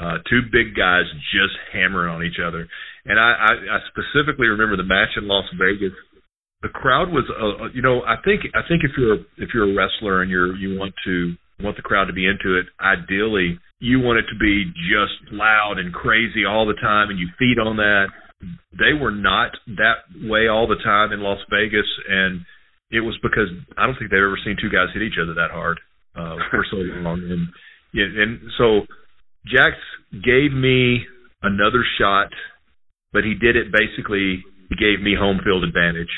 uh, 0.01 0.17
two 0.31 0.41
big 0.51 0.75
guys 0.75 1.05
just 1.29 1.53
hammering 1.73 2.09
on 2.09 2.25
each 2.25 2.41
other. 2.41 2.67
And 3.05 3.21
I, 3.21 3.37
I, 3.37 3.53
I 3.77 3.79
specifically 3.93 4.49
remember 4.49 4.77
the 4.77 4.89
match 4.89 5.13
in 5.17 5.29
Las 5.29 5.45
Vegas. 5.61 5.93
The 6.63 6.69
crowd 6.69 7.13
was, 7.13 7.25
uh, 7.29 7.65
uh, 7.65 7.69
you 7.75 7.83
know, 7.83 8.01
I 8.03 8.17
think 8.25 8.49
I 8.55 8.61
think 8.69 8.83
if 8.85 8.93
you're 8.97 9.21
if 9.37 9.53
you're 9.53 9.69
a 9.69 9.77
wrestler 9.77 10.23
and 10.23 10.31
you're 10.31 10.57
you 10.57 10.79
want 10.79 10.95
to 11.05 11.35
want 11.61 11.77
the 11.77 11.83
crowd 11.83 12.07
to 12.07 12.13
be 12.13 12.27
into 12.27 12.57
it, 12.57 12.67
ideally 12.81 13.59
you 13.81 14.01
want 14.01 14.19
it 14.19 14.29
to 14.33 14.39
be 14.39 14.65
just 14.89 15.33
loud 15.33 15.77
and 15.79 15.93
crazy 15.93 16.45
all 16.45 16.67
the 16.67 16.77
time, 16.81 17.09
and 17.09 17.19
you 17.19 17.29
feed 17.39 17.59
on 17.59 17.77
that. 17.77 18.09
They 18.73 18.93
were 18.99 19.11
not 19.11 19.53
that 19.67 20.09
way 20.23 20.49
all 20.49 20.67
the 20.67 20.81
time 20.83 21.13
in 21.13 21.21
Las 21.21 21.41
Vegas, 21.51 21.87
and 22.09 22.41
it 22.91 23.01
was 23.01 23.19
because 23.23 23.49
I 23.77 23.87
don't 23.87 23.97
think 23.99 24.11
they've 24.11 24.19
ever 24.19 24.39
seen 24.45 24.57
two 24.61 24.71
guys 24.71 24.89
hit 24.95 25.03
each 25.03 25.21
other 25.23 25.35
that 25.35 25.51
hard 25.53 25.79
uh, 26.17 26.37
for 26.51 26.65
so 26.71 26.77
long. 26.77 27.21
And 27.21 27.49
and 27.93 28.41
so 28.59 28.87
Jax 29.47 29.77
gave 30.13 30.53
me 30.53 31.05
another 31.43 31.85
shot, 31.99 32.29
but 33.13 33.25
he 33.25 33.35
did 33.35 33.57
it 33.57 33.73
basically. 33.73 34.43
He 34.69 34.77
gave 34.77 35.03
me 35.03 35.17
home 35.19 35.41
field 35.45 35.65
advantage, 35.65 36.13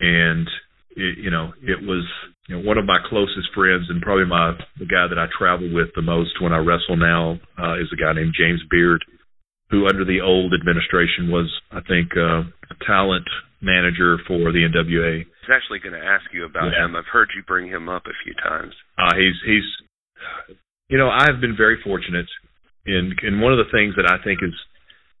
and 0.00 0.48
it, 0.96 1.18
you 1.18 1.30
know 1.30 1.52
it 1.62 1.80
was 1.82 2.04
you 2.48 2.56
know 2.56 2.62
one 2.66 2.78
of 2.78 2.86
my 2.86 2.98
closest 3.08 3.52
friends 3.54 3.86
and 3.88 4.00
probably 4.02 4.24
my 4.24 4.52
the 4.78 4.86
guy 4.86 5.06
that 5.08 5.18
I 5.18 5.26
travel 5.36 5.72
with 5.72 5.88
the 5.94 6.02
most 6.02 6.40
when 6.40 6.52
I 6.52 6.58
wrestle 6.58 6.96
now 6.96 7.38
uh, 7.58 7.76
is 7.76 7.92
a 7.92 8.00
guy 8.00 8.12
named 8.14 8.34
James 8.38 8.62
Beard, 8.70 9.04
who 9.70 9.88
under 9.88 10.04
the 10.04 10.20
old 10.20 10.54
administration 10.54 11.30
was 11.30 11.50
I 11.70 11.80
think 11.86 12.16
uh, 12.16 12.46
a 12.70 12.76
talent 12.86 13.26
manager 13.60 14.18
for 14.26 14.52
the 14.52 14.62
NWA. 14.62 15.24
I 15.24 15.28
was 15.48 15.50
actually 15.50 15.80
going 15.80 15.98
to 15.98 16.06
ask 16.06 16.24
you 16.32 16.44
about 16.44 16.70
yeah. 16.70 16.84
him. 16.84 16.96
I've 16.96 17.10
heard 17.10 17.30
you 17.34 17.42
bring 17.46 17.68
him 17.68 17.88
up 17.88 18.06
a 18.06 18.16
few 18.24 18.34
times. 18.42 18.74
Uh, 18.98 19.14
he's 19.16 19.36
he's 19.44 19.66
you 20.88 20.98
know, 20.98 21.10
I 21.10 21.26
have 21.26 21.40
been 21.40 21.56
very 21.56 21.78
fortunate 21.82 22.26
in 22.86 23.14
in 23.22 23.40
one 23.40 23.52
of 23.52 23.58
the 23.58 23.72
things 23.72 23.94
that 23.96 24.06
I 24.06 24.22
think 24.22 24.40
is 24.42 24.54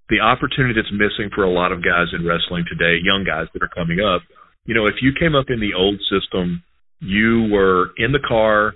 the 0.08 0.20
opportunity 0.20 0.74
that's 0.74 0.92
missing 0.92 1.30
for 1.34 1.42
a 1.42 1.50
lot 1.50 1.72
of 1.72 1.82
guys 1.82 2.14
in 2.14 2.24
wrestling 2.24 2.64
today, 2.70 3.02
young 3.02 3.24
guys 3.26 3.48
that 3.52 3.62
are 3.62 3.74
coming 3.74 3.98
up. 3.98 4.22
You 4.64 4.74
know, 4.74 4.86
if 4.86 5.02
you 5.02 5.10
came 5.18 5.34
up 5.34 5.46
in 5.48 5.58
the 5.58 5.74
old 5.74 5.98
system, 6.06 6.62
you 7.00 7.48
were 7.50 7.90
in 7.98 8.12
the 8.12 8.22
car 8.22 8.74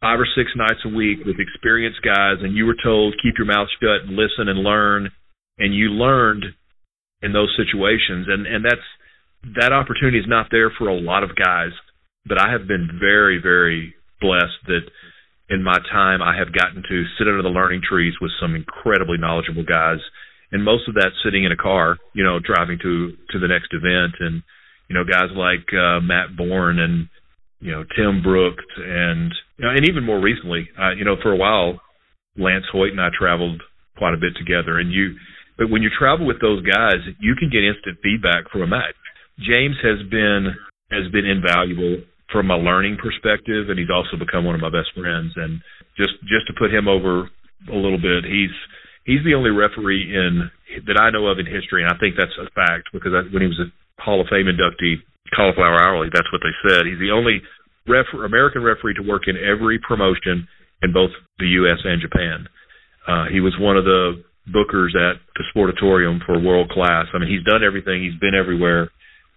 five 0.00 0.20
or 0.20 0.28
six 0.36 0.50
nights 0.56 0.80
a 0.84 0.94
week 0.94 1.18
with 1.26 1.36
experienced 1.38 2.00
guys 2.02 2.38
and 2.40 2.56
you 2.56 2.66
were 2.66 2.76
told 2.82 3.14
keep 3.22 3.34
your 3.36 3.46
mouth 3.46 3.68
shut 3.80 4.06
and 4.06 4.16
listen 4.16 4.48
and 4.48 4.60
learn 4.60 5.10
and 5.58 5.74
you 5.74 5.90
learned 5.90 6.44
in 7.22 7.32
those 7.32 7.52
situations. 7.56 8.26
And 8.28 8.46
and 8.46 8.64
that's 8.64 8.88
that 9.60 9.72
opportunity 9.72 10.18
is 10.18 10.28
not 10.28 10.48
there 10.50 10.70
for 10.76 10.88
a 10.88 11.00
lot 11.00 11.22
of 11.22 11.30
guys 11.36 11.72
but 12.26 12.38
I 12.38 12.52
have 12.52 12.68
been 12.68 12.98
very 13.00 13.40
very 13.42 13.94
blessed 14.20 14.66
that 14.66 14.86
in 15.50 15.62
my 15.64 15.78
time, 15.90 16.20
I 16.20 16.36
have 16.36 16.52
gotten 16.52 16.82
to 16.82 17.04
sit 17.16 17.26
under 17.26 17.42
the 17.42 17.48
learning 17.48 17.80
trees 17.88 18.14
with 18.20 18.30
some 18.40 18.54
incredibly 18.54 19.16
knowledgeable 19.16 19.64
guys, 19.64 19.98
and 20.52 20.64
most 20.64 20.88
of 20.88 20.94
that 20.94 21.12
sitting 21.24 21.44
in 21.44 21.52
a 21.52 21.56
car, 21.56 21.96
you 22.12 22.22
know, 22.22 22.38
driving 22.38 22.78
to 22.82 23.16
to 23.32 23.38
the 23.38 23.48
next 23.48 23.72
event, 23.72 24.14
and 24.20 24.42
you 24.88 24.94
know, 24.94 25.04
guys 25.04 25.32
like 25.34 25.64
uh, 25.72 26.00
Matt 26.00 26.36
Borne 26.36 26.78
and 26.78 27.08
you 27.60 27.72
know 27.72 27.84
Tim 27.96 28.22
Brooks, 28.22 28.64
and 28.76 29.32
you 29.56 29.64
know, 29.64 29.70
and 29.70 29.88
even 29.88 30.04
more 30.04 30.20
recently, 30.20 30.68
uh, 30.78 30.90
you 30.92 31.04
know, 31.04 31.16
for 31.22 31.32
a 31.32 31.36
while, 31.36 31.80
Lance 32.36 32.64
Hoyt 32.72 32.92
and 32.92 33.00
I 33.00 33.08
traveled 33.16 33.62
quite 33.96 34.14
a 34.14 34.20
bit 34.20 34.36
together, 34.36 34.78
and 34.78 34.92
you. 34.92 35.16
But 35.58 35.70
when 35.70 35.82
you 35.82 35.90
travel 35.90 36.24
with 36.24 36.40
those 36.40 36.62
guys, 36.62 37.02
you 37.18 37.34
can 37.34 37.50
get 37.50 37.66
instant 37.66 37.98
feedback 38.00 38.48
from 38.52 38.62
a 38.62 38.66
match. 38.66 38.94
James 39.40 39.74
has 39.82 39.98
been 40.08 40.54
has 40.90 41.10
been 41.10 41.26
invaluable 41.26 41.98
from 42.30 42.50
a 42.50 42.56
learning 42.56 42.98
perspective, 43.02 43.68
and 43.68 43.78
he's 43.78 43.92
also 43.92 44.16
become 44.16 44.44
one 44.44 44.54
of 44.54 44.60
my 44.60 44.70
best 44.70 44.94
friends. 44.94 45.32
And 45.36 45.60
just 45.96 46.14
just 46.30 46.46
to 46.46 46.54
put 46.58 46.72
him 46.72 46.86
over 46.86 47.26
a 47.66 47.76
little 47.76 47.98
bit, 47.98 48.24
he's 48.24 48.54
he's 49.04 49.24
the 49.24 49.34
only 49.34 49.50
referee 49.50 50.14
in 50.14 50.50
that 50.86 51.00
I 51.00 51.10
know 51.10 51.26
of 51.26 51.38
in 51.38 51.46
history, 51.46 51.82
and 51.82 51.90
I 51.90 51.98
think 51.98 52.14
that's 52.14 52.36
a 52.38 52.50
fact 52.54 52.92
because 52.92 53.12
I, 53.16 53.26
when 53.32 53.42
he 53.42 53.50
was 53.50 53.58
a 53.58 53.72
Hall 54.00 54.20
of 54.20 54.28
Fame 54.28 54.46
inductee, 54.46 55.02
Cauliflower 55.34 55.80
Alley, 55.82 56.08
that's 56.12 56.30
what 56.32 56.42
they 56.42 56.54
said. 56.68 56.86
He's 56.86 56.98
the 56.98 57.12
only 57.12 57.42
ref, 57.86 58.06
American 58.12 58.62
referee 58.62 58.94
to 58.94 59.02
work 59.02 59.26
in 59.26 59.36
every 59.36 59.78
promotion 59.78 60.46
in 60.82 60.92
both 60.92 61.10
the 61.38 61.48
U.S. 61.64 61.78
and 61.84 62.00
Japan. 62.00 62.48
Uh, 63.06 63.24
he 63.32 63.40
was 63.40 63.56
one 63.58 63.76
of 63.76 63.84
the 63.84 64.22
bookers 64.48 64.96
at 64.96 65.20
the 65.36 65.44
Sportatorium 65.52 66.24
for 66.24 66.38
World 66.38 66.70
Class. 66.70 67.06
I 67.12 67.18
mean, 67.18 67.28
he's 67.28 67.44
done 67.44 67.64
everything. 67.64 68.02
He's 68.02 68.18
been 68.20 68.34
everywhere, 68.34 68.90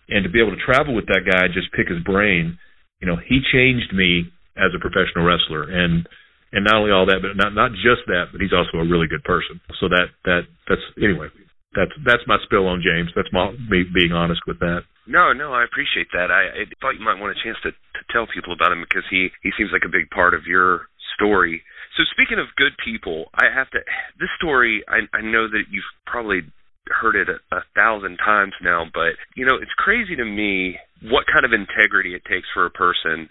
and 0.09 0.23
to 0.23 0.29
be 0.29 0.41
able 0.41 0.55
to 0.55 0.63
travel 0.63 0.95
with 0.95 1.07
that 1.07 1.23
guy 1.25 1.47
just 1.47 1.71
pick 1.73 1.87
his 1.87 2.03
brain 2.03 2.57
you 3.01 3.09
know, 3.09 3.17
he 3.17 3.41
changed 3.51 3.91
me 3.93 4.29
as 4.55 4.71
a 4.77 4.79
professional 4.79 5.25
wrestler, 5.25 5.65
and 5.65 6.07
and 6.53 6.63
not 6.63 6.75
only 6.75 6.91
all 6.91 7.05
that, 7.07 7.19
but 7.25 7.35
not 7.35 7.53
not 7.57 7.73
just 7.73 8.05
that, 8.07 8.29
but 8.31 8.39
he's 8.39 8.53
also 8.53 8.77
a 8.77 8.87
really 8.87 9.07
good 9.09 9.23
person. 9.25 9.59
So 9.81 9.89
that 9.89 10.13
that 10.23 10.41
that's 10.69 10.85
anyway. 11.01 11.27
That's 11.73 11.91
that's 12.05 12.23
my 12.27 12.37
spill 12.45 12.67
on 12.67 12.85
James. 12.85 13.09
That's 13.15 13.31
my 13.33 13.51
me 13.51 13.83
being 13.89 14.13
honest 14.13 14.41
with 14.45 14.59
that. 14.59 14.85
No, 15.11 15.33
no, 15.35 15.51
I 15.51 15.67
appreciate 15.67 16.07
that. 16.15 16.31
I, 16.31 16.63
I 16.63 16.71
thought 16.79 16.95
you 16.95 17.03
might 17.03 17.19
want 17.19 17.35
a 17.35 17.43
chance 17.43 17.59
to, 17.67 17.71
to 17.75 18.01
tell 18.15 18.31
people 18.31 18.55
about 18.55 18.71
him 18.71 18.79
because 18.79 19.03
he 19.11 19.27
he 19.43 19.51
seems 19.59 19.75
like 19.75 19.83
a 19.83 19.91
big 19.91 20.07
part 20.09 20.33
of 20.33 20.47
your 20.47 20.87
story. 21.19 21.61
So 21.99 22.07
speaking 22.15 22.39
of 22.39 22.55
good 22.55 22.71
people, 22.79 23.27
I 23.35 23.51
have 23.51 23.69
to. 23.75 23.83
This 24.23 24.31
story, 24.39 24.83
I, 24.87 25.03
I 25.11 25.19
know 25.19 25.51
that 25.51 25.67
you've 25.69 25.91
probably 26.07 26.47
heard 26.87 27.19
it 27.19 27.27
a, 27.27 27.43
a 27.51 27.63
thousand 27.75 28.23
times 28.23 28.55
now, 28.63 28.87
but 28.87 29.19
you 29.35 29.45
know, 29.45 29.59
it's 29.59 29.75
crazy 29.75 30.15
to 30.15 30.23
me 30.23 30.79
what 31.03 31.27
kind 31.27 31.43
of 31.43 31.51
integrity 31.51 32.15
it 32.15 32.23
takes 32.23 32.47
for 32.53 32.65
a 32.65 32.71
person 32.71 33.27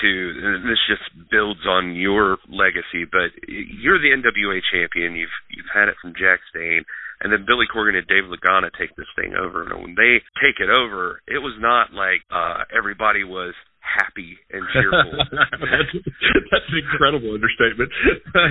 to 0.00 0.10
this 0.62 0.78
just 0.86 1.02
builds 1.30 1.66
on 1.66 1.96
your 1.96 2.38
legacy, 2.46 3.02
but 3.10 3.34
you're 3.50 3.98
the 3.98 4.14
NWA 4.14 4.62
champion. 4.70 5.18
You've 5.18 5.34
you've 5.50 5.72
had 5.74 5.88
it 5.88 5.98
from 6.00 6.14
Jax 6.14 6.46
Dane, 6.54 6.86
and 7.20 7.32
then 7.32 7.44
Billy 7.46 7.66
Corgan 7.66 7.98
and 7.98 8.06
Dave 8.06 8.30
Lagana 8.30 8.70
take 8.78 8.94
this 8.96 9.10
thing 9.16 9.34
over. 9.34 9.62
And 9.64 9.82
when 9.82 9.94
they 9.94 10.22
take 10.38 10.62
it 10.62 10.70
over, 10.70 11.20
it 11.26 11.38
was 11.38 11.54
not 11.58 11.92
like 11.92 12.22
uh 12.30 12.64
everybody 12.76 13.24
was 13.24 13.54
happy 13.88 14.36
and 14.52 14.62
cheerful. 14.72 15.16
that's, 15.32 15.92
that's 16.52 16.68
an 16.68 16.78
incredible 16.78 17.32
understatement. 17.32 17.90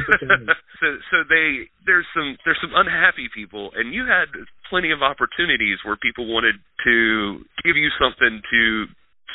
so 0.82 0.88
so 1.14 1.18
they 1.30 1.70
there's 1.86 2.08
some 2.14 2.38
there's 2.44 2.60
some 2.62 2.74
unhappy 2.76 3.30
people 3.34 3.72
and 3.76 3.94
you 3.94 4.06
had 4.10 4.28
plenty 4.70 4.92
of 4.92 5.06
opportunities 5.06 5.78
where 5.86 5.96
people 5.98 6.28
wanted 6.28 6.56
to 6.84 7.46
give 7.64 7.78
you 7.78 7.90
something 8.02 8.42
to 8.50 8.86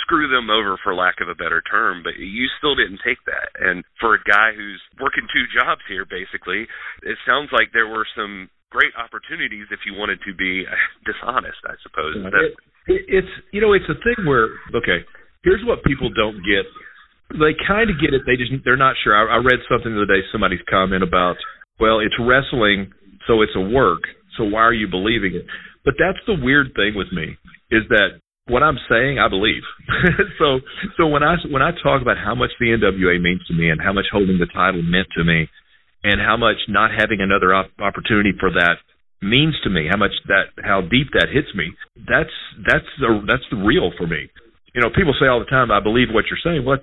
screw 0.03 0.27
them 0.27 0.51
over 0.51 0.75
for 0.83 0.95
lack 0.95 1.23
of 1.23 1.29
a 1.29 1.39
better 1.39 1.63
term 1.63 2.03
but 2.03 2.19
you 2.19 2.51
still 2.59 2.75
didn't 2.75 2.99
take 3.07 3.23
that 3.25 3.55
and 3.63 3.85
for 4.01 4.15
a 4.19 4.23
guy 4.27 4.51
who's 4.51 4.83
working 4.99 5.23
two 5.31 5.47
jobs 5.55 5.81
here 5.87 6.03
basically 6.03 6.67
it 7.07 7.17
sounds 7.23 7.49
like 7.53 7.71
there 7.73 7.87
were 7.87 8.07
some 8.17 8.51
great 8.73 8.97
opportunities 8.97 9.69
if 9.69 9.85
you 9.85 9.93
wanted 9.93 10.17
to 10.25 10.33
be 10.33 10.65
uh, 10.65 10.73
dishonest 11.05 11.61
i 11.69 11.77
suppose 11.85 12.17
it, 12.17 12.57
it, 12.89 13.03
it's 13.21 13.33
you 13.53 13.61
know 13.61 13.77
it's 13.77 13.87
a 13.93 13.99
thing 14.01 14.25
where 14.25 14.49
okay 14.73 15.05
here's 15.45 15.63
what 15.65 15.85
people 15.85 16.11
don't 16.11 16.43
get. 16.47 16.67
They 17.33 17.55
kind 17.67 17.91
of 17.91 18.01
get 18.01 18.15
it. 18.15 18.23
They 18.27 18.37
just 18.37 18.53
they're 18.65 18.81
not 18.81 18.97
sure. 19.03 19.15
I, 19.15 19.37
I 19.37 19.39
read 19.39 19.61
something 19.71 19.93
the 19.93 20.03
other 20.03 20.13
day. 20.13 20.23
Somebody's 20.31 20.63
comment 20.69 21.03
about, 21.03 21.37
well, 21.81 22.01
it's 22.01 22.15
wrestling, 22.21 22.93
so 23.27 23.43
it's 23.43 23.57
a 23.57 23.61
work. 23.61 24.03
So 24.37 24.45
why 24.45 24.63
are 24.63 24.75
you 24.75 24.89
believing 24.89 25.35
it? 25.35 25.47
But 25.85 25.95
that's 25.99 26.21
the 26.27 26.37
weird 26.39 26.73
thing 26.77 26.95
with 26.95 27.11
me 27.13 27.37
is 27.71 27.83
that 27.89 28.21
what 28.47 28.63
I'm 28.63 28.79
saying, 28.89 29.19
I 29.19 29.29
believe. 29.29 29.63
so 30.39 30.61
so 30.97 31.07
when 31.07 31.23
I 31.23 31.37
when 31.51 31.63
I 31.63 31.73
talk 31.83 32.03
about 32.03 32.19
how 32.19 32.35
much 32.35 32.51
the 32.61 32.77
NWA 32.77 33.21
means 33.21 33.41
to 33.49 33.55
me 33.55 33.71
and 33.71 33.81
how 33.81 33.93
much 33.93 34.07
holding 34.13 34.39
the 34.39 34.51
title 34.53 34.83
meant 34.83 35.09
to 35.17 35.25
me, 35.25 35.49
and 36.05 36.21
how 36.21 36.37
much 36.37 36.57
not 36.69 36.91
having 36.91 37.21
another 37.21 37.55
op- 37.55 37.75
opportunity 37.79 38.33
for 38.39 38.51
that 38.51 38.83
means 39.23 39.55
to 39.63 39.71
me, 39.71 39.87
how 39.89 39.97
much 39.97 40.13
that 40.27 40.51
how 40.63 40.83
deep 40.83 41.15
that 41.15 41.31
hits 41.31 41.55
me. 41.55 41.71
That's 41.97 42.35
that's 42.67 42.91
the 42.99 43.23
that's 43.27 43.47
the 43.51 43.63
real 43.63 43.95
for 43.97 44.07
me. 44.07 44.29
You 44.75 44.83
know, 44.83 44.91
people 44.91 45.15
say 45.19 45.31
all 45.31 45.39
the 45.39 45.49
time, 45.49 45.71
"I 45.71 45.81
believe 45.81 46.11
what 46.11 46.27
you're 46.27 46.43
saying." 46.43 46.67
Well, 46.67 46.83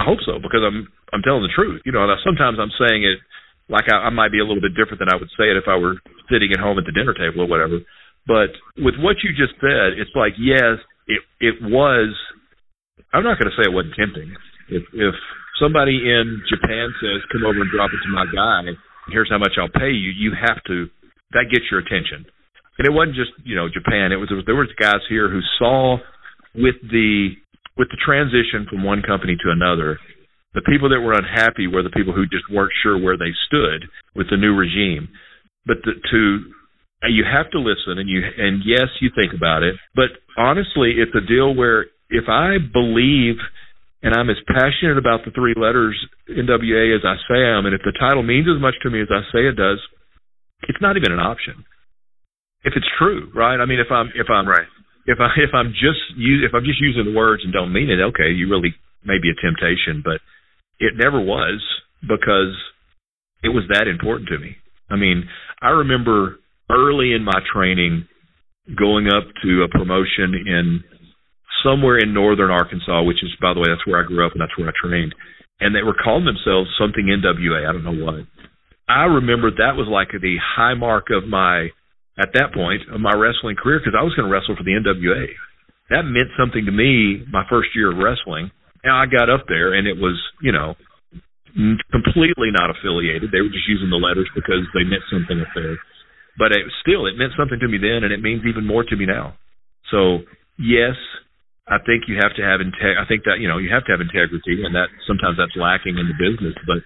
I 0.00 0.04
hope 0.04 0.24
so 0.24 0.40
because 0.40 0.64
I'm 0.64 0.88
I'm 1.12 1.22
telling 1.22 1.44
the 1.44 1.52
truth. 1.54 1.82
You 1.84 1.92
know, 1.92 2.08
sometimes 2.24 2.56
I'm 2.58 2.72
saying 2.80 3.04
it 3.04 3.20
like 3.68 3.92
I, 3.92 4.08
I 4.08 4.10
might 4.10 4.32
be 4.32 4.40
a 4.40 4.48
little 4.48 4.64
bit 4.64 4.72
different 4.72 4.98
than 4.98 5.12
I 5.12 5.20
would 5.20 5.28
say 5.36 5.52
it 5.52 5.60
if 5.60 5.68
I 5.68 5.76
were 5.76 6.00
sitting 6.32 6.50
at 6.52 6.60
home 6.60 6.80
at 6.80 6.88
the 6.88 6.96
dinner 6.96 7.12
table 7.12 7.44
or 7.44 7.48
whatever. 7.48 7.84
But 8.26 8.56
with 8.80 8.96
what 9.00 9.20
you 9.20 9.36
just 9.36 9.60
said, 9.60 10.00
it's 10.00 10.12
like 10.16 10.32
yes, 10.40 10.80
it 11.06 11.20
it 11.40 11.56
was. 11.60 12.16
I'm 13.12 13.24
not 13.24 13.38
going 13.38 13.48
to 13.48 13.56
say 13.56 13.68
it 13.68 13.72
wasn't 13.72 13.96
tempting. 13.96 14.32
If 14.68 14.84
if 14.92 15.14
somebody 15.60 16.10
in 16.10 16.42
Japan 16.48 16.94
says, 17.00 17.22
"Come 17.32 17.44
over 17.44 17.60
and 17.60 17.70
drop 17.70 17.90
it 17.92 18.00
to 18.02 18.10
my 18.10 18.26
guy," 18.26 18.72
here's 19.10 19.30
how 19.30 19.38
much 19.38 19.58
I'll 19.58 19.68
pay 19.68 19.90
you. 19.90 20.10
You 20.10 20.32
have 20.32 20.62
to. 20.64 20.88
That 21.32 21.50
gets 21.50 21.66
your 21.70 21.80
attention. 21.80 22.24
And 22.78 22.86
it 22.86 22.92
wasn't 22.92 23.16
just 23.16 23.32
you 23.44 23.54
know 23.54 23.68
Japan. 23.68 24.12
It 24.12 24.16
was 24.16 24.30
there 24.46 24.54
was 24.54 24.68
guys 24.78 25.02
here 25.08 25.28
who 25.28 25.40
saw 25.58 25.98
with 26.54 26.76
the 26.82 27.34
with 27.76 27.88
the 27.90 28.00
transition 28.04 28.66
from 28.68 28.82
one 28.82 29.02
company 29.02 29.36
to 29.36 29.50
another, 29.50 29.98
the 30.54 30.62
people 30.62 30.88
that 30.90 31.00
were 31.00 31.14
unhappy 31.14 31.66
were 31.66 31.82
the 31.82 31.94
people 31.94 32.12
who 32.12 32.26
just 32.26 32.50
weren't 32.50 32.72
sure 32.82 32.98
where 32.98 33.16
they 33.16 33.30
stood 33.46 33.86
with 34.16 34.28
the 34.28 34.36
new 34.36 34.54
regime. 34.54 35.08
But 35.64 35.78
the, 35.84 35.92
to 35.94 36.20
uh, 37.04 37.08
you 37.08 37.22
have 37.22 37.50
to 37.52 37.60
listen 37.60 37.98
and 37.98 38.08
you 38.08 38.22
and 38.36 38.62
yes, 38.66 38.88
you 39.00 39.10
think 39.14 39.32
about 39.32 39.62
it. 39.62 39.76
But 39.94 40.10
honestly, 40.36 40.98
it's 40.98 41.14
a 41.14 41.26
deal 41.26 41.54
where 41.54 41.86
if 42.10 42.28
I 42.28 42.58
believe 42.58 43.36
and 44.02 44.14
I'm 44.14 44.30
as 44.30 44.36
passionate 44.46 44.98
about 44.98 45.24
the 45.24 45.32
three 45.32 45.54
letters 45.56 45.98
NWA 46.30 46.94
as 46.94 47.02
I 47.04 47.16
say 47.26 47.42
I 47.42 47.58
am, 47.58 47.66
and 47.66 47.74
if 47.74 47.82
the 47.82 47.96
title 47.98 48.22
means 48.22 48.46
as 48.48 48.60
much 48.60 48.74
to 48.82 48.90
me 48.90 49.02
as 49.02 49.08
I 49.10 49.22
say 49.32 49.46
it 49.46 49.56
does, 49.56 49.78
it's 50.68 50.80
not 50.80 50.96
even 50.96 51.12
an 51.12 51.20
option. 51.20 51.64
If 52.64 52.74
it's 52.76 52.88
true, 52.98 53.30
right? 53.34 53.60
I 53.60 53.66
mean, 53.66 53.78
if 53.78 53.90
I'm 53.90 54.10
if 54.14 54.28
I'm 54.30 54.46
right 54.46 54.66
if 55.08 55.18
I 55.20 55.32
if 55.40 55.50
I'm 55.54 55.72
just 55.72 56.04
use, 56.16 56.44
if 56.46 56.54
I'm 56.54 56.64
just 56.64 56.80
using 56.80 57.06
the 57.06 57.16
words 57.16 57.42
and 57.42 57.52
don't 57.52 57.72
mean 57.72 57.88
it, 57.88 57.98
okay, 58.12 58.30
you 58.30 58.48
really 58.48 58.74
may 59.04 59.16
be 59.16 59.32
a 59.32 59.40
temptation, 59.40 60.02
but 60.04 60.20
it 60.78 60.92
never 60.96 61.18
was 61.18 61.64
because 62.02 62.52
it 63.42 63.48
was 63.48 63.64
that 63.72 63.88
important 63.88 64.28
to 64.28 64.38
me. 64.38 64.56
I 64.90 64.96
mean, 64.96 65.26
I 65.62 65.70
remember 65.70 66.38
early 66.70 67.14
in 67.14 67.24
my 67.24 67.40
training 67.52 68.06
going 68.76 69.08
up 69.08 69.24
to 69.42 69.62
a 69.64 69.68
promotion 69.68 70.36
in 70.44 70.84
somewhere 71.62 71.98
in 71.98 72.14
northern 72.14 72.50
Arkansas, 72.50 73.02
which 73.02 73.22
is 73.22 73.30
by 73.40 73.54
the 73.54 73.60
way, 73.60 73.68
that's 73.68 73.86
where 73.86 74.02
I 74.02 74.06
grew 74.06 74.24
up 74.24 74.32
and 74.32 74.40
that's 74.40 74.56
where 74.56 74.68
I 74.68 74.76
trained. 74.76 75.14
And 75.60 75.74
they 75.74 75.82
were 75.82 75.96
calling 75.96 76.24
themselves 76.24 76.70
something 76.78 77.06
NWA, 77.06 77.68
I 77.68 77.72
don't 77.72 77.84
know 77.84 78.04
what. 78.04 78.26
I 78.88 79.04
remember 79.04 79.50
that 79.50 79.76
was 79.76 79.90
like 79.90 80.08
the 80.14 80.36
high 80.40 80.74
mark 80.74 81.10
of 81.10 81.28
my 81.28 81.68
at 82.18 82.34
that 82.34 82.54
point 82.54 82.82
of 82.90 83.00
my 83.00 83.14
wrestling 83.14 83.56
career 83.56 83.78
because 83.78 83.94
I 83.98 84.02
was 84.02 84.14
going 84.14 84.26
to 84.26 84.32
wrestle 84.32 84.56
for 84.56 84.64
the 84.64 84.74
NWA. 84.74 85.28
That 85.90 86.02
meant 86.02 86.34
something 86.38 86.64
to 86.66 86.72
me 86.72 87.24
my 87.30 87.44
first 87.48 87.70
year 87.74 87.92
of 87.92 87.98
wrestling. 87.98 88.50
And 88.82 88.92
I 88.92 89.06
got 89.06 89.30
up 89.30 89.46
there 89.48 89.74
and 89.74 89.86
it 89.86 89.96
was, 89.96 90.16
you 90.42 90.52
know, 90.52 90.74
completely 91.90 92.50
not 92.52 92.70
affiliated. 92.70 93.30
They 93.30 93.40
were 93.40 93.52
just 93.52 93.68
using 93.68 93.90
the 93.90 94.00
letters 94.00 94.28
because 94.34 94.66
they 94.74 94.84
meant 94.84 95.02
something 95.10 95.40
up 95.40 95.52
there. 95.54 95.76
But 96.38 96.52
it, 96.52 96.64
still, 96.82 97.06
it 97.06 97.18
meant 97.18 97.34
something 97.36 97.58
to 97.58 97.68
me 97.68 97.78
then, 97.82 98.06
and 98.06 98.12
it 98.12 98.22
means 98.22 98.46
even 98.46 98.66
more 98.66 98.84
to 98.84 98.96
me 98.96 99.06
now. 99.06 99.34
So 99.90 100.22
yes, 100.58 100.94
I 101.68 101.76
think 101.84 102.08
you 102.08 102.16
have 102.16 102.32
to 102.40 102.44
have 102.44 102.64
integ. 102.64 102.96
I 102.96 103.04
think 103.04 103.28
that 103.28 103.38
you 103.40 103.48
know 103.48 103.60
you 103.60 103.68
have 103.68 103.84
to 103.86 103.92
have 103.92 104.00
integrity, 104.00 104.64
and 104.64 104.72
that 104.72 104.88
sometimes 105.04 105.36
that's 105.36 105.54
lacking 105.56 106.00
in 106.00 106.08
the 106.08 106.16
business. 106.16 106.56
But 106.64 106.80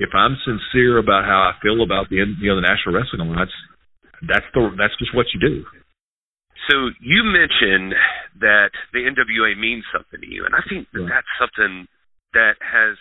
if 0.00 0.08
I'm 0.16 0.40
sincere 0.40 0.96
about 0.96 1.28
how 1.28 1.52
I 1.52 1.60
feel 1.60 1.84
about 1.84 2.08
the 2.08 2.24
you 2.24 2.48
know 2.48 2.56
the 2.56 2.64
National 2.64 2.96
Wrestling 2.96 3.20
Alliance, 3.28 3.52
that's 4.24 4.48
the 4.56 4.72
that's 4.80 4.96
just 4.96 5.12
what 5.12 5.28
you 5.36 5.40
do. 5.40 5.64
So 6.70 6.88
you 7.02 7.28
mentioned 7.28 7.92
that 8.40 8.72
the 8.96 9.04
NWA 9.04 9.58
means 9.58 9.84
something 9.92 10.20
to 10.20 10.28
you, 10.28 10.48
and 10.48 10.54
I 10.56 10.64
think 10.64 10.88
that 10.96 11.04
that's 11.10 11.32
something 11.36 11.84
that 12.32 12.56
has 12.64 12.96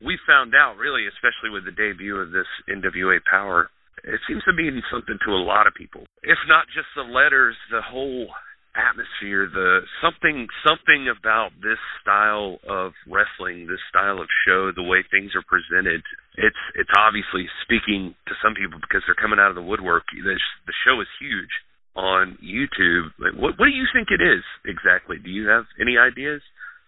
we 0.00 0.16
found 0.24 0.56
out 0.56 0.80
really, 0.80 1.04
especially 1.04 1.52
with 1.52 1.68
the 1.68 1.76
debut 1.76 2.16
of 2.16 2.32
this 2.32 2.48
NWA 2.64 3.20
Power. 3.28 3.68
It 4.00 4.20
seems 4.24 4.40
to 4.48 4.56
mean 4.56 4.80
something 4.88 5.18
to 5.26 5.30
a 5.36 5.44
lot 5.44 5.66
of 5.66 5.76
people, 5.76 6.08
if 6.24 6.40
not 6.48 6.64
just 6.72 6.88
the 6.96 7.04
letters, 7.04 7.52
the 7.68 7.84
whole 7.84 8.32
atmosphere, 8.76 9.50
the 9.50 9.82
something 9.98 10.46
something 10.62 11.10
about 11.10 11.50
this 11.58 11.80
style 12.02 12.62
of 12.68 12.92
wrestling, 13.06 13.66
this 13.66 13.82
style 13.90 14.22
of 14.22 14.28
show, 14.46 14.70
the 14.70 14.86
way 14.86 15.02
things 15.10 15.34
are 15.34 15.44
presented. 15.46 16.02
It's 16.38 16.62
it's 16.78 16.94
obviously 16.94 17.50
speaking 17.66 18.14
to 18.30 18.34
some 18.38 18.54
people 18.54 18.78
because 18.78 19.02
they're 19.06 19.18
coming 19.18 19.42
out 19.42 19.50
of 19.50 19.58
the 19.58 19.66
woodwork. 19.66 20.06
The, 20.14 20.38
the 20.66 20.76
show 20.86 21.00
is 21.02 21.10
huge 21.18 21.50
on 21.96 22.38
YouTube. 22.38 23.10
What 23.38 23.58
what 23.58 23.66
do 23.66 23.74
you 23.74 23.86
think 23.92 24.08
it 24.14 24.22
is 24.22 24.44
exactly? 24.62 25.18
Do 25.18 25.30
you 25.30 25.50
have 25.50 25.66
any 25.80 25.98
ideas? 25.98 26.42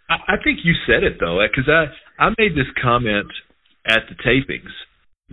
I, 0.08 0.34
I 0.34 0.36
think 0.42 0.62
you 0.62 0.74
said 0.86 1.02
it 1.02 1.18
though, 1.18 1.42
because 1.42 1.66
I 1.66 1.90
I 2.22 2.30
made 2.38 2.54
this 2.54 2.70
comment 2.78 3.30
at 3.86 4.06
the 4.06 4.16
tapings 4.22 4.72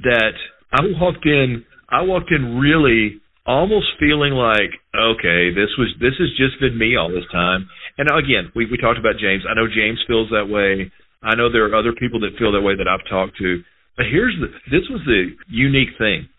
that 0.02 0.34
I 0.74 0.82
walked 0.97 1.26
in. 1.26 1.66
I 1.89 2.02
walked 2.02 2.32
in 2.32 2.58
really 2.58 3.22
almost 3.50 3.97
feeling 3.97 4.38
like, 4.38 4.70
okay, 4.93 5.50
this 5.50 5.74
was 5.82 5.89
this 5.97 6.14
has 6.22 6.30
just 6.38 6.62
been 6.62 6.78
me 6.78 6.93
all 6.93 7.10
this 7.10 7.26
time. 7.34 7.66
And 7.97 8.06
again, 8.14 8.54
we 8.54 8.70
we 8.70 8.78
talked 8.78 9.02
about 9.02 9.18
James. 9.18 9.41
I 9.50 9.58
know 9.58 9.66
James 9.66 9.97
feels 10.06 10.30
that 10.30 10.45
way. 10.45 10.93
I 11.26 11.34
know 11.34 11.50
there 11.50 11.66
are 11.66 11.74
other 11.74 11.97
people 11.97 12.22
that 12.22 12.38
feel 12.38 12.54
that 12.54 12.62
way 12.62 12.78
that 12.78 12.86
I've 12.88 13.04
talked 13.10 13.41
to. 13.41 13.66
But 13.97 14.06
here's 14.06 14.38
the 14.38 14.54
this 14.70 14.86
was 14.93 15.02
the 15.10 15.34
unique 15.50 15.97
thing. 15.97 16.30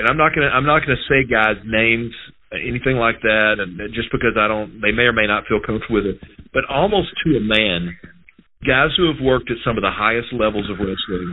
And 0.00 0.08
I'm 0.08 0.16
not 0.16 0.32
gonna 0.32 0.48
I'm 0.48 0.64
not 0.64 0.80
gonna 0.80 1.04
say 1.04 1.28
guys' 1.28 1.60
names 1.68 2.16
anything 2.56 2.96
like 2.96 3.20
that 3.20 3.60
and 3.60 3.76
just 3.92 4.08
because 4.10 4.38
I 4.40 4.48
don't 4.48 4.80
they 4.80 4.90
may 4.90 5.04
or 5.04 5.12
may 5.12 5.28
not 5.28 5.44
feel 5.44 5.60
comfortable 5.60 6.00
with 6.00 6.16
it. 6.16 6.18
But 6.56 6.64
almost 6.72 7.12
to 7.28 7.36
a 7.36 7.44
man, 7.44 7.92
guys 8.64 8.96
who 8.96 9.12
have 9.12 9.20
worked 9.20 9.52
at 9.52 9.60
some 9.60 9.76
of 9.76 9.84
the 9.84 9.92
highest 9.92 10.32
levels 10.32 10.72
of 10.72 10.80
wrestling 10.80 11.28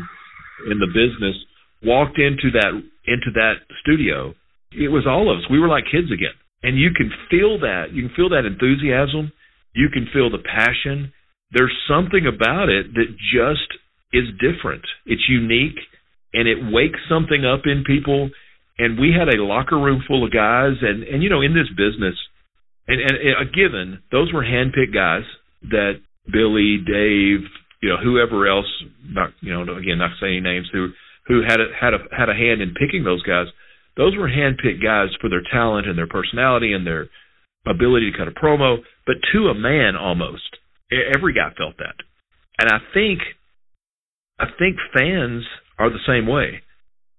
in 0.67 0.77
the 0.84 0.91
business 0.91 1.39
walked 1.82 2.19
into 2.19 2.51
that 2.51 2.75
into 3.07 3.32
that 3.34 3.63
studio 3.79 4.36
it 4.72 4.89
was 4.89 5.05
all 5.07 5.32
of 5.32 5.39
us. 5.39 5.49
We 5.49 5.59
were 5.59 5.67
like 5.67 5.86
kids 5.91 6.11
again. 6.11 6.36
And 6.63 6.78
you 6.78 6.91
can 6.95 7.11
feel 7.30 7.59
that. 7.59 7.91
You 7.91 8.07
can 8.07 8.15
feel 8.15 8.30
that 8.30 8.45
enthusiasm. 8.45 9.32
You 9.74 9.89
can 9.89 10.07
feel 10.13 10.30
the 10.30 10.43
passion. 10.43 11.11
There's 11.51 11.76
something 11.88 12.28
about 12.28 12.69
it 12.69 12.93
that 12.93 13.17
just 13.34 13.67
is 14.13 14.26
different. 14.39 14.84
It's 15.05 15.28
unique 15.28 15.80
and 16.34 16.47
it 16.47 16.72
wakes 16.72 16.99
something 17.09 17.43
up 17.45 17.61
in 17.65 17.84
people. 17.84 18.30
And 18.78 18.99
we 18.99 19.11
had 19.11 19.28
a 19.28 19.43
locker 19.43 19.78
room 19.78 20.03
full 20.07 20.26
of 20.26 20.32
guys 20.32 20.78
and, 20.82 21.03
and 21.03 21.24
you 21.24 21.30
know, 21.30 21.41
in 21.41 21.53
this 21.53 21.69
business, 21.69 22.15
and, 22.88 22.99
and 22.99 23.17
a 23.39 23.45
given, 23.45 24.01
those 24.11 24.34
were 24.34 24.43
handpicked 24.43 24.93
guys 24.93 25.24
that 25.69 26.01
Billy, 26.32 26.78
Dave, 26.78 27.45
you 27.82 27.89
know, 27.89 27.97
whoever 28.01 28.47
else, 28.47 28.69
not, 29.05 29.32
you 29.41 29.53
know, 29.53 29.61
again, 29.76 29.97
not 29.97 30.11
saying 30.19 30.43
names, 30.43 30.67
who, 30.72 30.89
who 31.28 31.41
had 31.41 31.59
a, 31.59 31.67
had 31.80 31.93
a, 31.93 31.99
had 32.15 32.30
a 32.30 32.34
hand 32.34 32.61
in 32.61 32.74
picking 32.74 33.03
those 33.03 33.22
guys 33.24 33.47
those 33.97 34.15
were 34.17 34.29
handpicked 34.29 34.83
guys 34.83 35.09
for 35.19 35.29
their 35.29 35.43
talent 35.51 35.87
and 35.87 35.97
their 35.97 36.07
personality 36.07 36.73
and 36.73 36.85
their 36.85 37.07
ability 37.67 38.11
to 38.11 38.17
cut 38.17 38.27
a 38.27 38.31
promo, 38.31 38.77
but 39.05 39.15
to 39.33 39.47
a 39.47 39.55
man 39.55 39.95
almost. 39.95 40.57
Every 40.91 41.33
guy 41.33 41.53
felt 41.57 41.77
that. 41.77 41.95
And 42.59 42.69
I 42.69 42.79
think 42.93 43.19
I 44.39 44.45
think 44.57 44.77
fans 44.97 45.43
are 45.77 45.89
the 45.89 46.03
same 46.07 46.27
way. 46.27 46.61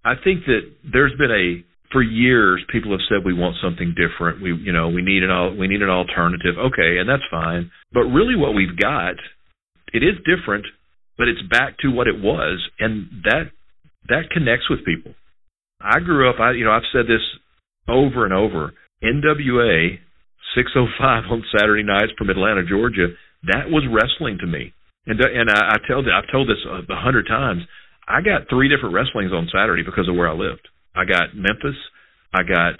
I 0.05 0.15
think 0.23 0.45
that 0.47 0.63
there's 0.93 1.15
been 1.17 1.31
a 1.31 1.65
for 1.93 2.03
years 2.03 2.65
people 2.73 2.91
have 2.93 3.01
said 3.09 3.25
we 3.25 3.35
want 3.35 3.57
something 3.63 3.95
different. 3.95 4.43
We 4.43 4.55
you 4.55 4.73
know, 4.73 4.89
we 4.89 5.03
need 5.03 5.23
an 5.23 5.59
we 5.59 5.69
need 5.69 5.83
an 5.83 5.91
alternative. 5.91 6.57
Okay, 6.59 6.99
and 6.99 7.09
that's 7.09 7.23
fine. 7.31 7.71
But 7.93 8.11
really 8.13 8.37
what 8.37 8.55
we've 8.55 8.77
got 8.77 9.15
it 9.93 10.03
is 10.03 10.17
different, 10.25 10.67
but 11.17 11.29
it's 11.29 11.43
back 11.51 11.79
to 11.81 11.89
what 11.89 12.09
it 12.09 12.21
was 12.21 12.61
and 12.79 13.09
that 13.25 13.53
that 14.09 14.31
connects 14.33 14.69
with 14.69 14.85
people. 14.85 15.15
I 15.83 16.01
grew 16.01 16.31
up. 16.31 16.41
I 16.41 16.53
you 16.53 16.65
know 16.65 16.73
I've 16.73 16.89
said 16.93 17.07
this 17.07 17.23
over 17.89 18.25
and 18.25 18.33
over. 18.33 18.73
NWA 19.03 19.99
605 20.55 21.25
on 21.31 21.43
Saturday 21.57 21.83
nights 21.83 22.13
from 22.17 22.31
Atlanta, 22.31 22.63
Georgia. 22.63 23.09
That 23.51 23.67
was 23.67 23.83
wrestling 23.91 24.39
to 24.41 24.47
me. 24.47 24.73
And 25.07 25.19
and 25.19 25.51
I, 25.51 25.75
I 25.75 25.77
tell 25.87 26.01
I've 26.07 26.31
told 26.31 26.49
this 26.49 26.63
a 26.67 26.97
hundred 26.97 27.27
times. 27.27 27.63
I 28.07 28.21
got 28.21 28.51
three 28.51 28.69
different 28.69 28.95
wrestlings 28.95 29.33
on 29.33 29.51
Saturday 29.51 29.83
because 29.83 30.09
of 30.09 30.15
where 30.15 30.29
I 30.31 30.35
lived. 30.35 30.69
I 30.95 31.05
got 31.05 31.35
Memphis, 31.35 31.79
I 32.35 32.43
got 32.43 32.79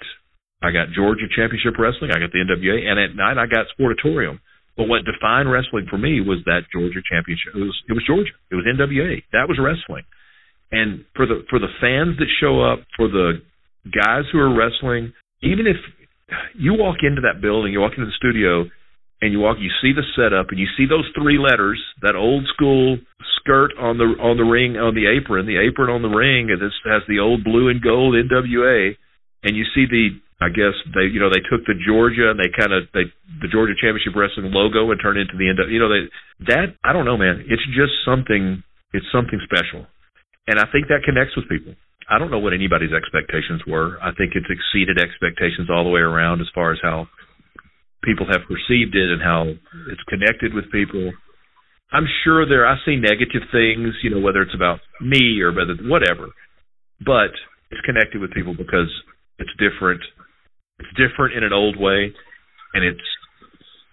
I 0.63 0.71
got 0.71 0.95
Georgia 0.95 1.27
Championship 1.35 1.75
Wrestling, 1.75 2.11
I 2.15 2.19
got 2.23 2.31
the 2.31 2.39
NWA, 2.39 2.87
and 2.87 2.99
at 2.99 3.15
night 3.15 3.35
I 3.35 3.47
got 3.47 3.67
Sportatorium. 3.75 4.39
But 4.77 4.87
what 4.87 5.05
defined 5.05 5.51
wrestling 5.51 5.85
for 5.89 5.97
me 5.97 6.21
was 6.21 6.39
that 6.45 6.65
Georgia 6.71 7.03
Championship. 7.03 7.53
It 7.53 7.67
was 7.67 7.77
it 7.89 7.93
was 7.93 8.05
Georgia. 8.07 8.33
It 8.51 8.55
was 8.55 8.65
NWA. 8.65 9.21
That 9.35 9.51
was 9.51 9.59
wrestling. 9.59 10.07
And 10.71 11.05
for 11.15 11.25
the 11.25 11.43
for 11.49 11.59
the 11.59 11.71
fans 11.79 12.17
that 12.17 12.29
show 12.39 12.61
up, 12.61 12.79
for 12.97 13.07
the 13.07 13.41
guys 13.91 14.23
who 14.31 14.39
are 14.39 14.53
wrestling, 14.53 15.13
even 15.41 15.67
if 15.67 15.77
you 16.55 16.73
walk 16.73 16.97
into 17.03 17.21
that 17.21 17.41
building, 17.41 17.73
you 17.73 17.81
walk 17.81 17.93
into 17.97 18.07
the 18.07 18.17
studio, 18.17 18.65
and 19.21 19.31
you 19.31 19.39
walk, 19.39 19.57
you 19.59 19.71
see 19.81 19.93
the 19.93 20.03
setup, 20.19 20.49
and 20.49 20.59
you 20.59 20.67
see 20.75 20.83
those 20.83 21.07
three 21.15 21.39
letters, 21.39 21.79
that 22.01 22.15
old 22.15 22.43
school 22.53 22.97
skirt 23.39 23.71
on 23.79 23.97
the 23.97 24.19
on 24.19 24.35
the 24.35 24.43
ring 24.43 24.75
on 24.75 24.95
the 24.95 25.07
apron, 25.07 25.45
the 25.45 25.59
apron 25.59 25.87
on 25.87 26.01
the 26.01 26.11
ring, 26.11 26.51
and 26.51 26.59
this 26.59 26.75
has 26.83 27.03
the 27.07 27.19
old 27.19 27.43
blue 27.43 27.69
and 27.69 27.81
gold 27.81 28.15
NWA, 28.15 28.95
and 29.43 29.55
you 29.55 29.63
see 29.75 29.87
the 29.87 30.19
I 30.43 30.51
guess 30.51 30.75
they 30.91 31.07
you 31.07 31.23
know 31.23 31.31
they 31.31 31.39
took 31.47 31.63
the 31.63 31.79
Georgia 31.87 32.35
and 32.35 32.39
they 32.39 32.51
kind 32.51 32.75
of 32.75 32.83
they 32.91 33.07
the 33.39 33.47
Georgia 33.47 33.79
Championship 33.79 34.11
Wrestling 34.11 34.51
logo 34.51 34.91
and 34.91 34.99
turned 34.99 35.15
it 35.15 35.31
into 35.31 35.39
the 35.39 35.47
end 35.47 35.59
you 35.71 35.79
know 35.79 35.87
they 35.87 36.11
that 36.51 36.75
I 36.83 36.91
don't 36.91 37.07
know 37.07 37.15
man 37.15 37.47
it's 37.47 37.63
just 37.71 37.95
something 38.03 38.59
it's 38.91 39.07
something 39.07 39.39
special 39.47 39.87
and 40.47 40.59
I 40.59 40.65
think 40.71 40.87
that 40.87 41.03
connects 41.05 41.35
with 41.35 41.49
people 41.49 41.75
I 42.09 42.19
don't 42.19 42.31
know 42.31 42.39
what 42.39 42.53
anybody's 42.53 42.93
expectations 42.93 43.61
were 43.67 43.97
I 44.01 44.11
think 44.15 44.33
it's 44.35 44.49
exceeded 44.49 44.99
expectations 44.99 45.69
all 45.69 45.83
the 45.83 45.93
way 45.93 46.01
around 46.01 46.41
as 46.41 46.51
far 46.53 46.71
as 46.71 46.79
how 46.81 47.07
people 48.03 48.27
have 48.27 48.47
perceived 48.47 48.93
it 48.95 49.09
and 49.09 49.21
how 49.23 49.47
it's 49.89 50.03
connected 50.11 50.53
with 50.53 50.71
people. 50.71 51.11
I'm 51.91 52.07
sure 52.23 52.47
there 52.47 52.67
I 52.67 52.75
see 52.85 52.97
negative 52.97 53.47
things, 53.51 53.95
you 54.03 54.11
know, 54.11 54.19
whether 54.19 54.41
it's 54.41 54.55
about 54.55 54.79
me 55.01 55.39
or 55.41 55.51
whether 55.53 55.75
whatever, 55.83 56.27
but 56.99 57.31
it's 57.71 57.81
connected 57.85 58.19
with 58.19 58.33
people 58.33 58.53
because 58.53 58.91
it's 59.39 59.51
different. 59.57 60.01
It's 60.79 60.89
different 60.97 61.35
in 61.35 61.43
an 61.43 61.53
old 61.53 61.79
way, 61.79 62.11
and 62.73 62.83
it's 62.83 63.07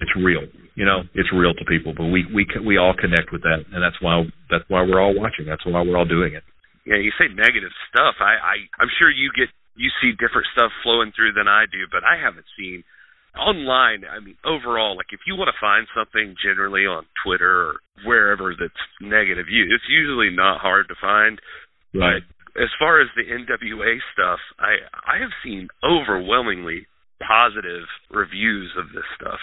it's 0.00 0.10
real. 0.16 0.42
You 0.80 0.88
know, 0.88 1.04
it's 1.12 1.28
real 1.28 1.52
to 1.52 1.64
people. 1.68 1.92
But 1.92 2.08
we 2.08 2.24
we 2.32 2.48
we 2.64 2.80
all 2.80 2.96
connect 2.96 3.28
with 3.36 3.44
that, 3.44 3.68
and 3.68 3.84
that's 3.84 4.00
why 4.00 4.24
that's 4.48 4.64
why 4.72 4.80
we're 4.80 5.00
all 5.00 5.12
watching. 5.12 5.44
That's 5.44 5.64
why 5.68 5.84
we're 5.84 6.00
all 6.00 6.08
doing 6.08 6.32
it. 6.32 6.44
Yeah, 6.88 6.96
you 6.96 7.12
say 7.20 7.28
negative 7.28 7.74
stuff. 7.92 8.16
I 8.24 8.40
I 8.40 8.54
I'm 8.80 8.88
sure 8.96 9.12
you 9.12 9.28
get 9.36 9.52
you 9.76 9.92
see 10.00 10.16
different 10.16 10.48
stuff 10.56 10.72
flowing 10.80 11.12
through 11.12 11.36
than 11.36 11.52
I 11.52 11.68
do, 11.68 11.84
but 11.92 12.00
I 12.00 12.16
haven't 12.16 12.48
seen 12.56 12.80
online, 13.38 14.02
I 14.08 14.18
mean, 14.18 14.36
overall, 14.44 14.96
like 14.96 15.12
if 15.12 15.20
you 15.26 15.36
want 15.36 15.52
to 15.52 15.60
find 15.60 15.86
something 15.94 16.34
generally 16.42 16.82
on 16.86 17.06
Twitter 17.24 17.70
or 17.70 17.74
wherever 18.04 18.54
that's 18.58 18.84
negative, 19.00 19.46
you 19.48 19.68
it's 19.70 19.86
usually 19.88 20.30
not 20.34 20.60
hard 20.60 20.88
to 20.88 20.96
find. 21.00 21.38
Right. 21.94 22.22
But 22.24 22.62
as 22.62 22.70
far 22.78 23.00
as 23.00 23.08
the 23.14 23.22
NWA 23.22 23.98
stuff, 24.12 24.40
I 24.58 24.82
I 25.06 25.20
have 25.20 25.30
seen 25.44 25.68
overwhelmingly 25.84 26.86
positive 27.20 27.86
reviews 28.10 28.72
of 28.78 28.92
this 28.94 29.06
stuff, 29.20 29.40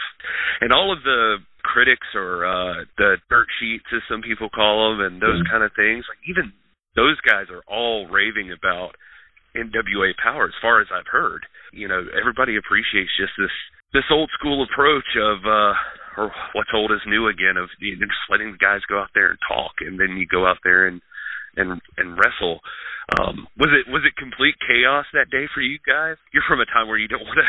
and 0.62 0.74
all 0.74 0.92
of 0.92 1.04
the 1.04 1.38
critics 1.64 2.08
or 2.16 2.46
uh 2.46 2.86
the 2.98 3.18
dirt 3.30 3.48
sheets, 3.60 3.86
as 3.94 4.02
some 4.10 4.22
people 4.22 4.50
call 4.50 4.92
them, 4.92 5.02
and 5.02 5.22
those 5.22 5.42
mm-hmm. 5.42 5.52
kind 5.52 5.64
of 5.64 5.72
things. 5.76 6.06
Like 6.10 6.22
even 6.28 6.54
those 6.96 7.20
guys 7.22 7.48
are 7.54 7.64
all 7.68 8.08
raving 8.08 8.52
about 8.52 8.96
NWA 9.56 10.14
Power, 10.22 10.46
as 10.46 10.62
far 10.62 10.82
as 10.82 10.88
I've 10.94 11.10
heard. 11.12 11.46
You 11.74 11.88
know, 11.88 12.06
everybody 12.18 12.58
appreciates 12.58 13.12
just 13.18 13.34
this 13.38 13.54
this 13.94 14.10
old 14.12 14.30
school 14.38 14.66
approach 14.66 15.10
of 15.16 15.46
uh 15.46 15.74
or 16.18 16.32
what's 16.54 16.74
old 16.74 16.92
is 16.92 17.02
new 17.06 17.28
again 17.28 17.58
of 17.58 17.70
you 17.80 17.96
know, 17.96 18.06
just 18.06 18.30
letting 18.30 18.52
the 18.52 18.58
guys 18.58 18.82
go 18.90 19.00
out 19.00 19.14
there 19.14 19.30
and 19.30 19.40
talk 19.48 19.74
and 19.82 20.00
then 20.00 20.18
you 20.18 20.26
go 20.26 20.46
out 20.46 20.58
there 20.64 20.88
and 20.88 21.02
and 21.56 21.82
and 21.98 22.18
wrestle 22.18 22.60
um 23.16 23.47
was 23.55 23.72
it 23.72 23.88
was 23.88 24.03
it 24.03 24.16
complete 24.20 24.55
chaos 24.60 25.05
that 25.14 25.32
day 25.32 25.47
for 25.53 25.62
you 25.62 25.80
guys 25.88 26.20
you're 26.34 26.43
from 26.47 26.60
a 26.60 26.68
time 26.68 26.88
where 26.88 26.99
you 26.99 27.08
don't 27.08 27.24
want 27.24 27.39
to 27.39 27.47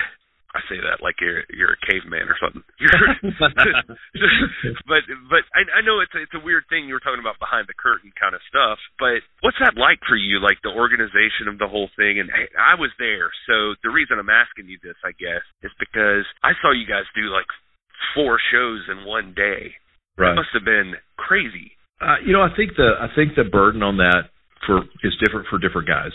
I 0.57 0.65
say 0.65 0.81
that 0.81 1.05
like 1.05 1.21
you're 1.21 1.45
you're 1.53 1.77
a 1.77 1.85
caveman 1.85 2.25
or 2.25 2.37
something. 2.41 2.65
but 4.89 5.05
but 5.29 5.45
I, 5.53 5.69
I 5.77 5.81
know 5.85 6.01
it's 6.01 6.17
it's 6.17 6.33
a 6.33 6.41
weird 6.41 6.65
thing 6.73 6.89
you 6.89 6.97
were 6.97 7.05
talking 7.05 7.21
about 7.21 7.37
behind 7.37 7.69
the 7.69 7.77
curtain 7.77 8.17
kind 8.17 8.33
of 8.33 8.41
stuff. 8.49 8.81
But 8.97 9.21
what's 9.45 9.61
that 9.61 9.77
like 9.77 10.01
for 10.09 10.17
you? 10.17 10.41
Like 10.41 10.57
the 10.65 10.73
organization 10.73 11.53
of 11.53 11.61
the 11.61 11.69
whole 11.69 11.93
thing. 12.01 12.17
And 12.17 12.33
I 12.57 12.81
was 12.81 12.89
there, 12.97 13.29
so 13.45 13.77
the 13.85 13.93
reason 13.93 14.17
I'm 14.17 14.33
asking 14.33 14.73
you 14.73 14.81
this, 14.81 14.97
I 15.05 15.13
guess, 15.21 15.45
is 15.61 15.73
because 15.77 16.25
I 16.41 16.57
saw 16.65 16.73
you 16.73 16.89
guys 16.89 17.05
do 17.13 17.29
like 17.29 17.49
four 18.17 18.41
shows 18.49 18.89
in 18.89 19.05
one 19.05 19.37
day. 19.37 19.77
Right. 20.17 20.33
It 20.33 20.41
must 20.41 20.57
have 20.57 20.65
been 20.65 20.97
crazy. 21.21 21.77
Uh, 22.01 22.25
you 22.25 22.33
know, 22.33 22.41
I 22.41 22.49
think 22.57 22.73
the 22.73 22.97
I 22.97 23.13
think 23.13 23.37
the 23.37 23.45
burden 23.45 23.85
on 23.85 24.01
that 24.01 24.33
for 24.67 24.83
is 25.03 25.17
different 25.25 25.47
for 25.49 25.59
different 25.59 25.89
guys, 25.89 26.13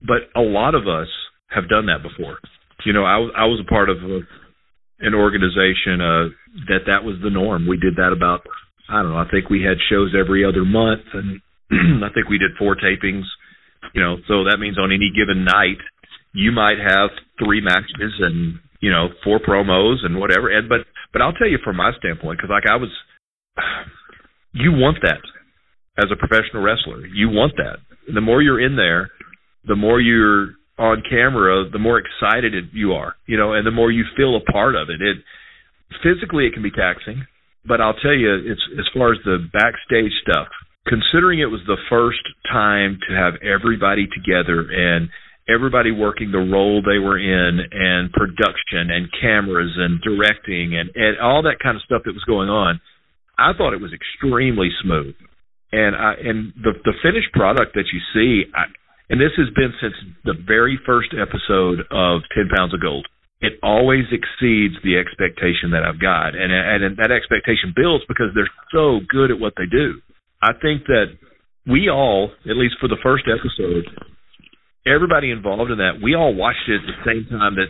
but 0.00 0.28
a 0.34 0.42
lot 0.42 0.74
of 0.74 0.88
us 0.88 1.08
have 1.48 1.68
done 1.68 1.86
that 1.86 2.02
before 2.02 2.38
you 2.84 2.92
know, 2.92 3.04
I 3.04 3.18
was 3.18 3.30
I 3.36 3.44
was 3.46 3.60
a 3.60 3.68
part 3.68 3.90
of 3.90 3.98
a, 3.98 4.20
an 5.00 5.14
organization 5.14 6.00
uh, 6.00 6.28
that 6.68 6.86
that 6.86 7.04
was 7.04 7.16
the 7.22 7.30
norm. 7.30 7.66
We 7.66 7.76
did 7.76 7.96
that 7.96 8.12
about 8.12 8.42
I 8.88 9.02
don't 9.02 9.12
know. 9.12 9.18
I 9.18 9.28
think 9.30 9.50
we 9.50 9.62
had 9.62 9.78
shows 9.90 10.14
every 10.18 10.44
other 10.44 10.64
month, 10.64 11.04
and 11.12 11.40
I 12.04 12.12
think 12.12 12.28
we 12.28 12.38
did 12.38 12.58
four 12.58 12.76
tapings. 12.76 13.24
You 13.94 14.02
know, 14.02 14.16
so 14.28 14.44
that 14.44 14.58
means 14.60 14.78
on 14.78 14.92
any 14.92 15.10
given 15.10 15.44
night, 15.44 15.80
you 16.32 16.52
might 16.52 16.78
have 16.78 17.10
three 17.42 17.60
matches 17.60 18.12
and 18.20 18.60
you 18.80 18.90
know 18.90 19.08
four 19.24 19.38
promos 19.40 20.04
and 20.04 20.18
whatever. 20.18 20.48
And 20.48 20.68
but 20.68 20.80
but 21.12 21.22
I'll 21.22 21.32
tell 21.32 21.48
you 21.48 21.58
from 21.62 21.76
my 21.76 21.92
standpoint, 21.98 22.38
because 22.38 22.50
like 22.50 22.70
I 22.70 22.76
was, 22.76 22.90
you 24.52 24.72
want 24.72 24.98
that 25.02 25.20
as 26.00 26.10
a 26.10 26.16
professional 26.16 26.62
wrestler. 26.62 27.04
You 27.06 27.28
want 27.28 27.52
that. 27.56 27.78
The 28.12 28.20
more 28.20 28.42
you're 28.42 28.60
in 28.60 28.76
there, 28.76 29.10
the 29.66 29.76
more 29.76 30.00
you're 30.00 30.56
on 30.78 31.02
camera, 31.08 31.68
the 31.70 31.78
more 31.78 32.00
excited 32.00 32.54
you 32.72 32.92
are, 32.92 33.14
you 33.26 33.36
know, 33.36 33.52
and 33.52 33.66
the 33.66 33.70
more 33.70 33.92
you 33.92 34.04
feel 34.16 34.34
a 34.36 34.52
part 34.52 34.74
of 34.74 34.88
it. 34.88 35.00
It 35.02 35.18
physically 36.02 36.46
it 36.46 36.54
can 36.54 36.62
be 36.62 36.70
taxing, 36.70 37.26
but 37.66 37.80
I'll 37.80 38.00
tell 38.00 38.14
you, 38.14 38.34
it's 38.34 38.64
as 38.78 38.88
far 38.94 39.12
as 39.12 39.18
the 39.24 39.38
backstage 39.52 40.12
stuff. 40.22 40.48
Considering 40.88 41.40
it 41.40 41.52
was 41.52 41.60
the 41.66 41.76
first 41.90 42.24
time 42.50 42.98
to 43.06 43.14
have 43.14 43.34
everybody 43.44 44.08
together 44.08 44.64
and 44.72 45.10
everybody 45.52 45.90
working 45.90 46.32
the 46.32 46.38
role 46.38 46.80
they 46.80 46.98
were 46.98 47.18
in, 47.18 47.60
and 47.70 48.12
production 48.12 48.88
and 48.88 49.08
cameras 49.20 49.72
and 49.76 50.00
directing 50.00 50.76
and, 50.78 50.90
and 50.94 51.20
all 51.20 51.42
that 51.42 51.58
kind 51.62 51.76
of 51.76 51.82
stuff 51.82 52.02
that 52.04 52.14
was 52.14 52.24
going 52.24 52.48
on, 52.48 52.80
I 53.38 53.52
thought 53.56 53.74
it 53.74 53.80
was 53.80 53.92
extremely 53.92 54.70
smooth. 54.82 55.14
And 55.72 55.94
I 55.94 56.14
and 56.18 56.52
the 56.58 56.72
the 56.84 56.94
finished 57.02 57.32
product 57.32 57.74
that 57.74 57.86
you 57.92 58.00
see, 58.14 58.50
I, 58.54 58.66
and 59.08 59.20
this 59.20 59.34
has 59.38 59.48
been 59.54 59.72
since 59.80 59.94
the 60.24 60.34
very 60.34 60.78
first 60.84 61.14
episode 61.14 61.86
of 61.90 62.22
Ten 62.34 62.50
Pounds 62.54 62.74
of 62.74 62.82
Gold. 62.82 63.06
It 63.40 63.54
always 63.62 64.04
exceeds 64.12 64.76
the 64.84 64.98
expectation 65.00 65.72
that 65.72 65.86
I've 65.86 66.00
got, 66.00 66.34
and 66.34 66.52
and 66.52 66.98
that 66.98 67.14
expectation 67.14 67.72
builds 67.74 68.04
because 68.08 68.34
they're 68.34 68.50
so 68.74 69.00
good 69.08 69.30
at 69.30 69.38
what 69.38 69.54
they 69.56 69.66
do. 69.70 70.02
I 70.42 70.52
think 70.60 70.84
that 70.86 71.14
we 71.66 71.88
all, 71.88 72.30
at 72.48 72.56
least 72.56 72.76
for 72.80 72.88
the 72.88 73.00
first 73.02 73.24
episode, 73.28 73.84
everybody 74.86 75.30
involved 75.30 75.70
in 75.70 75.78
that, 75.78 76.00
we 76.02 76.14
all 76.14 76.34
watched 76.34 76.68
it 76.68 76.80
at 76.80 76.88
the 76.88 77.04
same 77.04 77.26
time 77.30 77.56
that 77.56 77.68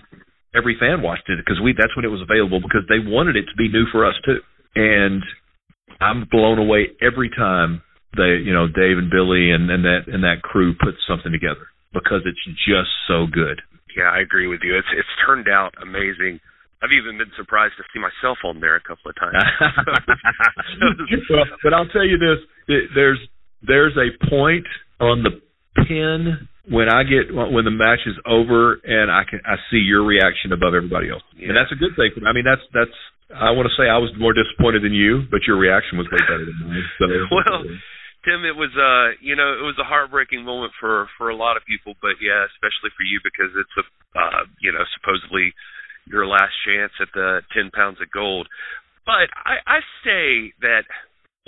every 0.55 0.77
fan 0.79 1.03
watched 1.03 1.29
it 1.29 1.39
because 1.45 1.61
we 1.63 1.75
that's 1.77 1.95
when 1.97 2.05
it 2.05 2.13
was 2.13 2.23
available 2.23 2.61
because 2.61 2.83
they 2.89 2.99
wanted 2.99 3.37
it 3.37 3.47
to 3.47 3.57
be 3.59 3.69
new 3.69 3.87
for 3.91 4.07
us 4.07 4.15
too. 4.25 4.41
And 4.75 5.23
I'm 6.01 6.27
blown 6.31 6.59
away 6.59 6.89
every 7.03 7.31
time 7.31 7.83
they 8.17 8.43
you 8.43 8.53
know 8.53 8.67
Dave 8.67 8.99
and 8.99 9.11
Billy 9.11 9.51
and 9.51 9.71
and 9.71 9.85
that 9.85 10.09
and 10.09 10.25
that 10.25 10.43
crew 10.43 10.75
put 10.75 10.95
something 11.07 11.33
together 11.33 11.71
because 11.93 12.23
it's 12.27 12.43
just 12.67 12.91
so 13.07 13.27
good. 13.27 13.63
Yeah, 13.97 14.11
I 14.11 14.21
agree 14.21 14.47
with 14.47 14.61
you. 14.63 14.77
It's 14.77 14.91
it's 14.95 15.15
turned 15.27 15.49
out 15.49 15.75
amazing. 15.83 16.41
I've 16.83 16.97
even 16.97 17.19
been 17.19 17.31
surprised 17.37 17.75
to 17.77 17.85
see 17.93 18.01
myself 18.01 18.39
on 18.43 18.61
there 18.61 18.75
a 18.75 18.81
couple 18.81 19.13
of 19.13 19.17
times. 19.21 19.37
well, 21.31 21.45
but 21.63 21.75
I'll 21.75 21.91
tell 21.93 22.07
you 22.07 22.17
this: 22.17 22.41
there's 22.95 23.21
there's 23.63 23.97
a 23.97 24.11
point 24.29 24.67
on 24.99 25.23
the 25.23 25.43
pin 25.85 26.49
when 26.69 26.89
I 26.89 27.05
get 27.05 27.35
when 27.35 27.65
the 27.65 27.75
match 27.75 28.07
is 28.07 28.17
over 28.25 28.81
and 28.85 29.11
I 29.11 29.23
can 29.29 29.41
I 29.45 29.57
see 29.71 29.83
your 29.83 30.05
reaction 30.05 30.53
above 30.53 30.75
everybody 30.75 31.11
else, 31.11 31.23
yeah. 31.37 31.49
and 31.51 31.57
that's 31.57 31.73
a 31.73 31.79
good 31.79 31.93
thing. 31.97 32.11
I 32.25 32.33
mean, 32.33 32.45
that's 32.49 32.65
that's 32.73 32.97
I 33.35 33.55
want 33.55 33.71
to 33.71 33.75
say 33.79 33.87
I 33.87 33.99
was 33.99 34.11
more 34.19 34.35
disappointed 34.35 34.83
than 34.83 34.95
you, 34.95 35.23
but 35.31 35.47
your 35.47 35.59
reaction 35.59 35.99
was 35.99 36.07
way 36.11 36.19
better 36.27 36.47
than 36.47 36.59
mine. 36.67 36.87
So 36.99 37.07
well, 37.35 37.61
Tim, 38.25 38.45
it 38.45 38.57
was 38.57 38.73
uh 38.77 39.17
you 39.25 39.33
know 39.33 39.57
it 39.57 39.65
was 39.65 39.81
a 39.81 39.87
heartbreaking 39.87 40.45
moment 40.45 40.73
for 40.77 41.09
for 41.17 41.31
a 41.31 41.37
lot 41.37 41.57
of 41.57 41.65
people, 41.65 41.95
but 42.05 42.21
yeah, 42.21 42.45
especially 42.53 42.93
for 42.93 43.05
you 43.05 43.21
because 43.25 43.53
it's 43.57 43.77
a 43.81 43.85
uh 44.13 44.45
you 44.61 44.73
know 44.73 44.85
supposedly 45.01 45.53
your 46.05 46.27
last 46.27 46.53
chance 46.67 46.93
at 47.01 47.09
the 47.15 47.41
ten 47.57 47.71
pounds 47.73 47.97
of 48.01 48.13
gold. 48.13 48.49
But 49.09 49.33
I 49.33 49.65
I 49.65 49.79
say 50.05 50.53
that 50.61 50.85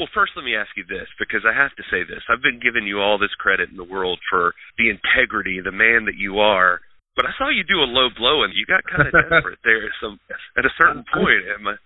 well 0.00 0.08
first 0.16 0.32
let 0.32 0.48
me 0.48 0.56
ask 0.56 0.72
you 0.72 0.88
this 0.88 1.12
because 1.20 1.44
I 1.44 1.52
have 1.52 1.76
to 1.76 1.84
say 1.92 2.08
this. 2.08 2.24
I've 2.32 2.44
been 2.44 2.60
giving 2.60 2.88
you 2.88 3.04
all 3.04 3.20
this 3.20 3.36
credit 3.36 3.68
in 3.68 3.76
the 3.76 3.84
world 3.84 4.20
for 4.32 4.56
the 4.80 4.88
integrity, 4.88 5.60
the 5.60 5.76
man 5.76 6.08
that 6.08 6.16
you 6.16 6.40
are. 6.40 6.80
But 7.16 7.28
I 7.28 7.36
saw 7.36 7.52
you 7.52 7.68
do 7.68 7.84
a 7.84 7.88
low 7.88 8.08
blow 8.16 8.48
and 8.48 8.56
you 8.56 8.64
got 8.64 8.88
kind 8.88 9.04
of 9.04 9.12
desperate 9.28 9.60
there. 9.60 9.92
Some 10.00 10.16
at 10.56 10.64
a 10.64 10.72
certain 10.80 11.04
point, 11.12 11.44
am 11.52 11.68
I? 11.68 11.76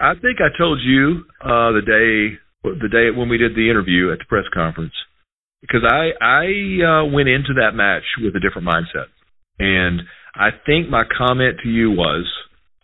I 0.00 0.16
think 0.16 0.40
I 0.40 0.48
told 0.56 0.80
you 0.80 1.28
uh 1.44 1.76
the 1.76 1.84
day 1.84 2.40
the 2.62 2.88
day 2.90 3.10
when 3.16 3.28
we 3.28 3.38
did 3.38 3.54
the 3.54 3.70
interview 3.70 4.12
at 4.12 4.18
the 4.18 4.28
press 4.28 4.44
conference 4.52 4.94
because 5.60 5.84
I 5.84 6.12
I 6.20 6.44
uh, 6.82 7.04
went 7.06 7.28
into 7.28 7.54
that 7.60 7.72
match 7.74 8.04
with 8.18 8.34
a 8.36 8.40
different 8.40 8.68
mindset, 8.68 9.08
and 9.58 10.02
I 10.34 10.50
think 10.64 10.88
my 10.88 11.04
comment 11.04 11.58
to 11.62 11.68
you 11.68 11.90
was 11.90 12.26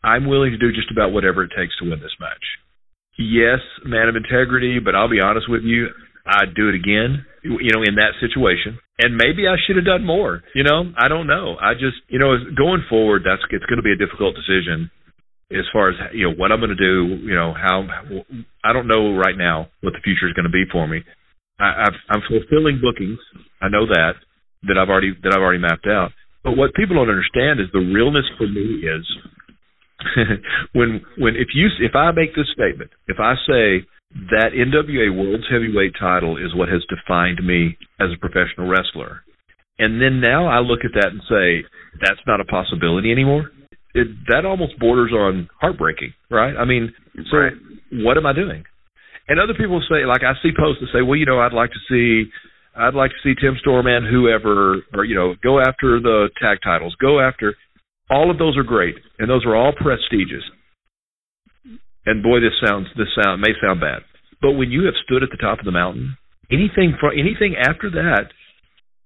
I'm 0.04 0.26
willing 0.26 0.52
to 0.52 0.58
do 0.58 0.72
just 0.72 0.90
about 0.90 1.12
whatever 1.12 1.42
it 1.42 1.52
takes 1.56 1.76
to 1.78 1.88
win 1.88 2.00
this 2.00 2.16
match. 2.20 2.44
Yes, 3.18 3.60
man 3.84 4.08
of 4.08 4.16
integrity, 4.16 4.78
but 4.78 4.94
I'll 4.94 5.10
be 5.10 5.20
honest 5.20 5.48
with 5.48 5.62
you, 5.62 5.88
I'd 6.26 6.54
do 6.54 6.68
it 6.68 6.74
again, 6.74 7.24
you 7.42 7.72
know, 7.72 7.82
in 7.82 7.96
that 7.96 8.12
situation. 8.20 8.78
And 8.98 9.16
maybe 9.16 9.48
I 9.48 9.56
should 9.56 9.76
have 9.76 9.84
done 9.84 10.04
more, 10.04 10.42
you 10.54 10.64
know, 10.64 10.92
I 10.96 11.08
don't 11.08 11.26
know. 11.26 11.56
I 11.60 11.74
just, 11.74 11.96
you 12.08 12.18
know, 12.18 12.36
going 12.56 12.84
forward, 12.88 13.22
that's, 13.24 13.42
it's 13.50 13.64
going 13.66 13.78
to 13.78 13.82
be 13.82 13.92
a 13.92 13.96
difficult 13.96 14.36
decision. 14.36 14.90
As 15.52 15.64
far 15.72 15.90
as 15.90 15.96
you 16.12 16.28
know 16.28 16.34
what 16.34 16.50
I'm 16.50 16.60
going 16.60 16.74
to 16.74 16.76
do. 16.76 17.22
You 17.22 17.34
know 17.34 17.54
how 17.54 17.86
I 18.64 18.72
don't 18.72 18.88
know 18.88 19.14
right 19.16 19.36
now 19.36 19.68
what 19.80 19.92
the 19.92 20.02
future 20.02 20.26
is 20.26 20.34
going 20.34 20.48
to 20.48 20.52
be 20.52 20.64
for 20.70 20.86
me. 20.86 21.02
I, 21.58 21.86
I've, 21.86 21.98
I'm 22.10 22.22
fulfilling 22.28 22.80
bookings. 22.82 23.18
I 23.62 23.68
know 23.68 23.86
that 23.86 24.14
that 24.64 24.78
I've 24.78 24.88
already 24.88 25.14
that 25.22 25.32
I've 25.32 25.42
already 25.42 25.62
mapped 25.62 25.86
out. 25.86 26.10
But 26.42 26.56
what 26.56 26.74
people 26.74 26.96
don't 26.96 27.10
understand 27.10 27.60
is 27.60 27.66
the 27.72 27.82
realness 27.82 28.26
for 28.38 28.46
me 28.46 28.82
is 28.82 29.06
when 30.72 31.02
when 31.18 31.36
if 31.36 31.48
you 31.54 31.68
if 31.80 31.94
I 31.94 32.10
make 32.12 32.34
this 32.34 32.50
statement, 32.52 32.90
if 33.06 33.18
I 33.20 33.34
say 33.46 33.86
that 34.30 34.54
NWA 34.54 35.14
World's 35.14 35.46
Heavyweight 35.50 35.94
title 35.98 36.36
is 36.36 36.54
what 36.54 36.68
has 36.68 36.82
defined 36.88 37.44
me 37.44 37.76
as 38.00 38.08
a 38.14 38.18
professional 38.18 38.68
wrestler, 38.68 39.22
and 39.78 40.00
then 40.00 40.20
now 40.20 40.46
I 40.46 40.58
look 40.60 40.80
at 40.84 40.94
that 40.94 41.12
and 41.12 41.22
say 41.28 41.66
that's 42.00 42.22
not 42.26 42.40
a 42.40 42.44
possibility 42.44 43.12
anymore. 43.12 43.50
It, 43.96 44.08
that 44.28 44.44
almost 44.44 44.78
borders 44.78 45.12
on 45.12 45.48
heartbreaking, 45.58 46.12
right? 46.30 46.52
I 46.52 46.64
mean, 46.66 46.92
so 47.30 47.36
right. 47.38 47.52
what 48.04 48.18
am 48.18 48.26
I 48.26 48.34
doing? 48.34 48.64
And 49.28 49.40
other 49.40 49.54
people 49.56 49.80
say, 49.88 50.04
like 50.04 50.22
I 50.22 50.36
see 50.42 50.52
posts 50.52 50.84
that 50.84 50.92
say, 50.92 51.00
well, 51.00 51.16
you 51.16 51.24
know, 51.24 51.40
I'd 51.40 51.56
like 51.56 51.70
to 51.72 51.82
see 51.88 52.30
I'd 52.76 52.94
like 52.94 53.10
to 53.10 53.22
see 53.24 53.34
Tim 53.40 53.56
Storm 53.60 53.86
and 53.86 54.06
whoever, 54.06 54.84
or 54.92 55.04
you 55.04 55.14
know, 55.14 55.34
go 55.42 55.58
after 55.58 55.98
the 55.98 56.28
tag 56.40 56.58
titles, 56.62 56.94
go 57.00 57.20
after. 57.20 57.56
All 58.10 58.30
of 58.30 58.38
those 58.38 58.56
are 58.56 58.62
great, 58.62 58.94
and 59.18 59.28
those 59.28 59.44
are 59.46 59.56
all 59.56 59.72
prestigious. 59.72 60.44
And 62.04 62.22
boy, 62.22 62.38
this 62.40 62.54
sounds 62.64 62.86
this 62.96 63.08
sound 63.20 63.40
may 63.40 63.50
sound 63.60 63.80
bad, 63.80 64.02
but 64.42 64.52
when 64.52 64.70
you 64.70 64.84
have 64.84 64.94
stood 65.04 65.22
at 65.22 65.30
the 65.30 65.40
top 65.40 65.58
of 65.58 65.64
the 65.64 65.72
mountain, 65.72 66.16
anything 66.52 66.94
for 67.00 67.12
anything 67.12 67.56
after 67.56 67.90
that, 67.90 68.30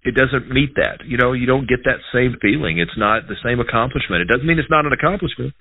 it 0.03 0.15
doesn't 0.15 0.49
meet 0.51 0.75
that. 0.75 1.05
You 1.05 1.17
know, 1.17 1.33
you 1.33 1.45
don't 1.45 1.69
get 1.69 1.85
that 1.85 2.01
same 2.13 2.35
feeling. 2.41 2.79
It's 2.79 2.97
not 2.97 3.27
the 3.27 3.37
same 3.43 3.59
accomplishment. 3.59 4.21
It 4.21 4.31
doesn't 4.31 4.45
mean 4.47 4.59
it's 4.59 4.69
not 4.69 4.85
an 4.85 4.93
accomplishment, 4.93 5.53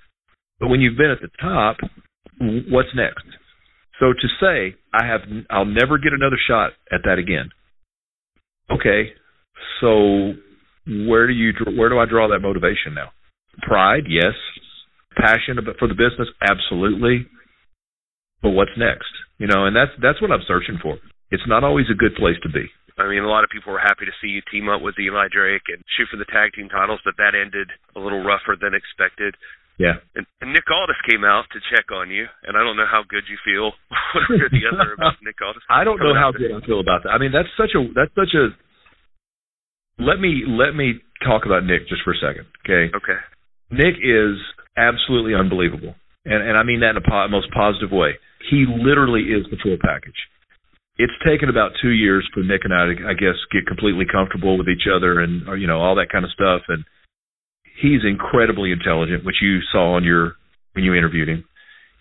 but 0.58 0.68
when 0.68 0.80
you've 0.80 0.96
been 0.96 1.10
at 1.10 1.20
the 1.20 1.30
top, 1.40 1.76
what's 2.68 2.94
next? 2.94 3.24
So 3.98 4.12
to 4.12 4.28
say 4.40 4.76
I 4.94 5.06
have, 5.06 5.20
I'll 5.50 5.66
never 5.66 5.98
get 5.98 6.12
another 6.12 6.38
shot 6.48 6.72
at 6.90 7.02
that 7.04 7.18
again 7.18 7.50
okay, 8.70 9.12
so 9.80 10.32
where 10.86 11.26
do 11.26 11.32
you 11.32 11.52
where 11.76 11.88
do 11.88 11.98
I 11.98 12.06
draw 12.06 12.28
that 12.28 12.40
motivation 12.40 12.94
now? 12.94 13.10
Pride, 13.62 14.04
yes. 14.08 14.34
Passion 15.16 15.58
for 15.78 15.88
the 15.88 15.94
business, 15.94 16.28
absolutely. 16.40 17.26
But 18.42 18.50
what's 18.50 18.70
next? 18.78 19.10
You 19.38 19.48
know, 19.48 19.66
and 19.66 19.76
that's 19.76 19.90
that's 20.00 20.22
what 20.22 20.30
I'm 20.30 20.44
searching 20.46 20.78
for. 20.80 20.98
It's 21.30 21.42
not 21.46 21.64
always 21.64 21.86
a 21.90 21.94
good 21.94 22.14
place 22.14 22.36
to 22.42 22.48
be. 22.48 22.66
I 23.00 23.08
mean, 23.08 23.24
a 23.24 23.32
lot 23.32 23.44
of 23.44 23.50
people 23.50 23.72
were 23.72 23.80
happy 23.80 24.04
to 24.04 24.14
see 24.20 24.28
you 24.28 24.44
team 24.52 24.68
up 24.68 24.84
with 24.84 25.00
Eli 25.00 25.32
Drake 25.32 25.64
and 25.72 25.80
shoot 25.96 26.08
for 26.12 26.20
the 26.20 26.28
tag 26.28 26.52
team 26.52 26.68
titles, 26.68 27.00
but 27.04 27.16
that 27.16 27.32
ended 27.32 27.72
a 27.96 28.00
little 28.00 28.22
rougher 28.22 28.54
than 28.60 28.76
expected. 28.76 29.34
Yeah. 29.80 29.96
And, 30.14 30.28
and 30.44 30.52
Nick 30.52 30.68
Aldis 30.68 31.00
came 31.08 31.24
out 31.24 31.48
to 31.56 31.58
check 31.72 31.88
on 31.88 32.12
you, 32.12 32.28
and 32.44 32.52
I 32.52 32.60
don't 32.60 32.76
know 32.76 32.84
how 32.84 33.00
good 33.00 33.24
you 33.32 33.40
feel 33.40 33.72
one 34.12 34.24
way 34.28 34.44
or 34.44 34.52
the 34.52 34.68
other 34.68 34.92
about 34.92 35.16
Nick 35.24 35.40
Aldis. 35.40 35.64
I 35.72 35.84
don't 35.88 35.96
know 35.96 36.12
how 36.12 36.36
good 36.36 36.52
I 36.52 36.60
feel 36.68 36.84
about 36.84 37.08
that. 37.08 37.16
I 37.16 37.18
mean, 37.18 37.32
that's 37.32 37.48
such 37.56 37.72
a 37.72 37.80
that's 37.96 38.12
such 38.12 38.36
a. 38.36 38.52
Let 39.96 40.20
me 40.20 40.44
let 40.44 40.76
me 40.76 41.00
talk 41.24 41.48
about 41.48 41.64
Nick 41.64 41.88
just 41.88 42.04
for 42.04 42.12
a 42.12 42.20
second, 42.20 42.44
okay? 42.64 42.92
Okay. 42.92 43.20
Nick 43.72 43.96
is 44.04 44.36
absolutely 44.76 45.32
unbelievable, 45.32 45.96
and 46.28 46.44
and 46.44 46.60
I 46.60 46.62
mean 46.62 46.84
that 46.84 46.96
in 46.96 47.00
a 47.00 47.06
po- 47.06 47.28
most 47.32 47.48
positive 47.56 47.90
way. 47.90 48.20
He 48.52 48.68
literally 48.68 49.32
is 49.32 49.48
the 49.48 49.56
full 49.64 49.80
package. 49.80 50.16
It's 51.00 51.16
taken 51.24 51.48
about 51.48 51.72
two 51.80 51.96
years 51.96 52.28
for 52.34 52.44
Nick 52.44 52.68
and 52.68 52.74
I 52.76 52.92
to, 52.92 52.94
I 53.08 53.14
guess, 53.16 53.40
get 53.48 53.64
completely 53.64 54.04
comfortable 54.04 54.58
with 54.58 54.68
each 54.68 54.84
other 54.84 55.20
and 55.20 55.48
you 55.58 55.66
know 55.66 55.80
all 55.80 55.96
that 55.96 56.12
kind 56.12 56.24
of 56.24 56.30
stuff 56.30 56.68
and 56.68 56.84
he's 57.80 58.00
incredibly 58.04 58.72
intelligent, 58.72 59.24
which 59.24 59.36
you 59.40 59.60
saw 59.72 59.96
on 59.96 60.04
your 60.04 60.34
when 60.72 60.84
you 60.84 60.94
interviewed 60.94 61.28
him. 61.28 61.44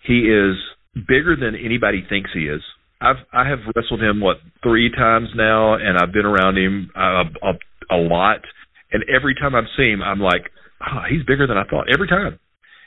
He 0.04 0.28
is 0.28 0.56
bigger 0.94 1.36
than 1.36 1.54
anybody 1.54 2.04
thinks 2.08 2.30
he 2.32 2.46
is. 2.46 2.62
I've 3.00 3.24
I 3.32 3.48
have 3.48 3.60
wrestled 3.74 4.02
him 4.02 4.20
what 4.20 4.36
three 4.62 4.90
times 4.90 5.28
now, 5.34 5.74
and 5.74 5.96
I've 5.98 6.12
been 6.12 6.26
around 6.26 6.58
him 6.58 6.90
uh, 6.94 7.24
a, 7.42 7.96
a 7.96 7.98
lot. 7.98 8.40
And 8.92 9.04
every 9.14 9.34
time 9.34 9.54
I 9.54 9.62
see 9.76 9.90
him, 9.90 10.02
I'm 10.02 10.20
like, 10.20 10.50
oh, 10.82 11.02
he's 11.08 11.22
bigger 11.24 11.46
than 11.46 11.56
I 11.56 11.64
thought. 11.64 11.86
Every 11.92 12.08
time, 12.08 12.38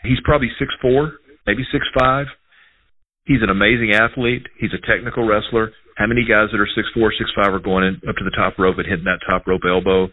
he's 0.03 0.19
probably 0.23 0.49
six 0.59 0.71
four, 0.81 1.13
maybe 1.47 1.63
six 1.71 1.85
five. 1.99 2.27
He's 3.25 3.41
an 3.41 3.49
amazing 3.49 3.93
athlete. 3.93 4.47
He's 4.59 4.71
a 4.73 4.85
technical 4.85 5.25
wrestler. 5.25 5.71
How 5.95 6.07
many 6.07 6.25
guys 6.25 6.49
that 6.51 6.59
are 6.59 6.69
six 6.75 6.87
four, 6.93 7.13
six 7.17 7.29
five 7.35 7.53
are 7.53 7.59
going 7.59 7.85
in, 7.85 7.95
up 8.09 8.15
to 8.17 8.25
the 8.25 8.35
top 8.35 8.57
rope 8.57 8.77
and 8.77 8.87
hitting 8.87 9.05
that 9.05 9.21
top 9.29 9.45
rope 9.45 9.61
elbow? 9.67 10.09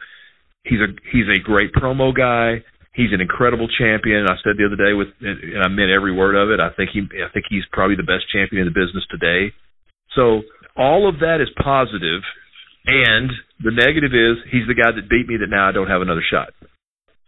He's 0.65 0.81
a 0.81 0.93
he's 1.13 1.29
a 1.29 1.41
great 1.41 1.73
promo 1.73 2.15
guy. 2.15 2.63
He's 2.93 3.13
an 3.13 3.21
incredible 3.21 3.69
champion. 3.79 4.27
I 4.27 4.35
said 4.43 4.59
the 4.59 4.67
other 4.67 4.77
day 4.77 4.93
with, 4.93 5.09
and 5.23 5.63
I 5.63 5.69
meant 5.69 5.95
every 5.95 6.13
word 6.13 6.35
of 6.35 6.51
it. 6.51 6.59
I 6.59 6.75
think 6.75 6.91
he, 6.91 7.07
I 7.23 7.31
think 7.33 7.47
he's 7.49 7.63
probably 7.71 7.95
the 7.95 8.03
best 8.03 8.27
champion 8.35 8.67
in 8.67 8.69
the 8.69 8.75
business 8.75 9.07
today. 9.09 9.55
So 10.17 10.43
all 10.77 11.09
of 11.09 11.21
that 11.21 11.39
is 11.41 11.49
positive, 11.63 12.21
and 12.87 13.31
the 13.63 13.71
negative 13.71 14.11
is 14.11 14.43
he's 14.51 14.67
the 14.67 14.75
guy 14.75 14.91
that 14.91 15.09
beat 15.09 15.29
me 15.31 15.39
that 15.39 15.49
now 15.49 15.69
I 15.69 15.73
don't 15.73 15.87
have 15.89 16.03
another 16.03 16.25
shot. 16.27 16.51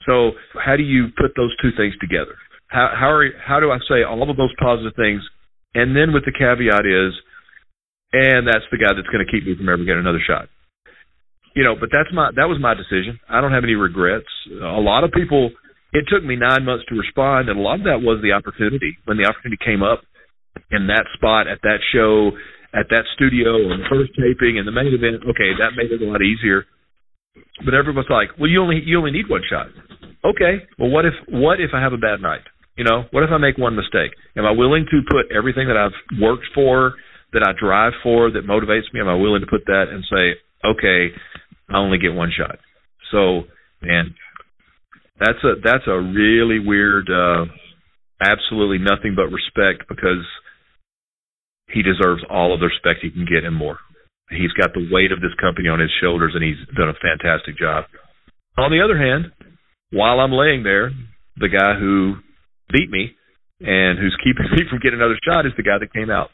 So 0.05 0.33
how 0.59 0.77
do 0.77 0.83
you 0.83 1.15
put 1.17 1.33
those 1.37 1.55
two 1.63 1.71
things 1.77 1.95
together? 2.01 2.35
How 2.67 2.91
how 2.99 3.11
are 3.11 3.31
how 3.39 3.61
do 3.61 3.71
I 3.71 3.79
say 3.89 4.03
all 4.03 4.29
of 4.29 4.37
those 4.37 4.53
positive 4.59 4.95
things, 4.97 5.23
and 5.75 5.95
then 5.95 6.13
with 6.13 6.25
the 6.25 6.33
caveat 6.33 6.85
is, 6.85 7.15
and 8.13 8.47
that's 8.47 8.65
the 8.71 8.79
guy 8.79 8.93
that's 8.95 9.09
going 9.09 9.25
to 9.25 9.31
keep 9.31 9.47
me 9.47 9.57
from 9.57 9.69
ever 9.69 9.85
getting 9.85 10.05
another 10.05 10.23
shot 10.25 10.49
you 11.55 11.65
know, 11.65 11.77
but 11.79 11.91
that's 11.93 12.09
my 12.13 12.31
that 12.37 12.49
was 12.49 12.59
my 12.61 12.75
decision. 12.75 13.21
I 13.29 13.41
don't 13.41 13.53
have 13.53 13.65
any 13.65 13.75
regrets. 13.77 14.29
A 14.51 14.81
lot 14.81 15.05
of 15.05 15.13
people. 15.13 15.51
It 15.93 16.09
took 16.09 16.25
me 16.25 16.41
nine 16.41 16.65
months 16.65 16.89
to 16.89 16.97
respond, 16.97 17.53
and 17.53 17.61
a 17.61 17.63
lot 17.63 17.77
of 17.77 17.85
that 17.85 18.01
was 18.01 18.25
the 18.25 18.33
opportunity. 18.33 18.97
When 19.05 19.21
the 19.21 19.29
opportunity 19.29 19.61
came 19.61 19.85
up 19.85 20.01
in 20.73 20.89
that 20.89 21.05
spot 21.13 21.45
at 21.45 21.61
that 21.69 21.85
show, 21.93 22.33
at 22.73 22.89
that 22.89 23.05
studio, 23.13 23.69
on 23.69 23.85
the 23.85 23.89
first 23.93 24.17
taping 24.17 24.57
and 24.57 24.65
the 24.65 24.73
main 24.73 24.89
event, 24.89 25.21
okay, 25.29 25.53
that 25.61 25.77
made 25.77 25.93
it 25.93 26.01
a 26.01 26.09
lot 26.09 26.25
easier. 26.25 26.65
But 27.61 27.77
everyone's 27.77 28.09
like, 28.09 28.33
"Well, 28.41 28.49
you 28.49 28.65
only 28.65 28.81
you 28.81 28.97
only 28.97 29.13
need 29.13 29.29
one 29.29 29.45
shot." 29.49 29.69
Okay, 30.25 30.65
well, 30.79 30.89
what 30.89 31.05
if 31.05 31.13
what 31.29 31.61
if 31.61 31.77
I 31.77 31.81
have 31.85 31.93
a 31.93 32.01
bad 32.01 32.25
night? 32.25 32.49
You 32.77 32.89
know, 32.89 33.05
what 33.13 33.23
if 33.23 33.29
I 33.29 33.37
make 33.37 33.61
one 33.61 33.77
mistake? 33.77 34.17
Am 34.33 34.49
I 34.49 34.53
willing 34.57 34.89
to 34.89 34.99
put 35.13 35.29
everything 35.29 35.69
that 35.69 35.77
I've 35.77 35.93
worked 36.17 36.49
for, 36.55 36.97
that 37.33 37.43
I 37.43 37.53
drive 37.59 37.93
for, 38.03 38.31
that 38.31 38.47
motivates 38.47 38.93
me? 38.93 39.01
Am 39.01 39.09
I 39.09 39.15
willing 39.15 39.41
to 39.41 39.47
put 39.47 39.67
that 39.67 39.87
and 39.91 40.05
say, 40.11 40.41
okay, 40.65 41.15
I 41.69 41.79
only 41.79 41.99
get 41.99 42.13
one 42.13 42.31
shot. 42.37 42.59
So, 43.11 43.43
man, 43.81 44.15
that's 45.19 45.43
a 45.45 45.61
that's 45.63 45.87
a 45.87 45.99
really 45.99 46.59
weird. 46.59 47.09
Uh, 47.11 47.47
absolutely 48.23 48.79
nothing 48.79 49.15
but 49.17 49.35
respect 49.35 49.89
because 49.89 50.25
he 51.69 51.83
deserves 51.83 52.23
all 52.31 52.55
of 52.55 52.61
the 52.61 52.67
respect 52.67 53.03
he 53.03 53.11
can 53.11 53.27
get 53.27 53.45
and 53.45 53.57
more. 53.57 53.79
He's 54.31 54.53
got 54.53 54.73
the 54.73 54.89
weight 54.91 55.13
of 55.13 55.21
this 55.21 55.35
company 55.41 55.69
on 55.69 55.81
his 55.81 55.91
shoulders, 56.01 56.33
and 56.35 56.43
he's 56.43 56.61
done 56.77 56.89
a 56.89 57.03
fantastic 57.03 57.59
job. 57.59 57.85
On 58.57 58.71
the 58.71 58.81
other 58.81 58.97
hand, 58.97 59.33
while 59.91 60.21
I'm 60.21 60.33
laying 60.33 60.63
there, 60.63 60.91
the 61.37 61.49
guy 61.49 61.79
who 61.79 62.17
beat 62.73 62.91
me 62.91 63.13
and 63.61 63.99
who's 63.99 64.17
keeping 64.25 64.49
me 64.53 64.65
from 64.69 64.81
getting 64.81 65.01
another 65.01 65.19
shot 65.25 65.47
is 65.47 65.53
the 65.57 65.63
guy 65.63 65.79
that 65.81 65.93
came 65.93 66.11
out. 66.11 66.31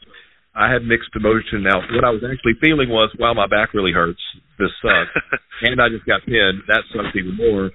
I 0.59 0.67
had 0.67 0.83
mixed 0.83 1.15
emotion. 1.15 1.63
Now, 1.63 1.79
what 1.79 2.03
I 2.03 2.11
was 2.11 2.19
actually 2.19 2.59
feeling 2.59 2.91
was, 2.91 3.07
wow, 3.15 3.31
my 3.31 3.47
back 3.47 3.71
really 3.71 3.95
hurts. 3.95 4.19
This 4.59 4.75
sucks. 4.83 5.15
and 5.63 5.79
I 5.79 5.87
just 5.87 6.03
got 6.03 6.27
pinned. 6.27 6.67
That 6.67 6.83
sucks 6.91 7.15
even 7.15 7.39
more. 7.39 7.71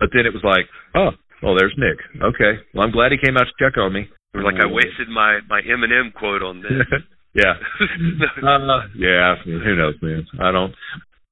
But 0.00 0.16
then 0.16 0.24
it 0.24 0.32
was 0.32 0.40
like, 0.40 0.64
oh, 0.96 1.12
well, 1.44 1.52
there's 1.60 1.76
Nick. 1.76 2.00
Okay. 2.16 2.64
Well, 2.72 2.88
I'm 2.88 2.96
glad 2.96 3.12
he 3.12 3.20
came 3.20 3.36
out 3.36 3.44
to 3.44 3.56
check 3.60 3.76
on 3.76 3.92
me. 3.92 4.08
It 4.32 4.40
was 4.40 4.48
like 4.48 4.60
I 4.60 4.68
wasted 4.68 5.08
my 5.08 5.40
my 5.48 5.64
Eminem 5.64 6.12
quote 6.12 6.44
on 6.44 6.60
this. 6.60 6.72
yeah. 7.32 7.56
uh, 8.44 8.84
yeah. 8.96 9.36
Who 9.44 9.76
knows, 9.76 9.96
man? 10.00 10.24
I 10.40 10.52
don't. 10.52 10.72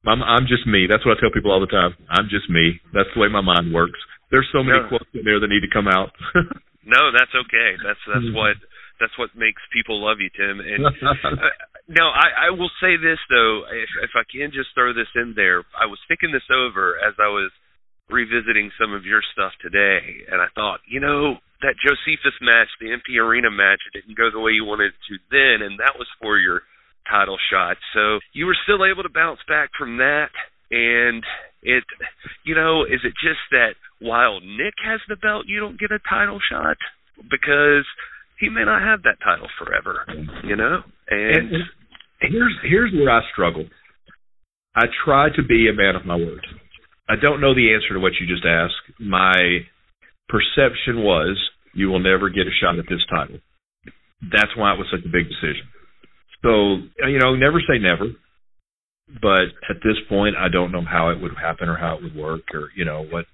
I'm 0.05 0.21
I'm 0.25 0.49
just 0.49 0.65
me. 0.69 0.85
That's 0.89 1.05
what 1.05 1.17
I 1.17 1.21
tell 1.21 1.33
people 1.33 1.53
all 1.53 1.61
the 1.61 1.69
time. 1.69 1.97
I'm 2.09 2.29
just 2.33 2.49
me. 2.49 2.81
That's 2.93 3.09
the 3.13 3.21
way 3.21 3.29
my 3.29 3.45
mind 3.45 3.73
works. 3.73 4.01
There's 4.33 4.49
so 4.53 4.65
many 4.65 4.81
no. 4.81 4.89
quotes 4.89 5.09
in 5.13 5.25
there 5.25 5.41
that 5.41 5.53
need 5.53 5.65
to 5.65 5.73
come 5.73 5.89
out. 5.89 6.17
no, 6.85 7.13
that's 7.13 7.33
okay. 7.33 7.77
That's 7.81 8.01
that's 8.09 8.29
what 8.33 8.57
that's 9.05 9.21
what 9.21 9.37
makes 9.37 9.61
people 9.69 10.01
love 10.01 10.17
you, 10.25 10.33
Tim. 10.33 10.65
And 10.65 10.89
uh, 10.89 11.53
no, 11.93 12.09
I, 12.09 12.49
I 12.49 12.57
will 12.57 12.73
say 12.81 12.97
this 12.97 13.21
though, 13.29 13.69
if, 13.69 14.09
if 14.09 14.17
I 14.17 14.25
can 14.25 14.49
just 14.49 14.73
throw 14.73 14.97
this 14.97 15.13
in 15.13 15.37
there, 15.37 15.61
I 15.77 15.85
was 15.85 16.01
thinking 16.09 16.33
this 16.33 16.49
over 16.49 16.97
as 16.97 17.13
I 17.21 17.29
was 17.29 17.53
revisiting 18.09 18.73
some 18.81 18.97
of 18.97 19.05
your 19.05 19.21
stuff 19.37 19.53
today, 19.61 20.25
and 20.33 20.41
I 20.41 20.49
thought, 20.57 20.81
you 20.89 21.01
know, 21.01 21.37
that 21.61 21.77
Josephus 21.81 22.37
match, 22.41 22.69
the 22.81 22.93
empty 22.93 23.21
arena 23.21 23.51
match, 23.53 23.81
it 23.89 24.01
didn't 24.01 24.17
go 24.17 24.29
the 24.33 24.41
way 24.41 24.53
you 24.53 24.65
wanted 24.65 24.93
it 24.93 25.01
to 25.09 25.17
then, 25.29 25.65
and 25.65 25.81
that 25.81 25.97
was 25.97 26.09
for 26.21 26.37
your 26.37 26.63
title 27.09 27.39
shot. 27.53 27.77
So 27.93 28.21
you 28.33 28.47
were 28.47 28.57
still 28.65 28.85
able 28.85 29.03
to 29.05 29.13
bounce 29.13 29.41
back 29.49 29.71
from 29.77 29.99
that, 29.99 30.33
and 30.71 31.25
it, 31.63 31.85
you 32.45 32.55
know, 32.55 32.85
is 32.85 33.01
it 33.05 33.13
just 33.21 33.41
that 33.53 33.77
while 34.01 34.41
Nick 34.41 34.77
has 34.85 35.01
the 35.09 35.17
belt, 35.17 35.45
you 35.49 35.61
don't 35.61 35.81
get 35.81 35.93
a 35.93 36.01
title 36.09 36.41
shot? 36.41 36.77
Because 37.17 37.85
he 38.45 38.51
may 38.51 38.65
not 38.65 38.83
have 38.83 39.03
that 39.03 39.17
title 39.25 39.49
forever, 39.59 40.05
you 40.45 40.57
know. 40.57 40.83
And, 41.09 41.55
and, 41.55 41.65
here's 42.21 42.57
here's 42.63 42.93
where 42.93 43.11
I 43.11 43.21
struggle. 43.33 43.65
I 44.77 44.85
try 45.05 45.29
to 45.35 45.43
be 45.43 45.69
a 45.69 45.73
man 45.73 45.97
of 45.97 46.05
my 46.05 46.17
word. 46.17 46.45
I 47.09 47.15
don't 47.21 47.41
know 47.41 47.55
the 47.55 47.73
answer 47.73 47.95
to 47.95 48.01
what 48.01 48.13
you 48.21 48.27
just 48.27 48.45
asked. 48.45 49.01
My 49.01 49.65
perception 50.29 51.03
was 51.03 51.39
You 51.73 51.89
will 51.89 52.01
never 52.01 52.29
get 52.29 52.47
a 52.47 52.55
shot 52.61 52.79
at 52.79 52.87
this 52.89 53.05
title. 53.09 53.39
That's 54.21 54.57
why 54.57 54.75
it 54.75 54.79
was 54.79 54.89
such 54.91 55.05
a 55.05 55.13
big 55.13 55.29
decision. 55.29 55.69
So, 56.43 57.09
you 57.09 57.19
know, 57.19 57.35
never 57.35 57.61
say 57.61 57.79
never. 57.81 58.13
But 59.21 59.53
at 59.69 59.83
this 59.85 59.97
point, 60.09 60.37
I 60.37 60.49
don't 60.49 60.73
know 60.73 60.85
how 60.85 61.11
it 61.11 61.21
would 61.21 61.33
happen 61.37 61.69
or 61.69 61.77
how 61.77 61.97
it 61.97 62.03
would 62.03 62.17
work 62.17 62.43
or, 62.55 62.71
you 62.77 62.85
know, 62.85 63.05
what 63.11 63.27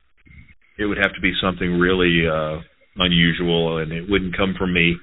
it 0.79 0.87
would 0.87 0.99
have 0.99 1.15
to 1.15 1.21
be 1.21 1.33
something 1.41 1.79
really 1.79 2.27
uh 2.27 2.59
unusual 2.97 3.79
and 3.79 3.93
it 3.93 4.09
wouldn't 4.09 4.37
come 4.37 4.55
from 4.59 4.73
me 4.75 4.97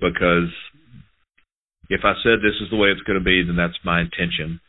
because 0.00 0.50
if 1.88 2.02
I 2.04 2.14
said 2.22 2.40
this 2.40 2.56
is 2.60 2.70
the 2.70 2.76
way 2.76 2.88
it's 2.88 3.02
going 3.02 3.18
to 3.18 3.24
be, 3.24 3.42
then 3.42 3.56
that's 3.56 3.78
my 3.84 4.00
intention. 4.00 4.60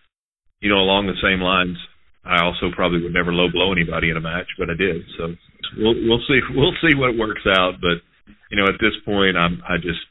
You 0.62 0.70
know, 0.70 0.80
along 0.80 1.08
the 1.08 1.20
same 1.24 1.42
lines, 1.42 1.78
I 2.24 2.44
also 2.44 2.72
probably 2.74 3.04
would 3.04 3.14
never 3.14 3.34
low 3.34 3.52
blow 3.52 3.72
anybody 3.72 4.10
in 4.10 4.18
a 4.18 4.24
match, 4.24 4.48
but 4.58 4.70
I 4.70 4.76
did. 4.76 5.04
So 5.18 5.36
we'll 5.78 5.96
we'll 6.08 6.24
see 6.28 6.40
we'll 6.56 6.76
see 6.80 6.96
what 6.96 7.18
works 7.18 7.44
out. 7.48 7.80
But 7.82 8.00
you 8.52 8.58
know, 8.58 8.68
at 8.68 8.80
this 8.80 8.96
point, 9.04 9.36
I'm 9.36 9.60
I 9.68 9.76
just 9.78 10.04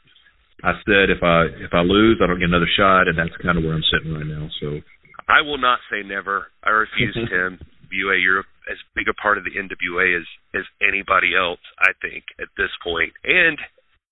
I 0.63 0.73
said 0.85 1.09
if 1.09 1.21
I 1.23 1.49
if 1.57 1.73
I 1.73 1.81
lose, 1.81 2.21
I 2.21 2.27
don't 2.27 2.39
get 2.39 2.49
another 2.49 2.69
shot, 2.77 3.07
and 3.07 3.17
that's 3.17 3.33
kind 3.41 3.57
of 3.57 3.63
where 3.63 3.73
I'm 3.73 3.89
sitting 3.89 4.13
right 4.13 4.29
now. 4.29 4.47
So 4.61 4.79
I 5.27 5.41
will 5.41 5.57
not 5.57 5.79
say 5.89 6.05
never. 6.05 6.47
I 6.63 6.69
refuse, 6.69 7.17
Tim. 7.29 7.59
BUA, 7.93 8.17
you're 8.17 8.43
as 8.65 8.81
big 8.97 9.05
a 9.07 9.13
part 9.13 9.37
of 9.37 9.45
the 9.45 9.53
NWA 9.53 10.17
as 10.17 10.25
as 10.57 10.65
anybody 10.81 11.37
else. 11.37 11.61
I 11.77 11.93
think 12.01 12.25
at 12.41 12.49
this 12.57 12.73
point, 12.81 13.13
and 13.23 13.57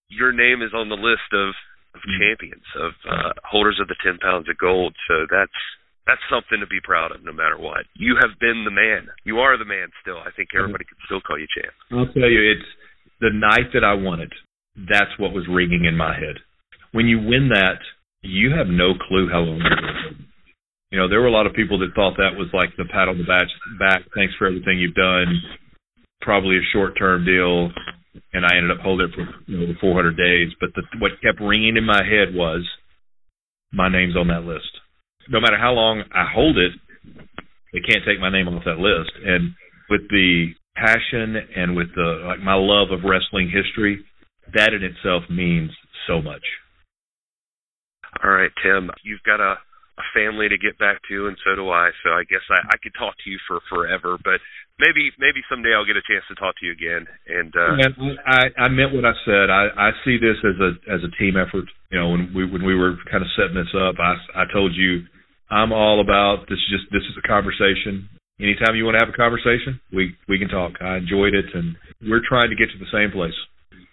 your 0.10 0.32
name 0.32 0.62
is 0.62 0.74
on 0.78 0.90
the 0.90 1.00
list 1.00 1.34
of 1.34 1.58
of 1.96 2.02
mm. 2.06 2.16
champions, 2.20 2.68
of 2.80 2.94
uh, 3.10 3.34
holders 3.44 3.80
of 3.82 3.88
the 3.88 4.00
10 4.00 4.20
pounds 4.20 4.48
of 4.48 4.58
gold. 4.58 4.96
So 5.08 5.26
that's 5.28 5.60
that's 6.08 6.22
something 6.30 6.60
to 6.60 6.68
be 6.68 6.82
proud 6.84 7.12
of 7.12 7.24
no 7.24 7.34
matter 7.34 7.58
what. 7.58 7.86
You 7.96 8.18
have 8.22 8.40
been 8.40 8.64
the 8.66 8.74
man. 8.74 9.08
You 9.24 9.40
are 9.40 9.58
the 9.58 9.66
man 9.66 9.90
still. 10.02 10.18
I 10.18 10.32
think 10.36 10.50
everybody 10.58 10.86
can 10.86 10.98
still 11.06 11.22
call 11.22 11.40
you 11.40 11.48
champ. 11.52 11.74
I'll 11.92 12.12
tell 12.14 12.30
you, 12.30 12.42
it's 12.42 12.70
the 13.20 13.34
night 13.34 13.72
that 13.74 13.84
I 13.84 13.94
won 13.94 14.20
it. 14.20 14.34
That's 14.76 15.12
what 15.20 15.34
was 15.34 15.46
ringing 15.50 15.86
in 15.86 15.96
my 15.96 16.16
head. 16.16 16.42
When 16.92 17.06
you 17.06 17.20
win 17.20 17.50
that, 17.54 17.80
you 18.22 18.52
have 18.56 18.68
no 18.68 18.94
clue 19.08 19.30
how 19.32 19.40
long 19.40 19.62
you're 19.62 19.78
going 19.78 19.94
to 19.94 20.21
you 20.92 21.00
know, 21.00 21.08
there 21.08 21.22
were 21.22 21.28
a 21.28 21.32
lot 21.32 21.48
of 21.48 21.54
people 21.54 21.80
that 21.80 21.96
thought 21.96 22.18
that 22.18 22.38
was 22.38 22.50
like 22.54 22.70
the 22.78 22.86
pat 22.86 23.08
on 23.08 23.18
the 23.18 23.24
back, 23.24 23.48
back. 23.80 24.02
Thanks 24.14 24.34
for 24.38 24.48
everything 24.48 24.78
you've 24.78 24.96
done. 24.96 25.42
Probably 26.22 26.58
a 26.58 26.72
short 26.74 26.98
term 26.98 27.26
deal 27.26 27.72
and 28.34 28.46
I 28.46 28.58
ended 28.58 28.72
up 28.72 28.84
holding 28.84 29.08
it 29.08 29.16
for 29.16 29.28
you 29.52 29.68
know 29.68 29.74
400 29.80 30.18
days. 30.18 30.50
But 30.60 30.70
the, 30.76 30.84
what 31.00 31.12
kept 31.24 31.42
ringing 31.42 31.78
in 31.78 31.86
my 31.86 32.04
head 32.04 32.34
was 32.34 32.68
my 33.72 33.90
name's 33.90 34.16
on 34.16 34.28
that 34.28 34.44
list. 34.44 34.70
No 35.30 35.40
matter 35.40 35.58
how 35.58 35.72
long 35.72 36.04
I 36.14 36.26
hold 36.34 36.58
it, 36.58 36.72
they 37.74 37.80
can't 37.80 38.04
take 38.06 38.20
my 38.20 38.32
name 38.32 38.48
off 38.48 38.64
that 38.66 38.80
list. 38.80 39.12
And 39.24 39.54
with 39.90 40.02
the 40.10 40.52
passion 40.76 41.36
and 41.56 41.76
with 41.76 41.94
the 41.96 42.24
like 42.28 42.40
my 42.40 42.56
love 42.56 42.92
of 42.92 43.04
wrestling 43.04 43.52
history, 43.52 44.04
that 44.54 44.74
in 44.74 44.84
itself 44.84 45.24
means 45.30 45.72
so 46.08 46.22
much. 46.22 46.44
All 48.24 48.32
right, 48.32 48.52
Tim, 48.62 48.92
you've 49.04 49.24
got 49.26 49.40
a 49.40 49.56
a 50.02 50.06
family 50.18 50.50
to 50.50 50.58
get 50.58 50.82
back 50.82 50.98
to, 51.08 51.30
and 51.30 51.38
so 51.46 51.54
do 51.54 51.70
I. 51.70 51.94
So 52.02 52.10
I 52.10 52.26
guess 52.26 52.42
I, 52.50 52.60
I 52.74 52.78
could 52.82 52.98
talk 52.98 53.14
to 53.22 53.30
you 53.30 53.38
for 53.46 53.62
forever, 53.70 54.18
but 54.26 54.42
maybe 54.82 55.14
maybe 55.22 55.46
someday 55.46 55.78
I'll 55.78 55.86
get 55.86 56.02
a 56.02 56.06
chance 56.10 56.26
to 56.34 56.36
talk 56.36 56.58
to 56.58 56.66
you 56.66 56.74
again. 56.74 57.06
And 57.30 57.54
uh, 57.54 57.78
Man, 57.78 58.18
I 58.26 58.50
I 58.58 58.68
meant 58.74 58.98
what 58.98 59.06
I 59.06 59.14
said. 59.24 59.54
I 59.54 59.70
I 59.78 59.90
see 60.02 60.18
this 60.18 60.42
as 60.42 60.58
a 60.58 60.72
as 60.90 61.02
a 61.06 61.12
team 61.22 61.38
effort. 61.38 61.70
You 61.94 62.02
know, 62.02 62.10
when 62.10 62.34
we 62.34 62.50
when 62.50 62.66
we 62.66 62.74
were 62.74 62.98
kind 63.06 63.22
of 63.22 63.30
setting 63.38 63.56
this 63.56 63.72
up, 63.78 64.02
I 64.02 64.18
I 64.34 64.44
told 64.50 64.74
you 64.74 65.06
I'm 65.54 65.72
all 65.72 66.02
about 66.02 66.50
this. 66.50 66.60
Just 66.74 66.90
this 66.90 67.06
is 67.06 67.16
a 67.22 67.26
conversation. 67.28 68.10
Anytime 68.42 68.74
you 68.74 68.90
want 68.90 68.98
to 68.98 69.06
have 69.06 69.14
a 69.14 69.18
conversation, 69.18 69.78
we 69.94 70.18
we 70.26 70.42
can 70.42 70.50
talk. 70.50 70.82
I 70.82 70.98
enjoyed 70.98 71.38
it, 71.38 71.46
and 71.54 71.78
we're 72.02 72.26
trying 72.26 72.50
to 72.50 72.58
get 72.58 72.74
to 72.74 72.80
the 72.82 72.90
same 72.90 73.14
place 73.14 73.38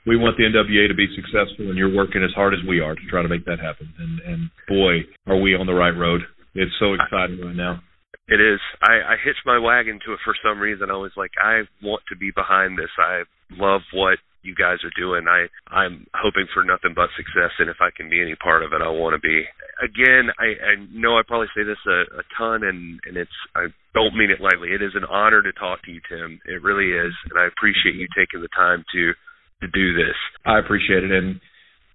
we 0.09 0.17
want 0.17 0.41
the 0.41 0.49
NWA 0.49 0.89
to 0.89 0.97
be 0.97 1.07
successful, 1.13 1.69
and 1.69 1.77
you're 1.77 1.93
working 1.93 2.25
as 2.25 2.33
hard 2.33 2.55
as 2.55 2.61
we 2.67 2.81
are 2.81 2.95
to 2.95 3.07
try 3.11 3.21
to 3.21 3.29
make 3.29 3.45
that 3.45 3.61
happen. 3.61 3.93
And 4.01 4.21
and 4.25 4.41
boy, 4.67 5.05
are 5.29 5.37
we 5.37 5.55
on 5.55 5.67
the 5.67 5.77
right 5.77 5.93
road! 5.93 6.23
It's 6.55 6.73
so 6.81 6.97
exciting 6.97 7.45
right 7.45 7.55
now. 7.55 7.85
It 8.27 8.41
is. 8.41 8.61
I, 8.83 9.15
I 9.15 9.17
hitched 9.23 9.45
my 9.45 9.59
wagon 9.59 10.01
to 10.05 10.13
it 10.13 10.21
for 10.25 10.35
some 10.45 10.61
reason. 10.61 10.91
I 10.91 10.97
was 10.97 11.13
like, 11.17 11.33
I 11.41 11.63
want 11.83 12.03
to 12.09 12.17
be 12.17 12.33
behind 12.35 12.77
this. 12.77 12.93
I 12.99 13.25
love 13.57 13.81
what 13.93 14.19
you 14.43 14.55
guys 14.55 14.81
are 14.85 14.93
doing. 14.97 15.25
I 15.29 15.49
I'm 15.69 16.07
hoping 16.17 16.49
for 16.53 16.65
nothing 16.65 16.97
but 16.97 17.13
success, 17.17 17.53
and 17.61 17.69
if 17.69 17.77
I 17.81 17.93
can 17.93 18.09
be 18.09 18.21
any 18.25 18.35
part 18.37 18.65
of 18.65 18.73
it, 18.73 18.81
I 18.81 18.89
want 18.89 19.13
to 19.13 19.21
be. 19.21 19.45
Again, 19.85 20.33
I, 20.41 20.57
I 20.57 20.73
know 20.91 21.21
I 21.21 21.23
probably 21.27 21.53
say 21.53 21.65
this 21.65 21.81
a, 21.85 22.21
a 22.21 22.25
ton, 22.37 22.65
and 22.65 23.01
and 23.05 23.17
it's 23.21 23.39
I 23.55 23.69
don't 23.93 24.17
mean 24.17 24.33
it 24.33 24.41
lightly. 24.41 24.73
It 24.73 24.81
is 24.81 24.97
an 24.97 25.05
honor 25.05 25.43
to 25.43 25.53
talk 25.53 25.85
to 25.85 25.93
you, 25.93 26.01
Tim. 26.09 26.41
It 26.49 26.65
really 26.65 26.97
is, 26.97 27.13
and 27.29 27.39
I 27.39 27.47
appreciate 27.47 28.01
you 28.01 28.09
taking 28.17 28.41
the 28.41 28.53
time 28.57 28.85
to 28.97 29.13
to 29.61 29.69
do 29.69 29.95
this. 29.95 30.15
I 30.47 30.59
appreciate 30.59 31.05
it, 31.05 31.11
and 31.11 31.37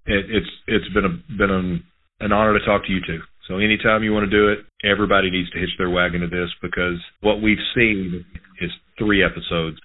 it, 0.05 0.26
it's 0.30 0.51
it's 0.68 0.93
been 0.93 1.05
a 1.05 1.38
been 1.38 1.51
an, 1.51 1.84
an 2.20 2.32
honor 2.32 2.57
to 2.57 2.66
talk 2.66 2.86
to 2.86 2.91
you 2.91 2.99
too. 3.05 3.20
So 3.47 3.57
anytime 3.57 4.03
you 4.03 4.14
want 4.14 4.30
to 4.30 4.38
do 4.38 4.49
it, 4.49 4.59
everybody 4.84 5.30
needs 5.30 5.49
to 5.51 5.59
hitch 5.59 5.76
their 5.78 5.89
wagon 5.89 6.22
to 6.22 6.28
this 6.28 6.49
because 6.61 6.99
what 7.22 7.41
we've 7.41 7.61
seen 7.76 8.24
is 8.61 8.72
three 8.97 9.24
episodes. 9.24 9.78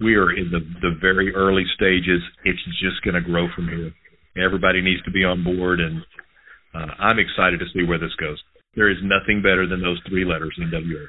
We 0.00 0.16
are 0.16 0.32
in 0.32 0.50
the 0.50 0.60
the 0.80 0.96
very 1.00 1.34
early 1.34 1.64
stages. 1.74 2.22
It's 2.44 2.60
just 2.80 3.02
going 3.04 3.14
to 3.14 3.20
grow 3.20 3.48
from 3.54 3.68
here. 3.68 3.92
Everybody 4.42 4.82
needs 4.82 5.02
to 5.04 5.10
be 5.10 5.24
on 5.24 5.44
board, 5.44 5.80
and 5.80 6.02
uh, 6.74 6.92
I'm 7.00 7.18
excited 7.18 7.60
to 7.60 7.66
see 7.72 7.86
where 7.86 7.98
this 7.98 8.14
goes. 8.20 8.42
There 8.74 8.90
is 8.90 8.98
nothing 9.02 9.40
better 9.40 9.66
than 9.66 9.80
those 9.80 10.00
three 10.08 10.26
letters 10.26 10.58
NWA. 10.60 11.06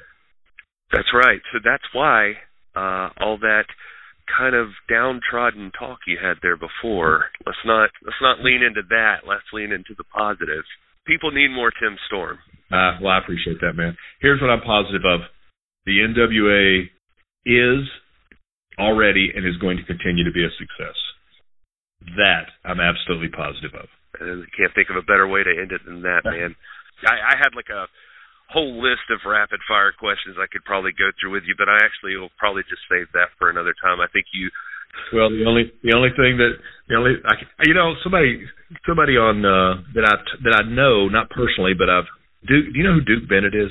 That's 0.92 1.12
right. 1.12 1.40
So 1.52 1.58
that's 1.62 1.84
why 1.92 2.32
uh, 2.74 3.10
all 3.20 3.36
that 3.40 3.64
kind 4.36 4.54
of 4.54 4.68
downtrodden 4.88 5.72
talk 5.78 5.98
you 6.06 6.18
had 6.20 6.38
there 6.42 6.56
before. 6.56 7.26
Let's 7.46 7.64
not 7.64 7.90
let's 8.04 8.20
not 8.20 8.44
lean 8.44 8.62
into 8.62 8.82
that. 8.90 9.26
Let's 9.26 9.48
lean 9.52 9.72
into 9.72 9.94
the 9.96 10.04
positive. 10.04 10.64
People 11.06 11.30
need 11.30 11.48
more 11.48 11.70
Tim 11.70 11.96
Storm. 12.06 12.38
Uh, 12.70 13.00
well, 13.00 13.16
I 13.16 13.18
appreciate 13.18 13.60
that, 13.60 13.72
man. 13.74 13.96
Here's 14.20 14.40
what 14.40 14.50
I'm 14.50 14.60
positive 14.60 15.02
of: 15.04 15.20
the 15.86 16.04
NWA 16.04 16.84
is 17.46 17.88
already 18.78 19.32
and 19.34 19.46
is 19.46 19.56
going 19.56 19.76
to 19.76 19.84
continue 19.84 20.24
to 20.24 20.32
be 20.32 20.44
a 20.44 20.52
success. 20.58 20.96
That 22.16 22.52
I'm 22.64 22.80
absolutely 22.80 23.28
positive 23.28 23.74
of. 23.74 23.88
I 24.20 24.44
can't 24.56 24.74
think 24.74 24.90
of 24.90 24.96
a 24.96 25.02
better 25.02 25.26
way 25.26 25.42
to 25.42 25.50
end 25.50 25.72
it 25.72 25.82
than 25.84 26.02
that, 26.02 26.22
man. 26.24 26.54
I, 27.06 27.34
I 27.34 27.34
had 27.38 27.54
like 27.54 27.70
a 27.70 27.86
whole 28.48 28.80
list 28.80 29.06
of 29.12 29.20
rapid 29.28 29.60
fire 29.68 29.92
questions 29.92 30.36
I 30.40 30.48
could 30.48 30.64
probably 30.64 30.92
go 30.96 31.12
through 31.20 31.36
with 31.36 31.44
you, 31.44 31.54
but 31.56 31.68
I 31.68 31.84
actually 31.84 32.16
will 32.16 32.32
probably 32.40 32.64
just 32.68 32.82
save 32.88 33.12
that 33.12 33.32
for 33.38 33.50
another 33.50 33.76
time. 33.76 34.00
I 34.00 34.08
think 34.08 34.26
you. 34.32 34.50
Well, 35.12 35.28
the 35.30 35.44
only 35.44 35.70
the 35.84 35.94
only 35.94 36.10
thing 36.16 36.40
that 36.40 36.56
the 36.88 36.96
only 36.96 37.20
I, 37.22 37.36
you 37.68 37.74
know 37.74 37.94
somebody 38.02 38.40
somebody 38.88 39.16
on 39.20 39.44
uh, 39.44 39.84
that 39.94 40.04
I 40.04 40.16
that 40.44 40.54
I 40.56 40.62
know 40.64 41.08
not 41.08 41.30
personally, 41.30 41.76
but 41.76 41.92
I've 41.92 42.08
Duke. 42.48 42.72
Do 42.72 42.76
you 42.76 42.84
know 42.84 42.96
who 42.96 43.04
Duke 43.04 43.28
Bennett 43.28 43.54
is? 43.54 43.70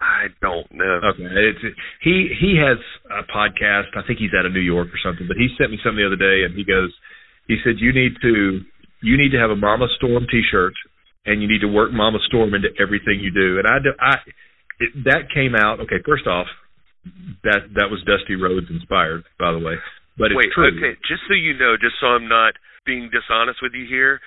I 0.00 0.30
don't 0.40 0.66
know. 0.72 0.98
Okay, 1.14 1.26
it's 1.26 1.62
he 2.02 2.30
he 2.38 2.58
has 2.58 2.78
a 3.10 3.26
podcast. 3.26 3.94
I 3.98 4.06
think 4.06 4.18
he's 4.18 4.34
out 4.34 4.46
of 4.46 4.52
New 4.52 4.64
York 4.64 4.88
or 4.88 4.98
something. 5.02 5.26
But 5.26 5.36
he 5.36 5.50
sent 5.58 5.70
me 5.70 5.78
something 5.82 5.98
the 5.98 6.06
other 6.06 6.18
day, 6.18 6.42
and 6.46 6.54
he 6.54 6.64
goes, 6.64 6.90
he 7.46 7.58
said 7.62 7.78
you 7.78 7.92
need 7.92 8.14
to 8.22 8.62
you 9.02 9.18
need 9.18 9.30
to 9.30 9.38
have 9.38 9.50
a 9.50 9.56
Mama 9.56 9.86
Storm 9.98 10.26
T-shirt 10.30 10.74
and 11.26 11.42
you 11.42 11.48
need 11.48 11.60
to 11.60 11.70
work 11.70 11.92
Mama 11.92 12.18
Storm 12.26 12.54
into 12.54 12.68
everything 12.80 13.20
you 13.20 13.30
do. 13.30 13.58
And 13.58 13.66
I, 13.66 13.78
I 14.00 14.14
it, 14.80 14.90
that 15.04 15.30
came 15.34 15.54
out. 15.54 15.80
Okay, 15.80 16.02
first 16.04 16.26
off, 16.26 16.46
that 17.42 17.70
that 17.74 17.90
was 17.90 18.02
Dusty 18.06 18.34
Rhodes 18.34 18.66
inspired, 18.70 19.24
by 19.38 19.52
the 19.52 19.62
way. 19.62 19.78
But 20.18 20.34
it's 20.34 20.38
wait, 20.38 20.52
true. 20.54 20.70
okay, 20.76 20.98
just 21.06 21.22
so 21.28 21.34
you 21.34 21.54
know, 21.54 21.78
just 21.78 21.96
so 22.00 22.18
I'm 22.18 22.28
not 22.28 22.54
being 22.84 23.10
dishonest 23.10 23.62
with 23.62 23.72
you 23.74 23.86
here, 23.86 24.20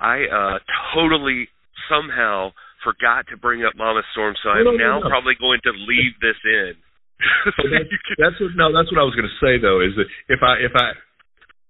I 0.00 0.28
uh 0.28 0.58
totally 0.94 1.48
somehow 1.88 2.52
forgot 2.84 3.26
to 3.30 3.36
bring 3.38 3.64
up 3.64 3.72
Mama 3.76 4.02
Storm, 4.12 4.34
so 4.42 4.50
I'm 4.50 4.64
no, 4.64 4.72
no, 4.72 4.76
now 4.76 4.96
no. 5.00 5.08
probably 5.08 5.34
going 5.38 5.60
to 5.64 5.72
leave 5.72 6.14
this 6.20 6.38
in. 6.44 6.74
so 7.56 7.62
that's, 7.70 7.88
that's 8.20 8.38
what 8.38 8.52
no, 8.58 8.68
that's 8.74 8.90
what 8.92 9.00
I 9.00 9.06
was 9.06 9.16
going 9.16 9.30
to 9.30 9.38
say 9.40 9.56
though. 9.56 9.80
Is 9.80 9.94
that 9.96 10.08
if 10.28 10.40
I 10.44 10.60
if 10.60 10.74
I 10.76 10.92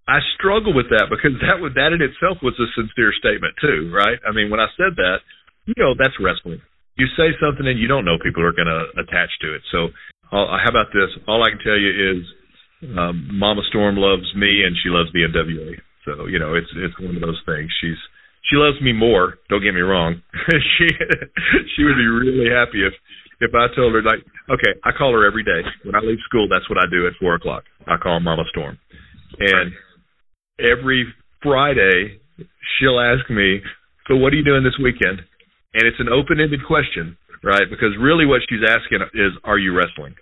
I 0.08 0.18
struggle 0.34 0.74
with 0.74 0.90
that 0.90 1.06
because 1.10 1.38
that 1.46 1.62
would 1.62 1.78
that 1.78 1.94
in 1.94 2.02
itself 2.02 2.42
was 2.42 2.58
a 2.58 2.66
sincere 2.74 3.14
statement 3.14 3.54
too, 3.62 3.90
right? 3.94 4.18
I 4.26 4.34
mean, 4.34 4.50
when 4.50 4.58
I 4.58 4.66
said 4.74 4.98
that, 4.98 5.22
you 5.66 5.74
know, 5.78 5.94
that's 5.94 6.18
wrestling. 6.18 6.60
You 6.98 7.06
say 7.16 7.32
something 7.38 7.66
and 7.66 7.78
you 7.78 7.86
don't 7.86 8.04
know 8.04 8.18
people 8.18 8.42
are 8.42 8.52
going 8.52 8.68
to 8.68 8.90
attach 8.98 9.30
to 9.46 9.54
it. 9.54 9.62
So, 9.70 9.94
uh, 10.34 10.58
how 10.58 10.68
about 10.68 10.90
this? 10.92 11.08
All 11.26 11.40
I 11.40 11.54
can 11.54 11.62
tell 11.62 11.78
you 11.78 11.92
is, 11.92 12.20
um, 12.98 13.30
Mama 13.32 13.62
Storm 13.70 13.96
loves 13.96 14.26
me 14.34 14.66
and 14.66 14.74
she 14.82 14.90
loves 14.90 15.08
the 15.14 15.22
NWA. 15.22 15.78
So, 16.04 16.26
you 16.26 16.38
know, 16.38 16.54
it's 16.58 16.68
it's 16.74 16.98
one 16.98 17.14
of 17.14 17.22
those 17.22 17.40
things. 17.46 17.70
She's 17.80 18.00
she 18.50 18.58
loves 18.58 18.80
me 18.82 18.92
more. 18.92 19.38
Don't 19.48 19.62
get 19.62 19.74
me 19.74 19.86
wrong. 19.86 20.20
she 20.50 20.86
she 21.76 21.84
would 21.86 21.96
be 21.96 22.10
really 22.10 22.50
happy 22.50 22.82
if 22.82 22.92
if 23.38 23.54
I 23.54 23.70
told 23.74 23.94
her 23.94 24.02
like, 24.02 24.22
okay, 24.50 24.74
I 24.82 24.90
call 24.90 25.12
her 25.14 25.26
every 25.26 25.44
day 25.46 25.62
when 25.84 25.94
I 25.94 26.00
leave 26.00 26.18
school. 26.26 26.48
That's 26.50 26.68
what 26.68 26.78
I 26.78 26.90
do 26.90 27.06
at 27.06 27.14
four 27.20 27.34
o'clock. 27.34 27.64
I 27.86 27.96
call 28.02 28.18
Mama 28.18 28.42
Storm, 28.50 28.78
and 29.38 29.72
every 30.62 31.06
Friday 31.42 32.20
she'll 32.78 33.00
ask 33.00 33.28
me, 33.28 33.60
"So 34.08 34.16
what 34.16 34.32
are 34.32 34.36
you 34.36 34.44
doing 34.44 34.64
this 34.64 34.78
weekend?" 34.78 35.20
And 35.74 35.84
it's 35.84 36.00
an 36.00 36.08
open-ended 36.08 36.64
question, 36.66 37.16
right? 37.42 37.68
Because 37.68 37.96
really, 37.98 38.26
what 38.26 38.42
she's 38.48 38.62
asking 38.62 39.02
is, 39.14 39.32
"Are 39.44 39.58
you 39.58 39.74
wrestling?" 39.74 40.14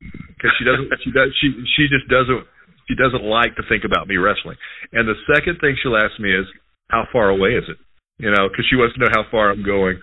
Because 0.00 0.50
she 0.58 0.64
doesn't, 0.64 0.88
she 1.04 1.10
does, 1.12 1.28
she 1.40 1.48
she 1.76 1.88
just 1.88 2.08
doesn't 2.08 2.46
she 2.88 2.94
doesn't 2.94 3.22
like 3.22 3.54
to 3.56 3.62
think 3.68 3.84
about 3.84 4.08
me 4.08 4.16
wrestling. 4.16 4.56
And 4.92 5.08
the 5.08 5.14
second 5.34 5.58
thing 5.60 5.76
she'll 5.82 5.96
ask 5.96 6.18
me 6.18 6.34
is, 6.34 6.46
how 6.88 7.06
far 7.12 7.30
away 7.30 7.50
is 7.50 7.64
it? 7.68 7.78
You 8.18 8.30
know, 8.30 8.48
because 8.48 8.66
she 8.68 8.76
wants 8.76 8.94
to 8.94 9.00
know 9.00 9.10
how 9.12 9.24
far 9.30 9.50
I'm 9.50 9.64
going. 9.64 9.98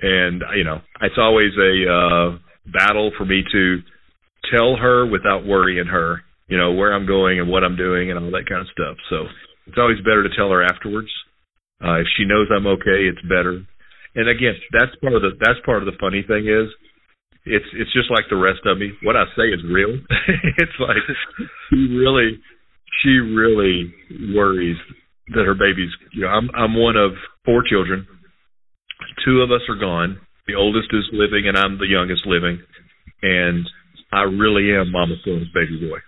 And 0.00 0.42
you 0.56 0.64
know, 0.64 0.80
it's 1.02 1.18
always 1.18 1.52
a 1.58 1.74
uh, 1.86 2.38
battle 2.66 3.12
for 3.18 3.24
me 3.24 3.44
to 3.52 3.78
tell 4.50 4.76
her 4.76 5.06
without 5.06 5.44
worrying 5.44 5.86
her. 5.86 6.22
You 6.50 6.58
know 6.58 6.72
where 6.72 6.92
I'm 6.92 7.06
going 7.06 7.38
and 7.38 7.48
what 7.48 7.62
I'm 7.62 7.76
doing 7.76 8.10
and 8.10 8.18
all 8.18 8.30
that 8.34 8.50
kind 8.50 8.60
of 8.60 8.74
stuff. 8.74 8.98
So 9.08 9.30
it's 9.66 9.78
always 9.78 10.02
better 10.02 10.26
to 10.26 10.34
tell 10.34 10.50
her 10.50 10.62
afterwards. 10.66 11.08
Uh, 11.78 12.02
if 12.02 12.06
she 12.18 12.26
knows 12.26 12.50
I'm 12.50 12.66
okay, 12.66 13.08
it's 13.08 13.22
better. 13.22 13.62
And 14.14 14.28
again, 14.28 14.58
that's 14.74 14.92
part 15.00 15.14
of 15.14 15.22
the 15.22 15.38
that's 15.38 15.62
part 15.64 15.80
of 15.80 15.86
the 15.86 15.96
funny 16.00 16.26
thing 16.26 16.50
is 16.50 16.68
it's 17.46 17.70
it's 17.72 17.92
just 17.94 18.10
like 18.10 18.26
the 18.28 18.36
rest 18.36 18.66
of 18.66 18.78
me. 18.78 18.90
What 19.02 19.16
I 19.16 19.24
say 19.36 19.48
is 19.48 19.62
real. 19.64 19.94
it's 20.58 20.78
like 20.80 20.98
she 21.70 21.94
really 21.94 22.36
she 23.02 23.22
really 23.22 23.94
worries 24.34 24.76
that 25.32 25.46
her 25.46 25.54
baby's 25.54 25.94
you 26.12 26.22
know, 26.22 26.28
I'm 26.28 26.50
I'm 26.54 26.74
one 26.74 26.96
of 26.96 27.12
four 27.44 27.62
children. 27.62 28.06
Two 29.24 29.40
of 29.40 29.50
us 29.50 29.62
are 29.68 29.78
gone. 29.78 30.18
The 30.46 30.54
oldest 30.54 30.88
is 30.92 31.06
living 31.12 31.46
and 31.46 31.56
I'm 31.56 31.78
the 31.78 31.86
youngest 31.86 32.26
living. 32.26 32.60
And 33.22 33.64
I 34.12 34.22
really 34.22 34.74
am 34.74 34.90
Mama 34.90 35.14
Storm's 35.22 35.48
baby 35.54 35.78
boy. 35.88 35.98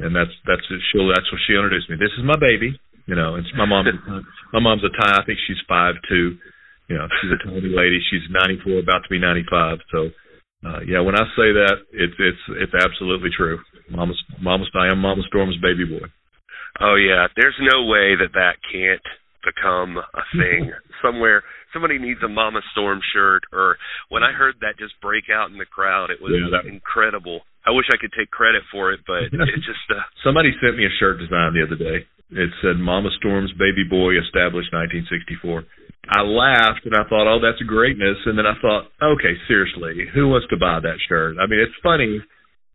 And 0.00 0.16
that's 0.16 0.32
that's 0.48 0.64
she'll 0.90 1.08
that's 1.08 1.28
what 1.28 1.40
she 1.46 1.54
introduced 1.54 1.90
me. 1.90 1.96
This 2.00 2.14
is 2.16 2.24
my 2.24 2.40
baby. 2.40 2.74
You 3.06 3.14
know, 3.14 3.36
it's 3.36 3.50
my 3.56 3.66
mom 3.66 3.84
my 4.52 4.60
mom's 4.60 4.84
a 4.84 4.90
tie 4.90 5.20
I 5.20 5.24
think 5.24 5.38
she's 5.46 5.60
five 5.68 5.94
two. 6.08 6.36
You 6.88 6.98
know, 6.98 7.06
she's 7.20 7.30
a 7.30 7.40
tiny 7.44 7.70
lady. 7.70 8.00
She's 8.10 8.24
ninety 8.32 8.58
four, 8.64 8.80
about 8.80 9.04
to 9.04 9.12
be 9.12 9.20
ninety 9.20 9.44
five. 9.50 9.78
So 9.92 10.10
uh, 10.64 10.80
yeah, 10.84 11.00
when 11.00 11.16
I 11.16 11.24
say 11.36 11.52
that, 11.56 11.84
it's 11.92 12.16
it's 12.18 12.44
it's 12.60 12.76
absolutely 12.76 13.30
true. 13.34 13.60
Mama, 13.88 14.12
Mama, 14.40 14.64
I 14.74 14.88
am 14.88 14.98
Mama 14.98 15.22
Storm's 15.28 15.56
baby 15.60 15.84
boy. 15.84 16.06
Oh 16.80 16.96
yeah, 16.96 17.26
there's 17.36 17.56
no 17.60 17.84
way 17.86 18.16
that 18.16 18.32
that 18.34 18.56
can't 18.70 19.02
become 19.44 19.96
a 19.96 20.24
thing 20.36 20.72
somewhere. 21.02 21.42
Somebody 21.72 21.98
needs 21.98 22.20
a 22.24 22.28
Mama 22.28 22.60
Storm 22.72 23.00
shirt, 23.12 23.42
or 23.52 23.76
when 24.08 24.22
I 24.22 24.32
heard 24.32 24.56
that 24.60 24.78
just 24.78 24.98
break 25.00 25.30
out 25.32 25.50
in 25.50 25.58
the 25.58 25.68
crowd, 25.68 26.10
it 26.10 26.20
was 26.20 26.32
yeah, 26.34 26.50
that, 26.50 26.68
incredible. 26.68 27.40
I 27.66 27.70
wish 27.70 27.86
I 27.92 28.00
could 28.00 28.12
take 28.16 28.30
credit 28.30 28.62
for 28.72 28.92
it, 28.92 29.00
but 29.06 29.28
it 29.32 29.60
just 29.62 29.86
uh, 29.90 30.02
somebody 30.24 30.50
sent 30.60 30.76
me 30.76 30.86
a 30.86 30.92
shirt 30.98 31.18
design 31.18 31.54
the 31.54 31.64
other 31.64 31.78
day. 31.78 32.06
It 32.30 32.50
said 32.62 32.78
Mama 32.78 33.10
Storm's 33.18 33.50
baby 33.58 33.82
boy 33.88 34.14
established 34.14 34.70
1964. 34.70 35.66
I 36.08 36.22
laughed 36.22 36.86
and 36.86 36.94
I 36.94 37.02
thought, 37.10 37.26
oh, 37.26 37.42
that's 37.42 37.60
greatness. 37.66 38.16
And 38.24 38.38
then 38.38 38.46
I 38.46 38.54
thought, 38.62 38.86
okay, 39.02 39.34
seriously, 39.46 40.06
who 40.14 40.28
wants 40.28 40.46
to 40.50 40.56
buy 40.56 40.78
that 40.80 40.98
shirt? 41.08 41.36
I 41.42 41.46
mean, 41.46 41.60
it's 41.60 41.74
funny, 41.82 42.22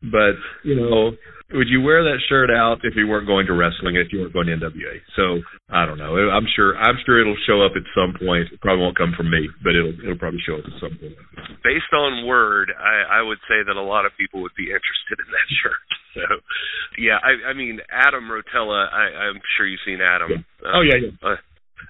but 0.03 0.35
you 0.63 0.75
know, 0.75 1.15
would 1.53 1.69
you 1.69 1.81
wear 1.81 2.01
that 2.03 2.25
shirt 2.27 2.49
out 2.49 2.81
if 2.81 2.95
you 2.95 3.07
weren't 3.07 3.27
going 3.27 3.45
to 3.45 3.53
wrestling, 3.53 3.95
if 3.95 4.09
you 4.11 4.21
weren't 4.21 4.33
going 4.33 4.47
to 4.47 4.57
NWA? 4.57 4.97
So 5.15 5.45
I 5.69 5.85
don't 5.85 5.97
know. 5.97 6.17
I'm 6.17 6.47
sure. 6.55 6.75
I'm 6.77 6.97
sure 7.05 7.21
it'll 7.21 7.37
show 7.45 7.61
up 7.61 7.73
at 7.77 7.85
some 7.93 8.17
point. 8.17 8.49
It 8.51 8.61
probably 8.61 8.81
won't 8.81 8.97
come 8.97 9.13
from 9.15 9.29
me, 9.29 9.47
but 9.61 9.75
it'll 9.75 9.93
it'll 10.01 10.17
probably 10.17 10.41
show 10.41 10.57
up 10.57 10.65
at 10.65 10.73
some 10.81 10.97
point. 10.97 11.13
Based 11.61 11.93
on 11.93 12.25
word, 12.25 12.73
I, 12.73 13.19
I 13.19 13.21
would 13.21 13.37
say 13.45 13.61
that 13.61 13.77
a 13.77 13.85
lot 13.85 14.05
of 14.05 14.17
people 14.17 14.41
would 14.41 14.57
be 14.57 14.73
interested 14.73 15.21
in 15.21 15.29
that 15.29 15.47
shirt. 15.61 15.85
So, 16.15 16.25
yeah, 16.97 17.19
I, 17.21 17.51
I 17.51 17.53
mean, 17.53 17.79
Adam 17.91 18.25
Rotella. 18.25 18.89
I, 18.89 19.29
I'm 19.29 19.39
sure 19.55 19.67
you've 19.67 19.85
seen 19.85 19.99
Adam. 20.01 20.31
Yeah. 20.31 20.71
oh 20.73 20.81
yeah, 20.81 20.97
yeah. 20.97 21.13
Uh, 21.21 21.37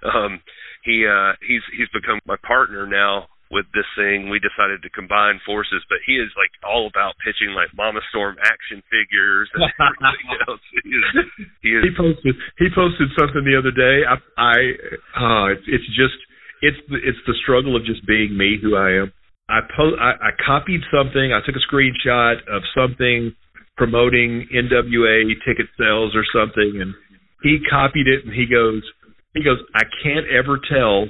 um, 0.04 0.42
he 0.84 1.08
uh 1.08 1.34
he's 1.48 1.64
he's 1.72 1.90
become 1.96 2.20
my 2.28 2.36
partner 2.44 2.86
now 2.86 3.28
with 3.52 3.66
this 3.74 3.88
thing. 3.94 4.30
We 4.30 4.42
decided 4.42 4.82
to 4.84 4.90
combine 4.90 5.40
forces, 5.46 5.86
but 5.90 6.02
he 6.06 6.18
is 6.18 6.30
like 6.38 6.52
all 6.66 6.88
about 6.90 7.16
pitching 7.22 7.54
like 7.54 7.70
Mama 7.78 8.02
Storm 8.10 8.36
action 8.42 8.82
figures 8.90 9.50
and 9.54 9.70
everything 9.80 10.30
else. 10.48 10.64
He 10.72 10.90
is, 10.90 11.06
he, 11.62 11.70
is, 11.78 11.82
he 11.86 11.92
posted 11.94 12.34
he 12.58 12.68
posted 12.74 13.10
something 13.18 13.44
the 13.46 13.58
other 13.58 13.74
day. 13.74 14.06
I 14.06 14.16
I 14.38 14.58
uh 15.18 15.46
it's 15.54 15.68
it's 15.68 15.90
just 15.94 16.18
it's 16.62 16.82
the, 16.90 16.98
it's 17.04 17.22
the 17.28 17.38
struggle 17.44 17.76
of 17.76 17.86
just 17.86 18.06
being 18.08 18.34
me 18.38 18.58
who 18.62 18.76
I 18.76 19.06
am. 19.06 19.14
I 19.48 19.62
po- 19.62 20.00
I, 20.02 20.18
I 20.18 20.32
copied 20.42 20.82
something. 20.90 21.34
I 21.34 21.46
took 21.46 21.54
a 21.54 21.66
screenshot 21.70 22.42
of 22.50 22.66
something 22.74 23.36
promoting 23.78 24.48
NWA 24.50 25.28
ticket 25.46 25.68
sales 25.78 26.16
or 26.16 26.24
something, 26.34 26.82
and 26.82 26.96
he 27.44 27.60
copied 27.70 28.08
it 28.08 28.26
and 28.26 28.34
he 28.34 28.46
goes, 28.48 28.82
he 29.34 29.44
goes, 29.44 29.60
I 29.76 29.84
can't 30.02 30.26
ever 30.32 30.58
tell. 30.58 31.06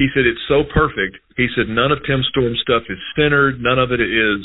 He 0.00 0.08
said 0.16 0.24
it's 0.24 0.40
so 0.48 0.64
perfect. 0.72 1.20
He 1.36 1.44
said 1.52 1.68
none 1.68 1.92
of 1.92 2.00
Tim 2.08 2.24
Storm's 2.32 2.56
stuff 2.64 2.88
is 2.88 2.96
centered. 3.12 3.60
None 3.60 3.76
of 3.76 3.92
it 3.92 4.00
is. 4.00 4.40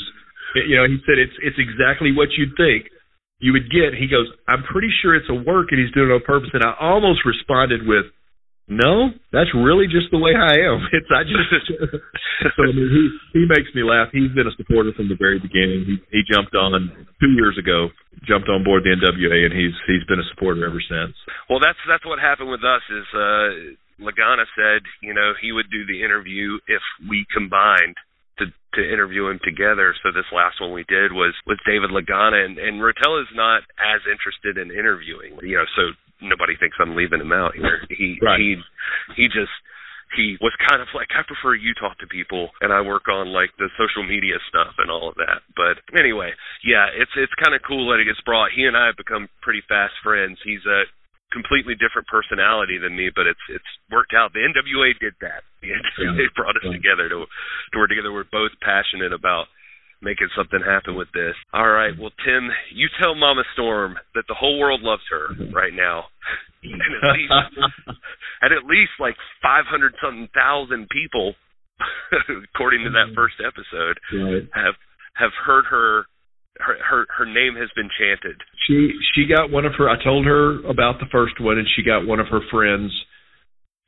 You 0.68 0.76
know, 0.76 0.84
he 0.84 1.00
said 1.08 1.16
it's 1.16 1.32
it's 1.40 1.56
exactly 1.56 2.12
what 2.12 2.28
you'd 2.36 2.52
think 2.60 2.92
you 3.38 3.52
would 3.52 3.68
get. 3.68 3.92
He 3.96 4.08
goes, 4.08 4.28
I'm 4.48 4.64
pretty 4.64 4.88
sure 5.02 5.14
it's 5.14 5.28
a 5.28 5.36
work 5.36 5.68
and 5.72 5.80
he's 5.80 5.92
doing 5.92 6.08
it 6.08 6.16
on 6.16 6.24
purpose. 6.24 6.50
And 6.52 6.64
I 6.64 6.72
almost 6.80 7.24
responded 7.24 7.84
with, 7.84 8.08
no, 8.66 9.14
that's 9.30 9.52
really 9.54 9.86
just 9.86 10.10
the 10.10 10.18
way 10.18 10.34
I 10.34 10.66
am. 10.66 10.82
It's 10.96 11.06
I 11.14 11.22
just 11.22 11.46
so 12.42 12.62
I 12.66 12.74
mean 12.74 12.90
he 12.90 13.04
he 13.38 13.42
makes 13.46 13.70
me 13.78 13.86
laugh. 13.86 14.10
He's 14.10 14.34
been 14.34 14.50
a 14.50 14.56
supporter 14.58 14.90
from 14.92 15.06
the 15.06 15.14
very 15.14 15.38
beginning. 15.38 15.86
He 15.86 15.94
he 16.10 16.20
jumped 16.26 16.52
on 16.58 16.74
two 17.22 17.30
years 17.38 17.54
ago, 17.62 17.94
jumped 18.26 18.50
on 18.50 18.66
board 18.66 18.82
the 18.82 18.90
NWA, 18.90 19.46
and 19.46 19.54
he's 19.54 19.76
he's 19.86 20.02
been 20.10 20.18
a 20.18 20.26
supporter 20.34 20.66
ever 20.66 20.82
since. 20.82 21.14
Well, 21.46 21.62
that's 21.62 21.78
that's 21.86 22.02
what 22.02 22.18
happened 22.18 22.50
with 22.50 22.66
us. 22.66 22.82
Is 22.90 23.06
uh, 23.14 23.78
Lagana 24.00 24.44
said 24.56 24.82
you 25.02 25.14
know 25.14 25.32
he 25.40 25.52
would 25.52 25.70
do 25.70 25.86
the 25.86 26.04
interview 26.04 26.58
if 26.68 26.82
we 27.08 27.26
combined 27.32 27.96
to 28.38 28.46
to 28.74 28.82
interview 28.84 29.28
him 29.28 29.40
together. 29.42 29.94
So 30.02 30.12
this 30.12 30.28
last 30.32 30.60
one 30.60 30.72
we 30.72 30.84
did 30.88 31.12
was 31.12 31.34
with 31.46 31.58
David 31.66 31.90
Lagana, 31.90 32.44
and 32.44 32.58
and 32.58 32.80
Rotella 32.80 33.22
is 33.22 33.32
not 33.34 33.62
as 33.80 34.04
interested 34.04 34.60
in 34.60 34.70
interviewing. 34.70 35.38
You 35.42 35.64
know, 35.64 35.68
so 35.76 35.82
nobody 36.20 36.56
thinks 36.56 36.76
I'm 36.80 36.96
leaving 36.96 37.20
him 37.20 37.32
out 37.32 37.56
here. 37.56 37.84
He 37.88 38.18
right. 38.20 38.38
he 38.38 38.56
he 39.16 39.26
just 39.28 39.52
he 40.14 40.38
was 40.40 40.54
kind 40.68 40.80
of 40.80 40.88
like 40.94 41.10
I 41.16 41.26
prefer 41.26 41.54
you 41.58 41.74
talk 41.74 41.98
to 41.98 42.06
people 42.06 42.50
and 42.60 42.72
I 42.72 42.80
work 42.80 43.08
on 43.10 43.34
like 43.34 43.50
the 43.58 43.68
social 43.74 44.06
media 44.06 44.38
stuff 44.48 44.78
and 44.78 44.90
all 44.90 45.10
of 45.10 45.16
that. 45.18 45.42
But 45.58 45.82
anyway, 45.98 46.30
yeah, 46.62 46.86
it's 46.94 47.10
it's 47.16 47.34
kind 47.42 47.56
of 47.56 47.66
cool 47.66 47.90
that 47.90 47.98
it 47.98 48.06
gets 48.06 48.22
brought. 48.22 48.54
He 48.54 48.64
and 48.64 48.76
I 48.76 48.86
have 48.86 48.96
become 48.96 49.28
pretty 49.42 49.62
fast 49.66 49.94
friends. 50.04 50.38
He's 50.44 50.64
a 50.64 50.86
completely 51.36 51.76
different 51.76 52.08
personality 52.08 52.80
than 52.80 52.96
me, 52.96 53.12
but 53.12 53.28
it's 53.28 53.44
it's 53.52 53.70
worked 53.92 54.16
out. 54.16 54.32
The 54.32 54.40
NWA 54.40 54.96
did 54.96 55.12
that. 55.20 55.44
The 55.66 55.74
NWA 55.74 56.24
yeah. 56.24 56.32
brought 56.38 56.56
us 56.56 56.64
yeah. 56.64 56.72
together 56.72 57.12
to 57.12 57.28
to 57.28 57.74
work 57.76 57.90
together. 57.92 58.12
We're 58.12 58.28
both 58.30 58.54
passionate 58.64 59.12
about 59.12 59.50
making 60.02 60.28
something 60.36 60.60
happen 60.60 60.94
with 60.94 61.08
this. 61.12 61.34
All 61.52 61.68
right, 61.68 61.92
well, 61.98 62.12
Tim, 62.24 62.48
you 62.72 62.88
tell 63.00 63.14
Mama 63.14 63.42
Storm 63.54 63.96
that 64.14 64.24
the 64.28 64.36
whole 64.38 64.58
world 64.60 64.82
loves 64.82 65.02
her 65.10 65.32
right 65.52 65.72
now, 65.74 66.04
and 66.62 66.80
at 66.80 67.12
least, 67.18 67.32
and 68.42 68.50
at 68.52 68.64
least 68.64 68.92
like 69.00 69.16
five 69.42 69.64
hundred 69.66 69.94
something 70.02 70.28
thousand 70.34 70.88
people, 70.88 71.34
according 72.54 72.84
to 72.84 72.90
that 72.94 73.12
mm-hmm. 73.12 73.18
first 73.18 73.36
episode, 73.40 73.98
right. 74.12 74.46
have 74.54 74.76
have 75.16 75.32
heard 75.44 75.64
her. 75.70 76.06
Her, 76.58 76.76
her 76.80 77.06
her 77.18 77.26
name 77.26 77.54
has 77.56 77.68
been 77.76 77.90
chanted. 77.98 78.40
She 78.66 78.92
she 79.14 79.26
got 79.26 79.50
one 79.50 79.64
of 79.64 79.72
her. 79.78 79.88
I 79.88 80.02
told 80.02 80.26
her 80.26 80.60
about 80.68 80.98
the 80.98 81.10
first 81.12 81.40
one, 81.40 81.58
and 81.58 81.68
she 81.76 81.82
got 81.82 82.06
one 82.06 82.20
of 82.20 82.28
her 82.28 82.40
friends. 82.50 82.92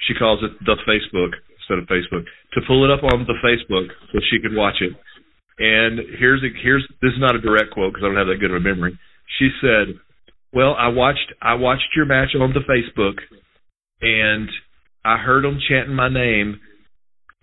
She 0.07 0.15
calls 0.15 0.41
it 0.45 0.53
the 0.65 0.77
Facebook 0.87 1.35
instead 1.59 1.79
of 1.79 1.89
Facebook 1.91 2.25
to 2.55 2.61
pull 2.67 2.85
it 2.85 2.91
up 2.91 3.03
on 3.03 3.27
the 3.27 3.39
Facebook 3.43 3.89
so 4.13 4.21
she 4.31 4.41
could 4.41 4.55
watch 4.55 4.81
it 4.81 4.93
and 5.59 5.99
here's 6.19 6.43
a, 6.43 6.49
here's 6.63 6.87
this 7.03 7.13
is 7.13 7.21
not 7.21 7.35
a 7.35 7.41
direct 7.41 7.73
quote 7.73 7.93
because 7.93 8.05
I 8.05 8.09
don't 8.09 8.17
have 8.17 8.29
that 8.29 8.41
good 8.41 8.51
of 8.51 8.59
a 8.59 8.61
memory. 8.61 8.99
She 9.39 9.51
said, 9.61 9.99
"Well, 10.53 10.75
I 10.79 10.89
watched 10.89 11.33
I 11.43 11.55
watched 11.55 11.97
your 11.97 12.07
match 12.07 12.35
on 12.39 12.55
the 12.55 12.61
Facebook, 12.61 13.19
and 14.01 14.49
I 15.05 15.19
heard 15.19 15.45
them 15.45 15.59
chanting 15.69 15.97
my 15.97 16.09
name, 16.09 16.61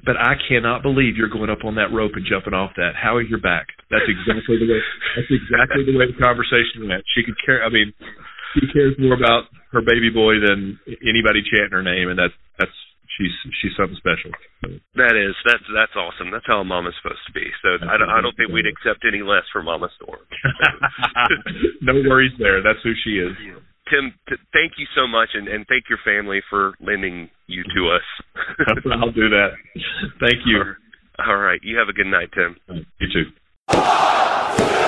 but 0.06 0.16
I 0.18 0.36
cannot 0.48 0.82
believe 0.82 1.18
you're 1.18 1.30
going 1.30 1.50
up 1.50 1.66
on 1.66 1.76
that 1.76 1.94
rope 1.94 2.14
and 2.16 2.26
jumping 2.26 2.54
off 2.54 2.72
that. 2.78 2.94
How 2.96 3.20
is 3.20 3.28
your 3.30 3.42
back? 3.42 3.68
That's 3.92 4.10
exactly 4.10 4.58
the 4.58 4.68
way. 4.68 4.82
That's 5.16 5.30
exactly 5.30 5.86
the 5.86 5.94
way 5.94 6.10
the 6.10 6.18
conversation 6.18 6.90
went. 6.90 7.06
She 7.14 7.22
could 7.22 7.38
care. 7.46 7.62
I 7.62 7.70
mean, 7.70 7.94
she 8.58 8.66
cares 8.74 8.98
more 8.98 9.14
about 9.14 9.52
her 9.72 9.82
baby 9.82 10.10
boy 10.10 10.42
than 10.42 10.80
anybody 11.06 11.46
chanting 11.46 11.76
her 11.76 11.86
name, 11.86 12.10
and 12.10 12.18
that's 12.18 12.34
that's 12.58 12.74
she's 13.18 13.36
she's 13.62 13.76
something 13.78 13.98
special. 13.98 14.32
That 14.98 15.14
is 15.14 15.36
that's 15.46 15.64
that's 15.70 15.96
awesome. 15.96 16.32
That's 16.32 16.48
how 16.48 16.60
a 16.62 16.68
mama's 16.68 16.96
supposed 17.02 17.22
to 17.28 17.34
be. 17.34 17.46
So 17.62 17.78
I 17.86 17.98
don't 17.98 18.10
I 18.10 18.22
don't 18.22 18.36
think 18.36 18.52
we'd 18.52 18.66
accept 18.68 19.06
any 19.06 19.22
less 19.22 19.46
for 19.52 19.62
Mama 19.62 19.90
Storm. 20.02 20.24
no 21.82 21.94
worries 22.10 22.34
there. 22.40 22.64
That's 22.64 22.82
who 22.84 22.94
she 23.04 23.22
is. 23.22 23.34
Tim, 23.86 24.14
t- 24.28 24.42
thank 24.50 24.82
you 24.82 24.88
so 24.98 25.06
much, 25.06 25.30
and, 25.38 25.48
and 25.48 25.66
thank 25.70 25.86
your 25.90 26.02
family 26.02 26.42
for 26.50 26.74
lending 26.82 27.30
you 27.46 27.62
to 27.62 27.82
us. 27.94 28.06
I'll 28.98 29.14
do 29.14 29.30
that. 29.30 29.54
Thank 30.20 30.42
you. 30.46 30.58
All 31.22 31.38
right. 31.38 31.60
You 31.62 31.78
have 31.78 31.88
a 31.88 31.94
good 31.94 32.08
night, 32.08 32.30
Tim. 32.34 32.58
You 33.00 33.08
too. 33.14 33.30
La. 33.68 34.85